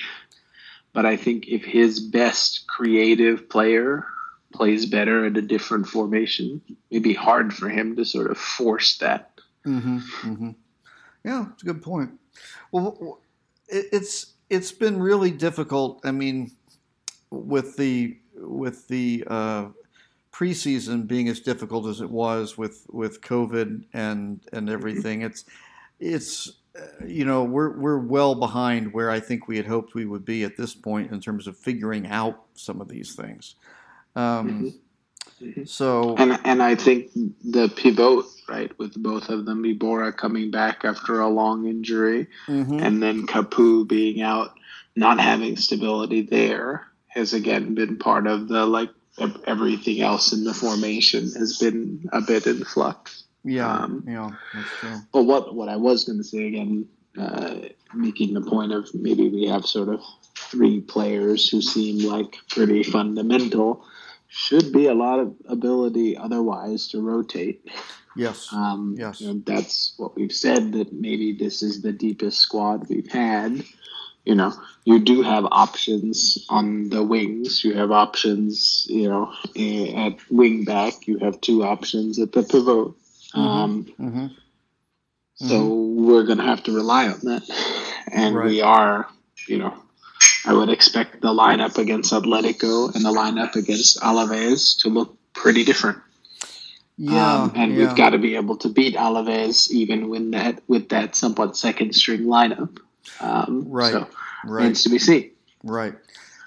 but 0.92 1.06
I 1.06 1.16
think 1.16 1.48
if 1.48 1.64
his 1.64 2.00
best 2.00 2.66
creative 2.68 3.48
player 3.48 4.06
plays 4.52 4.86
better 4.86 5.26
in 5.26 5.36
a 5.36 5.42
different 5.42 5.88
formation, 5.88 6.62
it'd 6.90 7.02
be 7.02 7.14
hard 7.14 7.52
for 7.52 7.68
him 7.68 7.96
to 7.96 8.04
sort 8.04 8.30
of 8.30 8.38
force 8.38 8.98
that. 8.98 9.40
Mm-hmm, 9.66 9.98
mm-hmm. 9.98 10.50
Yeah, 11.24 11.46
it's 11.52 11.62
a 11.62 11.66
good 11.66 11.82
point. 11.82 12.12
Well, 12.70 13.20
it's 13.68 14.34
it's 14.50 14.72
been 14.72 15.00
really 15.00 15.30
difficult. 15.30 16.00
I 16.04 16.10
mean, 16.10 16.52
with 17.30 17.76
the 17.76 18.16
with 18.46 18.88
the 18.88 19.24
uh, 19.26 19.66
preseason 20.32 21.06
being 21.06 21.28
as 21.28 21.40
difficult 21.40 21.86
as 21.86 22.00
it 22.00 22.10
was 22.10 22.58
with 22.58 22.86
with 22.90 23.20
COVID 23.20 23.84
and 23.92 24.40
and 24.52 24.68
everything, 24.68 25.22
it's 25.22 25.44
it's 26.00 26.52
uh, 26.78 27.04
you 27.06 27.24
know 27.24 27.44
we're 27.44 27.78
we're 27.78 27.98
well 27.98 28.34
behind 28.34 28.92
where 28.92 29.10
I 29.10 29.20
think 29.20 29.46
we 29.46 29.56
had 29.56 29.66
hoped 29.66 29.94
we 29.94 30.06
would 30.06 30.24
be 30.24 30.44
at 30.44 30.56
this 30.56 30.74
point 30.74 31.12
in 31.12 31.20
terms 31.20 31.46
of 31.46 31.56
figuring 31.56 32.06
out 32.08 32.42
some 32.54 32.80
of 32.80 32.88
these 32.88 33.14
things. 33.14 33.54
Um, 34.16 34.72
mm-hmm. 35.40 35.46
mm-hmm. 35.46 35.64
So 35.64 36.16
and 36.16 36.38
and 36.44 36.62
I 36.62 36.74
think 36.74 37.12
the 37.44 37.68
pivot 37.68 38.24
right 38.48 38.76
with 38.78 39.00
both 39.00 39.28
of 39.28 39.46
them, 39.46 39.62
Iborra 39.62 40.16
coming 40.16 40.50
back 40.50 40.84
after 40.84 41.20
a 41.20 41.28
long 41.28 41.66
injury, 41.66 42.26
mm-hmm. 42.46 42.80
and 42.80 43.02
then 43.02 43.26
Capoue 43.26 43.86
being 43.86 44.20
out, 44.20 44.54
not 44.96 45.20
having 45.20 45.56
stability 45.56 46.22
there 46.22 46.88
has 47.14 47.32
again 47.32 47.74
been 47.74 47.96
part 47.96 48.26
of 48.26 48.48
the 48.48 48.66
like 48.66 48.90
everything 49.46 50.00
else 50.02 50.32
in 50.32 50.44
the 50.44 50.52
formation 50.52 51.30
has 51.32 51.58
been 51.58 52.08
a 52.12 52.20
bit 52.20 52.46
in 52.46 52.64
flux. 52.64 53.24
Yeah, 53.44 53.72
um, 53.72 54.04
yeah, 54.06 54.30
that's 54.52 54.70
true. 54.80 54.96
But 55.12 55.22
what 55.22 55.54
what 55.54 55.68
I 55.68 55.76
was 55.76 56.04
going 56.04 56.18
to 56.18 56.24
say 56.24 56.46
again, 56.46 56.88
uh, 57.18 57.56
making 57.94 58.34
the 58.34 58.40
point 58.40 58.72
of 58.72 58.92
maybe 58.94 59.28
we 59.28 59.46
have 59.46 59.64
sort 59.64 59.88
of 59.88 60.00
three 60.36 60.80
players 60.80 61.48
who 61.48 61.62
seem 61.62 62.08
like 62.08 62.36
pretty 62.48 62.82
fundamental. 62.82 63.84
Should 64.28 64.72
be 64.72 64.86
a 64.86 64.94
lot 64.94 65.20
of 65.20 65.36
ability 65.48 66.16
otherwise 66.16 66.88
to 66.88 67.00
rotate. 67.00 67.70
Yes. 68.16 68.48
Um, 68.52 68.96
yes. 68.98 69.20
You 69.20 69.28
know, 69.28 69.42
that's 69.44 69.94
what 69.96 70.16
we've 70.16 70.32
said 70.32 70.72
that 70.72 70.92
maybe 70.92 71.32
this 71.32 71.62
is 71.62 71.82
the 71.82 71.92
deepest 71.92 72.40
squad 72.40 72.88
we've 72.88 73.10
had 73.10 73.64
you 74.24 74.34
know 74.34 74.52
you 74.84 74.98
do 74.98 75.22
have 75.22 75.46
options 75.50 76.44
on 76.48 76.88
the 76.88 77.02
wings 77.02 77.64
you 77.64 77.74
have 77.74 77.90
options 77.90 78.86
you 78.88 79.08
know 79.08 79.32
at 79.56 80.18
wing 80.30 80.64
back 80.64 81.06
you 81.06 81.18
have 81.18 81.40
two 81.40 81.64
options 81.64 82.18
at 82.18 82.32
the 82.32 82.42
pivot 82.42 82.92
mm-hmm. 83.34 83.40
Um, 83.40 83.84
mm-hmm. 83.98 84.26
So 85.34 85.46
mm-hmm. 85.46 86.06
we're 86.06 86.24
going 86.24 86.38
to 86.38 86.44
have 86.44 86.62
to 86.64 86.72
rely 86.72 87.08
on 87.08 87.20
that. 87.24 87.42
And 88.12 88.36
right. 88.36 88.46
we 88.46 88.60
are, 88.60 89.08
you 89.48 89.58
know, 89.58 89.74
I 90.46 90.52
would 90.52 90.68
expect 90.68 91.20
the 91.20 91.28
lineup 91.28 91.78
against 91.78 92.12
Atletico 92.12 92.94
and 92.94 93.04
the 93.04 93.10
lineup 93.10 93.56
against 93.56 93.98
Alaves 94.00 94.78
to 94.80 94.88
look 94.88 95.16
pretty 95.32 95.64
different. 95.64 95.98
Yeah, 96.96 97.42
um, 97.42 97.52
and 97.56 97.72
yeah. 97.72 97.78
we've 97.78 97.96
got 97.96 98.10
to 98.10 98.18
be 98.18 98.36
able 98.36 98.56
to 98.58 98.68
beat 98.68 98.94
Alaves 98.94 99.68
even 99.70 100.08
with 100.08 100.30
that 100.30 100.62
with 100.68 100.90
that 100.90 101.16
somewhat 101.16 101.56
second 101.56 101.94
string 101.94 102.22
lineup. 102.22 102.78
Um, 103.20 103.64
right, 103.68 103.92
so 103.92 104.08
right. 104.44 104.66
Needs 104.66 104.82
to 104.84 104.90
be 104.90 104.98
seen. 104.98 105.30
Right. 105.62 105.94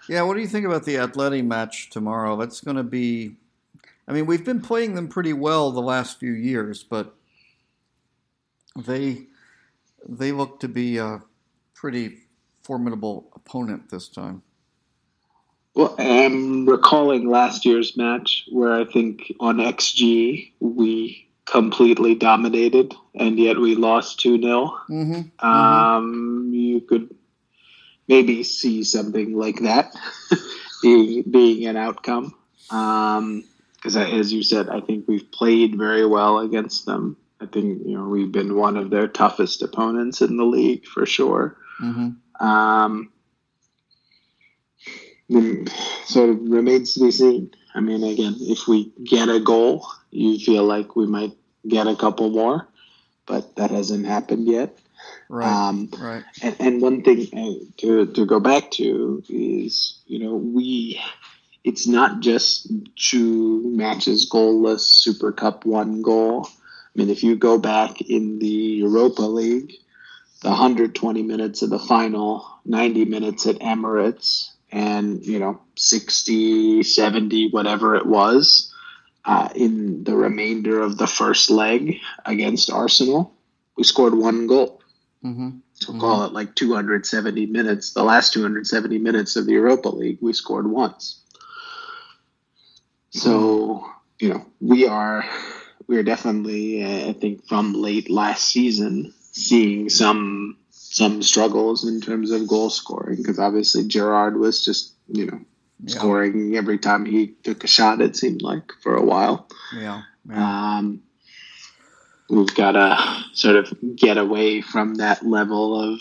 Yeah. 0.07 0.21
What 0.23 0.35
do 0.35 0.41
you 0.41 0.47
think 0.47 0.65
about 0.65 0.85
the 0.85 0.95
Atleti 0.95 1.45
match 1.45 1.89
tomorrow? 1.89 2.35
That's 2.37 2.61
going 2.61 2.77
to 2.77 2.83
be. 2.83 3.35
I 4.07 4.13
mean, 4.13 4.25
we've 4.25 4.45
been 4.45 4.61
playing 4.61 4.95
them 4.95 5.09
pretty 5.09 5.33
well 5.33 5.71
the 5.71 5.81
last 5.81 6.19
few 6.19 6.31
years, 6.31 6.83
but 6.83 7.13
they 8.75 9.27
they 10.07 10.31
look 10.31 10.59
to 10.61 10.67
be 10.67 10.97
a 10.97 11.21
pretty 11.73 12.19
formidable 12.63 13.29
opponent 13.35 13.89
this 13.89 14.07
time. 14.07 14.43
Well, 15.73 15.95
I'm 15.99 16.67
recalling 16.67 17.29
last 17.29 17.65
year's 17.65 17.95
match 17.95 18.45
where 18.49 18.73
I 18.73 18.83
think 18.83 19.31
on 19.39 19.57
XG 19.57 20.53
we 20.59 21.26
completely 21.47 22.13
dominated 22.13 22.93
and 23.15 23.39
yet 23.39 23.57
we 23.57 23.75
lost 23.75 24.19
2 24.19 24.41
0. 24.41 24.65
Mm-hmm. 24.89 25.13
mm-hmm. 25.13 25.47
Um, 25.47 26.51
you 26.53 26.81
could 26.81 27.15
maybe 28.07 28.43
see 28.43 28.83
something 28.83 29.37
like 29.37 29.61
that 29.61 29.93
being, 30.81 31.23
being 31.29 31.65
an 31.65 31.77
outcome. 31.77 32.35
Because, 32.67 33.95
um, 33.95 34.03
as 34.03 34.31
you 34.31 34.43
said, 34.43 34.69
I 34.69 34.81
think 34.81 35.07
we've 35.07 35.31
played 35.31 35.77
very 35.77 36.05
well 36.05 36.39
against 36.39 36.85
them. 36.85 37.17
I 37.39 37.45
think 37.45 37.85
you 37.85 37.95
know 37.95 38.07
we've 38.07 38.31
been 38.31 38.55
one 38.55 38.77
of 38.77 38.89
their 38.89 39.07
toughest 39.07 39.61
opponents 39.61 40.21
in 40.21 40.37
the 40.37 40.43
league 40.43 40.85
for 40.85 41.05
sure. 41.05 41.55
Mm-hmm. 41.79 42.45
Um, 42.45 43.11
so 46.05 46.31
it 46.31 46.39
remains 46.41 46.95
to 46.95 47.01
be 47.01 47.11
seen. 47.11 47.51
I 47.75 47.79
mean, 47.79 48.03
again, 48.03 48.35
if 48.39 48.67
we 48.67 48.91
get 49.03 49.29
a 49.29 49.39
goal, 49.39 49.85
you 50.09 50.39
feel 50.39 50.63
like 50.63 50.95
we 50.95 51.05
might 51.05 51.36
get 51.68 51.88
a 51.88 51.95
couple 51.95 52.30
more, 52.30 52.68
but 53.26 53.55
that 53.55 53.72
hasn't 53.72 54.05
happened 54.05 54.47
yet. 54.47 54.78
Right. 55.30 55.47
Um, 55.47 55.89
right. 55.97 56.24
And, 56.41 56.55
and 56.59 56.82
one 56.82 57.03
thing 57.03 57.28
uh, 57.34 57.65
to, 57.78 58.05
to 58.07 58.26
go 58.26 58.39
back 58.39 58.72
to 58.72 59.24
is, 59.30 59.99
you 60.05 60.20
know, 60.20 60.36
we, 60.36 61.01
it's 61.63 61.88
not 61.88 62.22
just 62.22 62.72
two 62.95 63.61
matches 63.70 64.30
goalless, 64.30 64.82
Super 64.82 65.32
Cup 65.32 65.65
one 65.65 66.01
goal. 66.01 66.47
I 66.47 66.99
mean, 66.99 67.09
if 67.09 67.24
you 67.24 67.36
go 67.36 67.57
back 67.57 68.01
in 68.01 68.39
the 68.39 68.47
Europa 68.47 69.22
League, 69.22 69.74
the 70.41 70.49
120 70.49 71.24
minutes 71.24 71.61
of 71.61 71.70
the 71.70 71.80
final, 71.80 72.47
90 72.65 73.05
minutes 73.05 73.45
at 73.47 73.59
Emirates, 73.59 74.51
and 74.72 75.26
you 75.26 75.39
know 75.39 75.59
60 75.76 76.84
70 76.84 77.49
whatever 77.51 77.95
it 77.95 78.05
was 78.05 78.66
uh, 79.28 79.49
in 79.55 80.03
the 80.03 80.15
remainder 80.15 80.82
of 80.82 80.97
the 80.97 81.07
first 81.07 81.49
leg 81.49 81.99
against 82.25 82.71
arsenal 82.71 83.34
we 83.78 83.84
scored 83.84 84.15
one 84.15 84.47
goal 84.47 84.82
mm-hmm. 85.23 85.49
so 85.73 85.91
mm-hmm. 85.91 85.99
call 85.99 86.23
it 86.25 86.34
like 86.34 86.55
270 86.55 87.45
minutes 87.45 87.93
the 87.93 88.03
last 88.03 88.34
270 88.34 88.97
minutes 88.97 89.36
of 89.36 89.45
the 89.45 89.53
europa 89.53 89.89
league 89.89 90.17
we 90.21 90.34
scored 90.34 90.67
once 90.67 91.21
so 93.11 93.86
you 94.19 94.30
know 94.30 94.45
we 94.59 94.88
are 94.88 95.23
we 95.88 95.97
are 95.97 96.03
definitely 96.03 96.84
uh, 96.84 97.09
i 97.09 97.13
think 97.13 97.45
from 97.47 97.73
late 97.73 98.09
last 98.09 98.47
season 98.47 99.13
seeing 99.38 99.89
some 99.89 100.57
some 100.71 101.21
struggles 101.21 101.88
in 101.88 102.01
terms 102.01 102.32
of 102.32 102.47
goal 102.47 102.69
scoring 102.69 103.17
because 103.17 103.39
obviously 103.39 103.86
Gerard 103.86 104.38
was 104.38 104.63
just 104.63 104.93
you 105.07 105.25
know 105.25 105.39
yeah. 105.84 105.95
scoring 105.95 106.55
every 106.55 106.78
time 106.78 107.05
he 107.05 107.28
took 107.43 107.63
a 107.63 107.67
shot. 107.67 108.01
It 108.01 108.15
seemed 108.15 108.41
like 108.41 108.71
for 108.82 108.95
a 108.95 109.03
while. 109.03 109.47
Yeah. 109.75 110.03
yeah. 110.30 110.78
Um, 110.78 111.03
we've 112.30 112.55
got 112.55 112.71
to 112.71 112.97
sort 113.34 113.55
of 113.55 113.73
get 113.95 114.17
away 114.17 114.61
from 114.61 114.95
that 114.95 115.25
level 115.25 115.93
of 115.93 115.99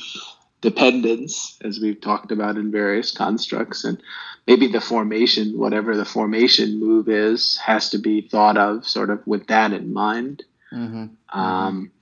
dependence, 0.60 1.58
as 1.62 1.78
we've 1.80 2.00
talked 2.00 2.32
about 2.32 2.56
in 2.56 2.72
various 2.72 3.12
constructs, 3.12 3.84
and 3.84 4.02
maybe 4.46 4.66
the 4.66 4.80
formation, 4.80 5.58
whatever 5.58 5.96
the 5.96 6.04
formation 6.04 6.80
move 6.80 7.08
is, 7.08 7.56
has 7.58 7.90
to 7.90 7.98
be 7.98 8.22
thought 8.22 8.56
of 8.56 8.86
sort 8.86 9.10
of 9.10 9.24
with 9.26 9.46
that 9.48 9.72
in 9.72 9.92
mind. 9.92 10.44
Mm-hmm. 10.72 11.38
Um, 11.38 11.92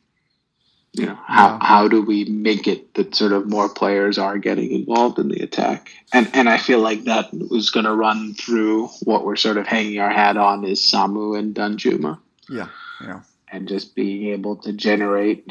you 0.94 1.06
know 1.06 1.18
how 1.26 1.58
how 1.60 1.88
do 1.88 2.00
we 2.00 2.24
make 2.24 2.68
it 2.68 2.94
that 2.94 3.14
sort 3.14 3.32
of 3.32 3.48
more 3.48 3.68
players 3.68 4.16
are 4.16 4.38
getting 4.38 4.70
involved 4.70 5.18
in 5.18 5.28
the 5.28 5.42
attack? 5.42 5.90
And 6.12 6.30
and 6.32 6.48
i 6.48 6.56
feel 6.56 6.80
like 6.80 7.04
that 7.04 7.32
was 7.32 7.70
going 7.70 7.86
to 7.86 7.94
run 7.94 8.34
through 8.34 8.86
what 9.02 9.24
we're 9.24 9.36
sort 9.36 9.56
of 9.56 9.66
hanging 9.66 9.98
our 9.98 10.10
hat 10.10 10.36
on 10.36 10.64
is 10.64 10.80
samu 10.80 11.38
and 11.38 11.54
danjuma. 11.54 12.18
Yeah 12.48 12.68
yeah. 13.00 13.20
And 13.50 13.68
just 13.68 13.94
being 13.94 14.32
able 14.32 14.56
to 14.56 14.72
generate 14.72 15.48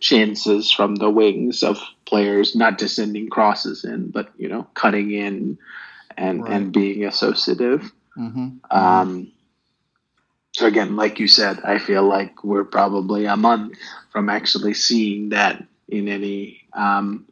chances 0.00 0.70
from 0.70 0.96
the 0.96 1.10
wings 1.10 1.62
of 1.62 1.80
players 2.04 2.54
not 2.54 2.78
just 2.78 2.96
sending 2.96 3.28
crosses 3.28 3.84
in 3.84 4.10
but 4.10 4.30
you 4.36 4.48
know 4.48 4.66
cutting 4.74 5.10
in 5.10 5.58
and 6.16 6.42
right. 6.42 6.52
and 6.52 6.72
being 6.72 7.04
associative. 7.04 7.92
Mm-hmm. 8.16 8.56
um 8.70 9.30
so 10.56 10.64
again, 10.64 10.96
like 10.96 11.20
you 11.20 11.28
said, 11.28 11.60
I 11.64 11.76
feel 11.76 12.02
like 12.02 12.42
we're 12.42 12.64
probably 12.64 13.26
a 13.26 13.36
month 13.36 13.76
from 14.08 14.30
actually 14.30 14.72
seeing 14.72 15.28
that 15.28 15.62
in 15.86 16.08
any 16.08 16.62
um, 16.72 17.26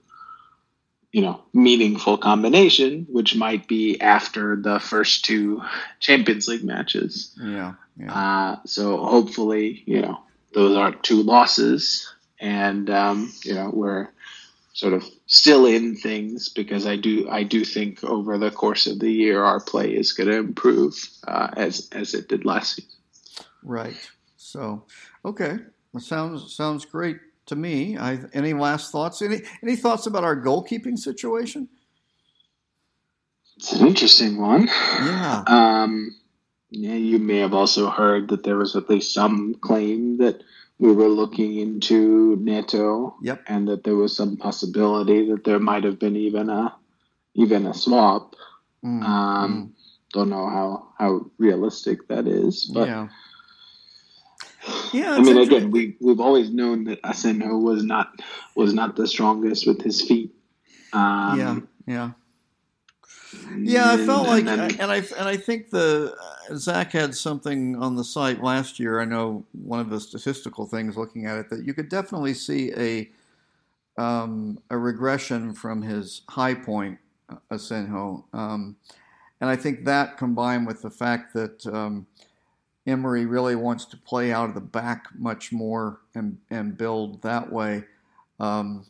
you 1.11 1.23
know 1.23 1.41
meaningful 1.55 2.19
combination, 2.19 3.07
which 3.11 3.35
might 3.35 3.67
be 3.67 3.99
after 3.99 4.57
the 4.57 4.79
first 4.79 5.25
two 5.25 5.63
Champions 6.01 6.49
League 6.49 6.65
matches. 6.65 7.35
Yeah. 7.43 7.73
yeah. 7.97 8.13
Uh, 8.13 8.57
so 8.67 8.99
hopefully, 8.99 9.83
you 9.87 10.03
know, 10.03 10.21
those 10.53 10.77
aren't 10.77 11.03
two 11.03 11.23
losses, 11.23 12.13
and 12.39 12.91
um, 12.91 13.33
you 13.43 13.55
know 13.55 13.71
we're 13.73 14.11
sort 14.75 14.93
of 14.93 15.03
still 15.25 15.65
in 15.65 15.97
things 15.97 16.51
because 16.51 16.87
I 16.87 16.97
do 16.97 17.27
I 17.31 17.45
do 17.45 17.65
think 17.65 18.05
over 18.05 18.37
the 18.37 18.51
course 18.51 18.87
of 18.87 18.99
the 18.99 19.11
year 19.11 19.43
our 19.43 19.61
play 19.61 19.95
is 19.95 20.13
going 20.13 20.29
to 20.29 20.37
improve 20.37 20.95
uh, 21.27 21.49
as 21.57 21.89
as 21.91 22.13
it 22.13 22.29
did 22.29 22.45
last 22.45 22.77
season. 22.77 22.94
Right. 23.65 23.97
So, 24.37 24.85
okay, 25.25 25.59
well, 25.93 26.03
sounds 26.03 26.55
sounds 26.55 26.85
great 26.85 27.19
to 27.47 27.57
me. 27.57 27.97
I, 27.97 28.21
any 28.33 28.53
last 28.53 28.93
thoughts? 28.93 29.23
Any 29.23 29.41
any 29.63 29.77
thoughts 29.77 30.07
about 30.07 30.25
our 30.25 30.37
goalkeeping 30.37 30.99
situation? 30.99 31.69
It's 33.57 33.73
an 33.73 33.87
interesting 33.87 34.41
one. 34.41 34.67
Yeah. 34.67 35.45
Um, 35.47 36.15
yeah, 36.71 36.95
you 36.95 37.19
may 37.19 37.39
have 37.39 37.55
also 37.55 37.89
heard 37.89 38.29
that 38.29 38.43
there 38.43 38.57
was 38.57 38.75
at 38.75 38.91
least 38.91 39.15
some 39.15 39.55
claim 39.55 40.19
that 40.19 40.43
we 40.79 40.93
were 40.93 41.09
looking 41.09 41.57
into 41.57 42.37
Neto. 42.41 43.17
Yep. 43.23 43.45
And 43.47 43.69
that 43.69 43.85
there 43.85 43.95
was 43.95 44.17
some 44.17 44.37
possibility 44.37 45.31
that 45.31 45.45
there 45.45 45.61
might 45.61 45.85
have 45.85 45.99
been 45.99 46.17
even 46.17 46.51
a 46.51 46.75
even 47.35 47.67
a 47.67 47.73
swap. 47.73 48.35
Mm. 48.85 49.03
Um, 49.05 49.53
mm. 49.53 49.71
Don't 50.13 50.31
know 50.31 50.49
how 50.49 50.89
how 50.99 51.31
realistic 51.39 52.09
that 52.09 52.27
is, 52.27 52.67
but. 52.67 52.89
Yeah 52.89 53.09
yeah, 54.93 55.15
I 55.15 55.21
mean, 55.21 55.39
again, 55.39 55.71
we 55.71 55.97
we've 56.01 56.21
always 56.21 56.51
known 56.51 56.85
that 56.85 57.03
Asenjo 57.03 57.61
was 57.61 57.85
not 57.85 58.21
was 58.55 58.73
not 58.73 58.97
the 58.97 59.07
strongest 59.07 59.67
with 59.67 59.83
his 59.83 60.01
feet. 60.01 60.35
Um, 60.93 61.39
yeah, 61.39 61.59
yeah, 61.87 62.11
yeah. 63.59 63.93
I 63.93 63.97
felt 63.99 64.27
and, 64.29 64.47
like, 64.47 64.59
and, 64.59 64.81
and, 64.81 64.91
I 64.91 64.97
and 65.19 65.29
I 65.29 65.37
think 65.37 65.71
the 65.71 66.15
uh, 66.51 66.57
Zach 66.57 66.93
had 66.93 67.15
something 67.15 67.77
on 67.77 67.97
the 67.97 68.05
site 68.05 68.43
last 68.43 68.79
year. 68.79 69.01
I 69.01 69.05
know 69.05 69.45
one 69.53 69.81
of 69.81 69.91
the 69.91 70.01
statistical 70.01 70.67
things 70.67 70.97
looking 70.97 71.27
at 71.27 71.39
it 71.39 71.51
that 71.51 71.65
you 71.65 71.75
could 71.75 71.89
definitely 71.89 72.35
see 72.35 72.73
a 72.77 73.11
um, 74.01 74.59
a 74.71 74.79
regression 74.79 75.53
from 75.53 75.83
his 75.83 76.23
high 76.29 76.55
point, 76.55 76.99
Asenjo, 77.51 78.25
um, 78.33 78.77
and 79.41 79.51
I 79.51 79.57
think 79.57 79.85
that 79.85 80.17
combined 80.17 80.67
with 80.67 80.81
the 80.81 80.91
fact 80.91 81.35
that. 81.35 81.67
Emery 82.87 83.27
really 83.27 83.57
wants 83.57 83.85
to 83.87 83.97
play 83.97 84.33
out 84.33 84.49
of 84.49 84.55
the 84.55 84.61
back 84.61 85.07
much 85.19 85.53
more 85.53 86.01
and, 86.15 86.37
and 86.51 86.77
build 86.77 87.23
that 87.23 87.51
way. 87.51 87.85
Um, 88.41 88.85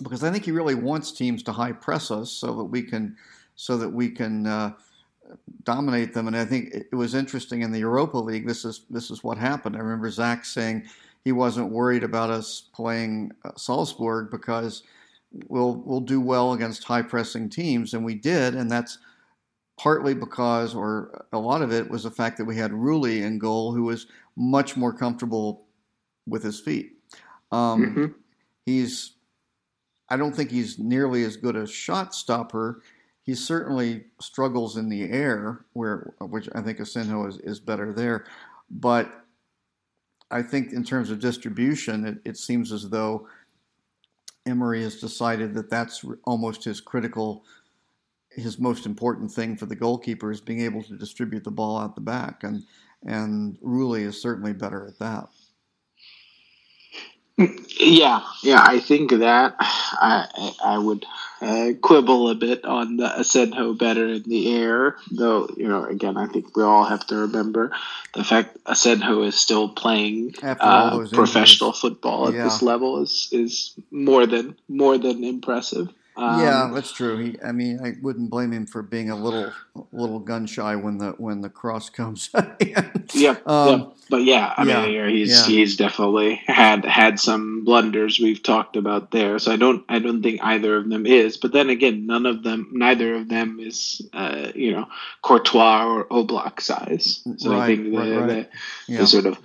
because 0.00 0.24
I 0.24 0.30
think 0.30 0.44
he 0.44 0.52
really 0.52 0.74
wants 0.74 1.12
teams 1.12 1.42
to 1.44 1.52
high 1.52 1.72
press 1.72 2.10
us 2.10 2.30
so 2.30 2.54
that 2.56 2.64
we 2.64 2.82
can 2.82 3.16
so 3.54 3.76
that 3.76 3.88
we 3.88 4.08
can 4.08 4.46
uh, 4.46 4.72
dominate 5.64 6.14
them. 6.14 6.26
And 6.26 6.36
I 6.36 6.44
think 6.44 6.74
it 6.74 6.94
was 6.94 7.14
interesting 7.14 7.62
in 7.62 7.70
the 7.70 7.78
Europa 7.78 8.18
League. 8.18 8.46
This 8.46 8.64
is 8.64 8.84
this 8.90 9.10
is 9.10 9.22
what 9.22 9.38
happened. 9.38 9.76
I 9.76 9.80
remember 9.80 10.10
Zach 10.10 10.44
saying 10.44 10.84
he 11.24 11.32
wasn't 11.32 11.70
worried 11.70 12.02
about 12.02 12.30
us 12.30 12.68
playing 12.72 13.32
uh, 13.44 13.50
Salzburg 13.56 14.30
because 14.30 14.82
we'll 15.48 15.76
we'll 15.84 16.00
do 16.00 16.20
well 16.20 16.52
against 16.52 16.84
high 16.84 17.02
pressing 17.02 17.48
teams, 17.48 17.94
and 17.94 18.04
we 18.04 18.14
did, 18.14 18.54
and 18.54 18.70
that's 18.70 18.98
partly 19.78 20.14
because, 20.14 20.74
or 20.74 21.26
a 21.32 21.38
lot 21.38 21.62
of 21.62 21.72
it 21.72 21.88
was 21.88 22.04
the 22.04 22.10
fact 22.10 22.36
that 22.38 22.44
we 22.44 22.56
had 22.56 22.70
Rulli 22.72 23.22
in 23.22 23.38
goal, 23.38 23.72
who 23.72 23.84
was 23.84 24.06
much 24.36 24.76
more 24.76 24.92
comfortable 24.92 25.66
with 26.26 26.42
his 26.42 26.60
feet. 26.60 26.92
Um, 27.50 27.82
mm-hmm. 27.82 28.06
He's, 28.64 29.14
I 30.08 30.16
don't 30.16 30.34
think 30.34 30.50
he's 30.50 30.78
nearly 30.78 31.24
as 31.24 31.36
good 31.36 31.56
a 31.56 31.66
shot 31.66 32.14
stopper. 32.14 32.82
He 33.24 33.34
certainly 33.34 34.04
struggles 34.20 34.76
in 34.76 34.88
the 34.88 35.04
air, 35.10 35.64
where 35.72 36.14
which 36.20 36.48
I 36.54 36.60
think 36.60 36.78
Asenjo 36.78 37.28
is, 37.28 37.38
is 37.38 37.60
better 37.60 37.92
there. 37.92 38.26
But 38.70 39.12
I 40.30 40.42
think 40.42 40.72
in 40.72 40.82
terms 40.82 41.10
of 41.10 41.20
distribution, 41.20 42.06
it, 42.06 42.18
it 42.24 42.36
seems 42.36 42.72
as 42.72 42.88
though 42.88 43.28
Emery 44.46 44.82
has 44.82 44.98
decided 44.98 45.54
that 45.54 45.70
that's 45.70 46.04
almost 46.24 46.64
his 46.64 46.80
critical, 46.80 47.44
his 48.34 48.58
most 48.58 48.86
important 48.86 49.30
thing 49.30 49.56
for 49.56 49.66
the 49.66 49.76
goalkeeper 49.76 50.30
is 50.30 50.40
being 50.40 50.60
able 50.60 50.82
to 50.84 50.96
distribute 50.96 51.44
the 51.44 51.50
ball 51.50 51.78
out 51.78 51.94
the 51.94 52.00
back, 52.00 52.44
and 52.44 52.64
and 53.04 53.58
Rulli 53.60 54.02
is 54.02 54.20
certainly 54.20 54.52
better 54.52 54.86
at 54.86 54.98
that. 54.98 55.28
Yeah, 57.78 58.22
yeah, 58.42 58.62
I 58.64 58.78
think 58.78 59.10
that 59.10 59.56
I 59.58 60.52
I 60.62 60.78
would 60.78 61.04
uh, 61.40 61.72
quibble 61.80 62.28
a 62.28 62.34
bit 62.34 62.64
on 62.64 62.98
the 62.98 63.08
Asenjo 63.08 63.76
better 63.76 64.06
in 64.06 64.22
the 64.24 64.54
air, 64.54 64.96
though. 65.10 65.48
You 65.56 65.66
know, 65.66 65.84
again, 65.84 66.16
I 66.16 66.26
think 66.26 66.56
we 66.56 66.62
all 66.62 66.84
have 66.84 67.06
to 67.08 67.16
remember 67.16 67.72
the 68.14 68.22
fact 68.22 68.62
Asenjo 68.64 69.26
is 69.26 69.34
still 69.34 69.68
playing 69.68 70.34
uh, 70.42 71.06
professional 71.12 71.70
injuries. 71.70 71.80
football 71.80 72.28
at 72.28 72.34
yeah. 72.34 72.44
this 72.44 72.62
level 72.62 73.02
is 73.02 73.28
is 73.32 73.74
more 73.90 74.26
than 74.26 74.56
more 74.68 74.98
than 74.98 75.24
impressive. 75.24 75.88
Um, 76.14 76.40
yeah, 76.40 76.70
that's 76.72 76.92
true. 76.92 77.16
He, 77.16 77.36
I 77.42 77.52
mean, 77.52 77.80
I 77.82 77.94
wouldn't 78.02 78.28
blame 78.28 78.52
him 78.52 78.66
for 78.66 78.82
being 78.82 79.10
a 79.10 79.16
little, 79.16 79.50
little 79.92 80.18
gun 80.18 80.46
shy 80.46 80.76
when 80.76 80.98
the 80.98 81.12
when 81.12 81.40
the 81.40 81.48
cross 81.48 81.88
comes. 81.88 82.28
yeah, 83.14 83.36
um, 83.46 83.80
yeah, 83.80 83.84
but 84.10 84.22
yeah, 84.22 84.54
I 84.56 84.64
yeah, 84.64 84.86
mean, 84.86 85.08
he's 85.08 85.30
yeah. 85.30 85.46
he's 85.46 85.76
definitely 85.76 86.34
had 86.46 86.84
had 86.84 87.18
some 87.18 87.64
blunders 87.64 88.20
we've 88.20 88.42
talked 88.42 88.76
about 88.76 89.10
there. 89.10 89.38
So 89.38 89.52
I 89.52 89.56
don't 89.56 89.84
I 89.88 90.00
don't 90.00 90.22
think 90.22 90.44
either 90.44 90.76
of 90.76 90.90
them 90.90 91.06
is. 91.06 91.38
But 91.38 91.52
then 91.52 91.70
again, 91.70 92.06
none 92.06 92.26
of 92.26 92.42
them, 92.42 92.68
neither 92.72 93.14
of 93.14 93.28
them 93.30 93.58
is, 93.58 94.02
uh, 94.12 94.52
you 94.54 94.72
know, 94.72 94.86
Courtois 95.22 95.86
or 95.86 96.04
Oblak 96.08 96.60
size. 96.60 97.26
So 97.38 97.52
right, 97.52 97.60
I 97.60 97.66
think 97.66 97.84
the, 97.84 97.96
right, 97.96 98.16
right. 98.16 98.28
the, 98.28 98.92
yeah. 98.92 98.98
the 98.98 99.06
sort 99.06 99.26
of 99.26 99.38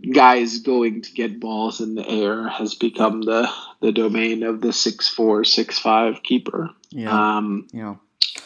guys 0.00 0.60
going 0.60 1.02
to 1.02 1.12
get 1.12 1.40
balls 1.40 1.80
in 1.80 1.94
the 1.94 2.08
air 2.08 2.48
has 2.48 2.74
become 2.74 3.22
the 3.22 3.50
the 3.80 3.92
domain 3.92 4.42
of 4.42 4.60
the 4.60 4.72
six 4.72 5.08
four 5.08 5.44
six 5.44 5.78
five 5.78 6.22
keeper. 6.22 6.70
Yeah. 6.90 7.36
Um, 7.36 7.68
yeah. 7.72 7.96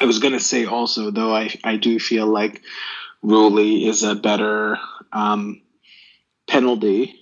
I 0.00 0.04
was 0.04 0.18
gonna 0.18 0.40
say 0.40 0.64
also 0.66 1.10
though 1.10 1.34
I 1.34 1.54
I 1.62 1.76
do 1.76 1.98
feel 1.98 2.26
like 2.26 2.62
Rulli 3.24 3.86
is 3.86 4.02
a 4.02 4.14
better 4.14 4.78
um, 5.12 5.62
penalty 6.46 7.18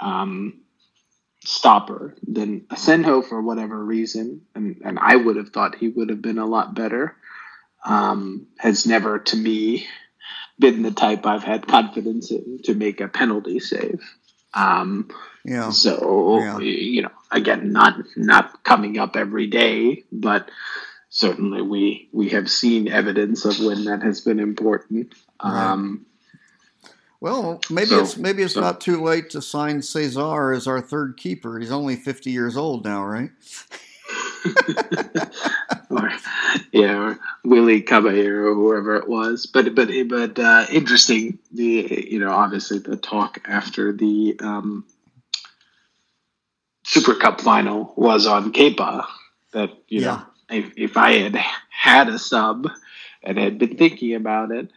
um, 0.00 0.60
stopper 1.44 2.14
than 2.26 2.62
Asenjo 2.62 3.24
for 3.24 3.40
whatever 3.40 3.82
reason, 3.82 4.42
and 4.54 4.80
and 4.84 4.98
I 4.98 5.16
would 5.16 5.36
have 5.36 5.50
thought 5.50 5.76
he 5.76 5.88
would 5.88 6.10
have 6.10 6.22
been 6.22 6.38
a 6.38 6.46
lot 6.46 6.74
better. 6.74 7.16
Um, 7.84 8.48
has 8.58 8.86
never 8.86 9.20
to 9.20 9.36
me 9.36 9.86
been 10.58 10.82
the 10.82 10.90
type 10.90 11.26
I've 11.26 11.42
had 11.42 11.66
confidence 11.66 12.30
in 12.30 12.60
to 12.64 12.74
make 12.74 13.00
a 13.00 13.08
penalty 13.08 13.60
save. 13.60 14.00
Um, 14.54 15.10
yeah. 15.44 15.70
So 15.70 16.40
yeah. 16.40 16.58
you 16.58 17.02
know, 17.02 17.10
again, 17.30 17.72
not 17.72 17.96
not 18.16 18.64
coming 18.64 18.98
up 18.98 19.16
every 19.16 19.46
day, 19.46 20.04
but 20.10 20.50
certainly 21.10 21.62
we 21.62 22.08
we 22.12 22.30
have 22.30 22.50
seen 22.50 22.88
evidence 22.88 23.44
of 23.44 23.60
when 23.60 23.84
that 23.84 24.02
has 24.02 24.20
been 24.20 24.40
important. 24.40 25.14
Right. 25.42 25.70
Um, 25.70 26.06
well, 27.20 27.60
maybe 27.70 27.88
so, 27.88 28.00
it's 28.00 28.16
maybe 28.16 28.42
it's 28.42 28.54
so. 28.54 28.60
not 28.60 28.80
too 28.80 29.02
late 29.02 29.30
to 29.30 29.42
sign 29.42 29.82
Cesar 29.82 30.52
as 30.52 30.66
our 30.66 30.80
third 30.80 31.16
keeper. 31.16 31.58
He's 31.58 31.72
only 31.72 31.96
fifty 31.96 32.30
years 32.30 32.56
old 32.56 32.84
now, 32.84 33.04
right? 33.04 33.30
or 35.90 36.10
yeah, 36.72 36.98
or 36.98 37.18
Willy 37.44 37.82
Caballero, 37.82 38.54
whoever 38.54 38.96
it 38.96 39.08
was. 39.08 39.46
But 39.46 39.74
but 39.74 39.88
but 40.08 40.38
uh, 40.38 40.66
interesting. 40.70 41.38
The 41.52 42.06
you 42.10 42.18
know 42.18 42.30
obviously 42.30 42.78
the 42.78 42.96
talk 42.96 43.38
after 43.46 43.92
the 43.92 44.36
um, 44.40 44.84
Super 46.84 47.14
Cup 47.14 47.40
final 47.40 47.92
was 47.96 48.26
on 48.26 48.52
Kepa. 48.52 49.06
That 49.52 49.70
you 49.88 50.00
yeah. 50.00 50.06
know 50.06 50.22
if 50.50 50.72
if 50.76 50.96
I 50.96 51.18
had 51.18 51.36
had 51.70 52.08
a 52.08 52.18
sub 52.18 52.68
and 53.22 53.38
had 53.38 53.58
been 53.58 53.76
thinking 53.76 54.14
about 54.14 54.50
it, 54.52 54.70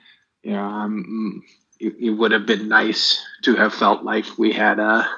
you 0.44 0.54
know, 0.54 0.64
um, 0.64 1.44
it, 1.80 1.96
it 2.00 2.10
would 2.10 2.32
have 2.32 2.46
been 2.46 2.68
nice 2.68 3.24
to 3.44 3.56
have 3.56 3.74
felt 3.74 4.04
like 4.04 4.26
we 4.38 4.54
had 4.54 4.80
a 4.80 5.10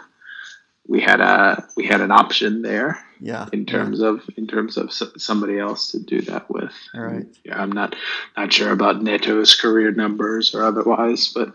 we 0.87 1.01
had 1.01 1.21
a 1.21 1.67
we 1.77 1.85
had 1.85 2.01
an 2.01 2.11
option 2.11 2.61
there 2.61 3.03
yeah 3.21 3.47
in 3.53 3.65
terms 3.65 3.99
yeah. 3.99 4.07
of 4.07 4.21
in 4.35 4.47
terms 4.47 4.77
of 4.77 4.91
somebody 4.91 5.59
else 5.59 5.91
to 5.91 5.99
do 5.99 6.21
that 6.21 6.49
with 6.49 6.73
right 6.93 7.27
yeah 7.45 7.61
i'm 7.61 7.71
not 7.71 7.95
not 8.35 8.51
sure 8.51 8.71
about 8.71 9.01
neto's 9.01 9.53
career 9.55 9.91
numbers 9.91 10.53
or 10.55 10.63
otherwise 10.63 11.31
but 11.33 11.53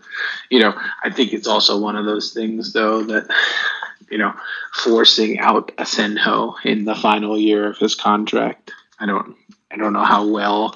you 0.49 0.59
know 0.59 0.73
i 1.03 1.09
think 1.09 1.33
it's 1.33 1.47
also 1.47 1.77
one 1.77 1.97
of 1.97 2.05
those 2.05 2.33
things 2.33 2.73
though 2.73 3.03
that 3.03 3.27
you 4.09 4.17
know 4.17 4.33
forcing 4.73 5.39
out 5.39 5.75
asenjo 5.77 6.55
in 6.63 6.85
the 6.85 6.95
final 6.95 7.37
year 7.37 7.69
of 7.69 7.77
his 7.77 7.95
contract 7.95 8.71
i 8.99 9.05
don't 9.05 9.35
i 9.69 9.75
don't 9.75 9.93
know 9.93 10.05
how 10.05 10.25
well 10.25 10.73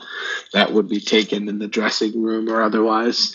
that 0.53 0.73
would 0.73 0.89
be 0.89 0.99
taken 0.99 1.47
in 1.47 1.59
the 1.59 1.67
dressing 1.67 2.21
room 2.21 2.49
or 2.49 2.61
otherwise 2.61 3.33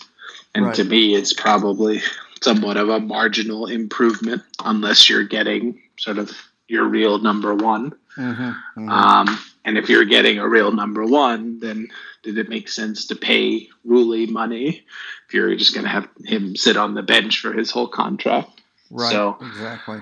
and 0.54 0.66
right. 0.66 0.74
to 0.74 0.84
me 0.84 1.14
it's 1.14 1.32
probably 1.32 2.02
somewhat 2.42 2.76
of 2.76 2.90
a 2.90 3.00
marginal 3.00 3.66
improvement 3.66 4.42
unless 4.62 5.08
you're 5.08 5.24
getting 5.24 5.80
sort 5.96 6.18
of 6.18 6.30
your 6.68 6.84
real 6.84 7.18
number 7.18 7.54
one. 7.54 7.92
Mm-hmm, 8.16 8.42
mm-hmm. 8.42 8.88
Um, 8.88 9.38
and 9.64 9.76
if 9.76 9.88
you're 9.88 10.04
getting 10.04 10.38
a 10.38 10.48
real 10.48 10.72
number 10.72 11.04
one, 11.04 11.58
then 11.60 11.88
did 12.22 12.38
it 12.38 12.48
make 12.48 12.68
sense 12.68 13.06
to 13.08 13.16
pay 13.16 13.68
Rulli 13.86 14.28
money 14.28 14.84
if 15.26 15.34
you're 15.34 15.54
just 15.56 15.74
going 15.74 15.84
to 15.84 15.90
have 15.90 16.08
him 16.24 16.56
sit 16.56 16.76
on 16.76 16.94
the 16.94 17.02
bench 17.02 17.40
for 17.40 17.52
his 17.52 17.70
whole 17.70 17.88
contract? 17.88 18.50
Right. 18.90 19.12
So 19.12 19.36
exactly. 19.40 19.98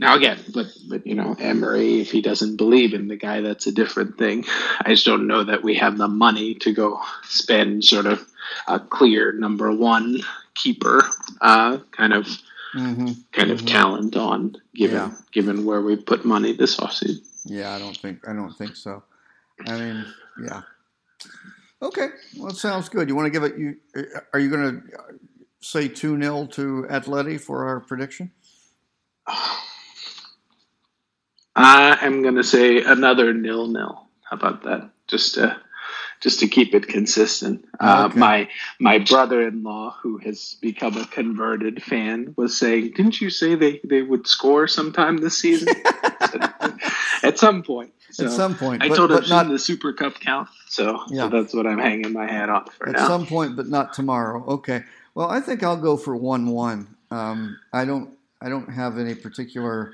Now 0.00 0.14
again, 0.14 0.38
but 0.54 0.66
but 0.88 1.06
you 1.06 1.16
know, 1.16 1.34
Emery, 1.38 2.00
if 2.00 2.12
he 2.12 2.22
doesn't 2.22 2.56
believe 2.56 2.94
in 2.94 3.08
the 3.08 3.16
guy, 3.16 3.40
that's 3.40 3.66
a 3.66 3.72
different 3.72 4.16
thing. 4.16 4.44
I 4.80 4.90
just 4.90 5.04
don't 5.04 5.26
know 5.26 5.42
that 5.42 5.64
we 5.64 5.74
have 5.74 5.98
the 5.98 6.06
money 6.06 6.54
to 6.56 6.72
go 6.72 7.00
spend 7.24 7.84
sort 7.84 8.06
of 8.06 8.24
a 8.68 8.78
clear 8.78 9.32
number 9.32 9.74
one 9.74 10.20
keeper 10.54 11.02
uh, 11.40 11.78
kind 11.90 12.12
of 12.12 12.28
mm-hmm. 12.74 13.12
kind 13.32 13.50
of 13.50 13.58
mm-hmm. 13.58 13.66
talent 13.66 14.16
on 14.16 14.56
given 14.74 14.96
yeah. 14.96 15.12
given 15.32 15.64
where 15.64 15.80
we 15.80 15.96
put 15.96 16.24
money 16.24 16.52
this 16.52 16.76
offseason. 16.76 17.26
Yeah, 17.44 17.74
I 17.74 17.78
don't 17.78 17.96
think 17.96 18.26
I 18.28 18.32
don't 18.32 18.52
think 18.52 18.76
so. 18.76 19.02
I 19.66 19.78
mean, 19.78 20.04
yeah. 20.44 20.62
Okay, 21.80 22.08
well, 22.36 22.50
it 22.50 22.56
sounds 22.56 22.88
good. 22.88 23.08
You 23.08 23.14
want 23.14 23.26
to 23.26 23.30
give 23.30 23.44
it? 23.44 23.56
You 23.56 23.76
are 24.32 24.40
you 24.40 24.50
going 24.50 24.80
to 24.80 24.82
say 25.60 25.88
two 25.88 26.20
0 26.20 26.46
to 26.46 26.86
Atleti 26.90 27.40
for 27.40 27.66
our 27.66 27.80
prediction? 27.80 28.32
I 31.56 31.98
am 32.02 32.22
going 32.22 32.36
to 32.36 32.44
say 32.44 32.82
another 32.82 33.34
nil 33.34 33.66
nil. 33.66 34.06
How 34.22 34.36
about 34.36 34.62
that? 34.64 34.90
Just 35.08 35.34
to 35.34 35.60
just 36.20 36.40
to 36.40 36.48
keep 36.48 36.74
it 36.74 36.88
consistent. 36.88 37.64
Uh, 37.80 38.08
okay. 38.10 38.18
my 38.18 38.48
my 38.78 38.98
brother 38.98 39.46
in 39.46 39.62
law, 39.62 39.96
who 40.02 40.18
has 40.18 40.56
become 40.60 40.96
a 40.96 41.06
converted 41.06 41.82
fan, 41.82 42.34
was 42.36 42.58
saying, 42.58 42.92
"Didn't 42.96 43.20
you 43.20 43.30
say 43.30 43.54
they, 43.54 43.80
they 43.84 44.02
would 44.02 44.26
score 44.26 44.66
sometime 44.66 45.18
this 45.18 45.38
season?" 45.38 45.68
At 47.22 47.38
some 47.38 47.62
point. 47.62 47.92
So 48.10 48.24
At 48.24 48.32
some 48.32 48.56
point, 48.56 48.82
I 48.82 48.88
but, 48.88 48.96
told 48.96 49.12
him 49.12 49.28
not 49.28 49.48
the 49.48 49.58
Super 49.58 49.92
Cup 49.92 50.18
count, 50.18 50.48
so, 50.68 51.04
yeah. 51.08 51.24
so 51.24 51.28
that's 51.28 51.54
what 51.54 51.66
I'm 51.66 51.78
hanging 51.78 52.12
my 52.12 52.26
hat 52.26 52.48
on 52.48 52.64
for 52.78 52.88
At 52.88 52.96
now. 52.96 53.06
some 53.06 53.26
point, 53.26 53.54
but 53.54 53.68
not 53.68 53.92
tomorrow. 53.92 54.44
Okay. 54.46 54.82
Well, 55.14 55.30
I 55.30 55.40
think 55.40 55.62
I'll 55.62 55.76
go 55.76 55.96
for 55.96 56.16
one-one. 56.16 56.88
Um, 57.10 57.58
I 57.72 57.84
don't 57.84 58.10
I 58.40 58.48
don't 58.48 58.70
have 58.70 58.98
any 58.98 59.14
particular 59.14 59.92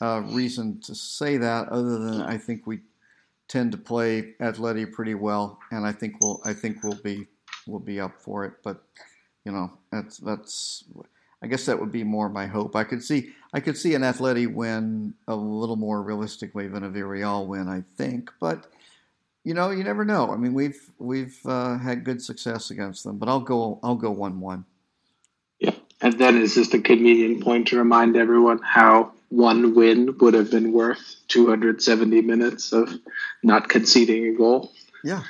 uh, 0.00 0.22
reason 0.26 0.80
to 0.80 0.94
say 0.94 1.36
that, 1.38 1.68
other 1.68 1.98
than 1.98 2.20
I 2.22 2.36
think 2.36 2.66
we 2.66 2.80
tend 3.48 3.72
to 3.72 3.78
play 3.78 4.34
Atleti 4.40 4.90
pretty 4.90 5.14
well, 5.14 5.58
and 5.70 5.86
I 5.86 5.92
think 5.92 6.16
we'll 6.20 6.40
I 6.44 6.52
think 6.52 6.82
we'll 6.82 7.00
be 7.02 7.26
we'll 7.66 7.80
be 7.80 8.00
up 8.00 8.20
for 8.20 8.44
it. 8.44 8.54
But 8.62 8.82
you 9.44 9.52
know, 9.52 9.72
that's 9.90 10.18
that's 10.18 10.84
I 11.42 11.46
guess 11.46 11.66
that 11.66 11.78
would 11.78 11.92
be 11.92 12.04
more 12.04 12.28
my 12.28 12.46
hope. 12.46 12.76
I 12.76 12.84
could 12.84 13.02
see 13.02 13.30
I 13.52 13.60
could 13.60 13.76
see 13.76 13.94
an 13.94 14.02
Atleti 14.02 14.52
win 14.52 15.14
a 15.28 15.36
little 15.36 15.76
more 15.76 16.02
realistically 16.02 16.68
than 16.68 16.84
a 16.84 16.90
Villarreal 16.90 17.46
win. 17.46 17.68
I 17.68 17.82
think, 17.96 18.30
but 18.40 18.66
you 19.44 19.54
know, 19.54 19.70
you 19.70 19.84
never 19.84 20.04
know. 20.04 20.30
I 20.30 20.36
mean, 20.36 20.54
we've 20.54 20.90
we've 20.98 21.38
uh, 21.46 21.78
had 21.78 22.04
good 22.04 22.20
success 22.20 22.70
against 22.70 23.04
them, 23.04 23.16
but 23.18 23.28
I'll 23.28 23.40
go 23.40 23.78
I'll 23.82 23.94
go 23.94 24.10
one 24.10 24.40
one. 24.40 24.64
Yeah, 25.60 25.74
and 26.00 26.18
then 26.18 26.42
it's 26.42 26.54
just 26.54 26.74
a 26.74 26.80
convenient 26.80 27.44
point 27.44 27.68
to 27.68 27.78
remind 27.78 28.16
everyone 28.16 28.58
how 28.58 29.12
one 29.28 29.74
win 29.74 30.16
would 30.18 30.34
have 30.34 30.50
been 30.50 30.72
worth 30.72 31.16
270 31.28 32.20
minutes 32.22 32.72
of 32.72 32.92
not 33.42 33.68
conceding 33.68 34.26
a 34.26 34.32
goal. 34.36 34.72
Yeah. 35.02 35.22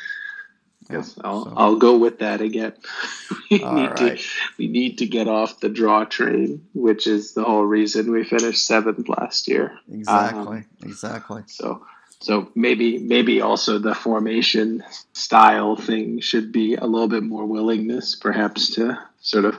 Yes, 0.91 1.19
I'll, 1.23 1.45
so. 1.47 1.53
I'll 1.57 1.77
go 1.77 1.99
with 1.99 2.21
that 2.21 2.41
again. 2.41 2.73
we, 3.51 3.63
All 3.63 3.75
need 3.75 4.01
right. 4.01 4.19
to, 4.19 4.25
we 4.57 4.69
need 4.69 4.99
to 4.99 5.07
get 5.07 5.27
off 5.27 5.59
the 5.59 5.69
draw 5.69 6.05
train, 6.05 6.67
which 6.75 7.07
is 7.07 7.35
the 7.35 7.43
whole 7.43 7.65
reason 7.65 8.13
we 8.13 8.25
finished 8.25 8.65
seventh 8.65 9.09
last 9.09 9.49
year. 9.49 9.79
Exactly, 9.91 10.59
um, 10.59 10.67
exactly. 10.85 11.43
So, 11.47 11.85
so 12.21 12.51
maybe 12.55 12.99
maybe 12.99 13.41
also 13.41 13.79
the 13.79 13.95
formation 13.95 14.85
style 15.13 15.75
thing 15.75 16.21
should 16.21 16.53
be 16.53 16.77
a 16.77 16.85
little 16.85 17.09
bit 17.09 17.25
more 17.25 17.47
willingness, 17.47 18.15
perhaps, 18.15 18.75
to 18.77 18.97
sort 19.21 19.45
of 19.45 19.59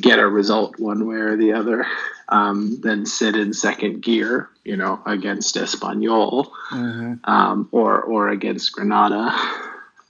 get 0.00 0.18
a 0.18 0.26
result 0.26 0.78
one 0.78 1.06
way 1.06 1.16
or 1.16 1.36
the 1.36 1.52
other 1.52 1.86
um, 2.28 2.80
than 2.80 3.06
sit 3.06 3.36
in 3.36 3.52
second 3.52 4.02
gear, 4.02 4.48
you 4.64 4.76
know, 4.76 5.00
against 5.06 5.54
Espanyol 5.56 6.50
mm-hmm. 6.70 7.14
um, 7.24 7.68
or 7.72 8.02
or 8.02 8.28
against 8.28 8.72
Granada. 8.72 9.36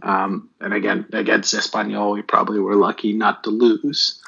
Um, 0.03 0.51
and 0.61 0.75
again, 0.75 1.07
against 1.13 1.55
Espanyol, 1.55 2.15
we 2.15 2.23
probably 2.23 2.61
were 2.61 2.77
lucky 2.77 3.13
not 3.13 3.43
to 3.45 3.51
lose. 3.51 4.21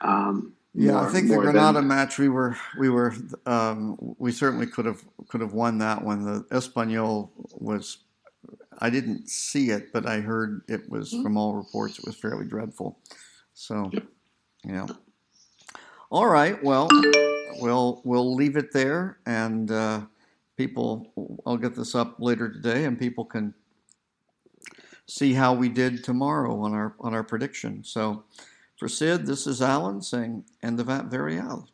Um, 0.00 0.52
yeah, 0.74 0.92
more, 0.92 1.08
I 1.08 1.10
think 1.10 1.28
the 1.28 1.36
Granada 1.36 1.80
than... 1.80 1.88
match 1.88 2.18
we 2.18 2.28
were 2.28 2.56
we 2.78 2.88
were 2.88 3.14
um, 3.46 3.96
we 4.18 4.30
certainly 4.30 4.66
could 4.66 4.86
have 4.86 5.02
could 5.28 5.40
have 5.40 5.52
won 5.52 5.78
that 5.78 6.02
one. 6.02 6.24
The 6.24 6.44
Espanyol 6.50 7.30
was 7.52 7.98
I 8.78 8.90
didn't 8.90 9.28
see 9.28 9.70
it, 9.70 9.92
but 9.92 10.06
I 10.06 10.20
heard 10.20 10.62
it 10.68 10.88
was 10.88 11.12
mm-hmm. 11.12 11.22
from 11.22 11.36
all 11.36 11.54
reports 11.54 11.98
it 11.98 12.06
was 12.06 12.16
fairly 12.16 12.46
dreadful. 12.46 12.98
So, 13.54 13.90
yep. 13.92 14.06
Yeah. 14.68 14.86
All 16.10 16.26
right. 16.26 16.62
Well, 16.62 16.88
we'll 17.60 18.02
we'll 18.04 18.34
leave 18.34 18.56
it 18.56 18.72
there, 18.72 19.18
and 19.26 19.70
uh, 19.70 20.02
people. 20.56 21.12
I'll 21.46 21.56
get 21.56 21.74
this 21.74 21.94
up 21.94 22.16
later 22.18 22.52
today, 22.52 22.84
and 22.84 22.98
people 22.98 23.24
can 23.24 23.54
see 25.06 25.32
how 25.32 25.54
we 25.54 25.68
did 25.68 26.04
tomorrow 26.04 26.60
on 26.60 26.74
our 26.74 26.94
on 27.00 27.14
our 27.14 27.24
prediction. 27.24 27.82
So, 27.82 28.24
for 28.76 28.88
Sid, 28.88 29.26
this 29.26 29.46
is 29.46 29.62
Alan 29.62 30.02
saying, 30.02 30.44
"And 30.62 30.78
the 30.78 30.84
Vat 30.84 31.08
Varial." 31.08 31.66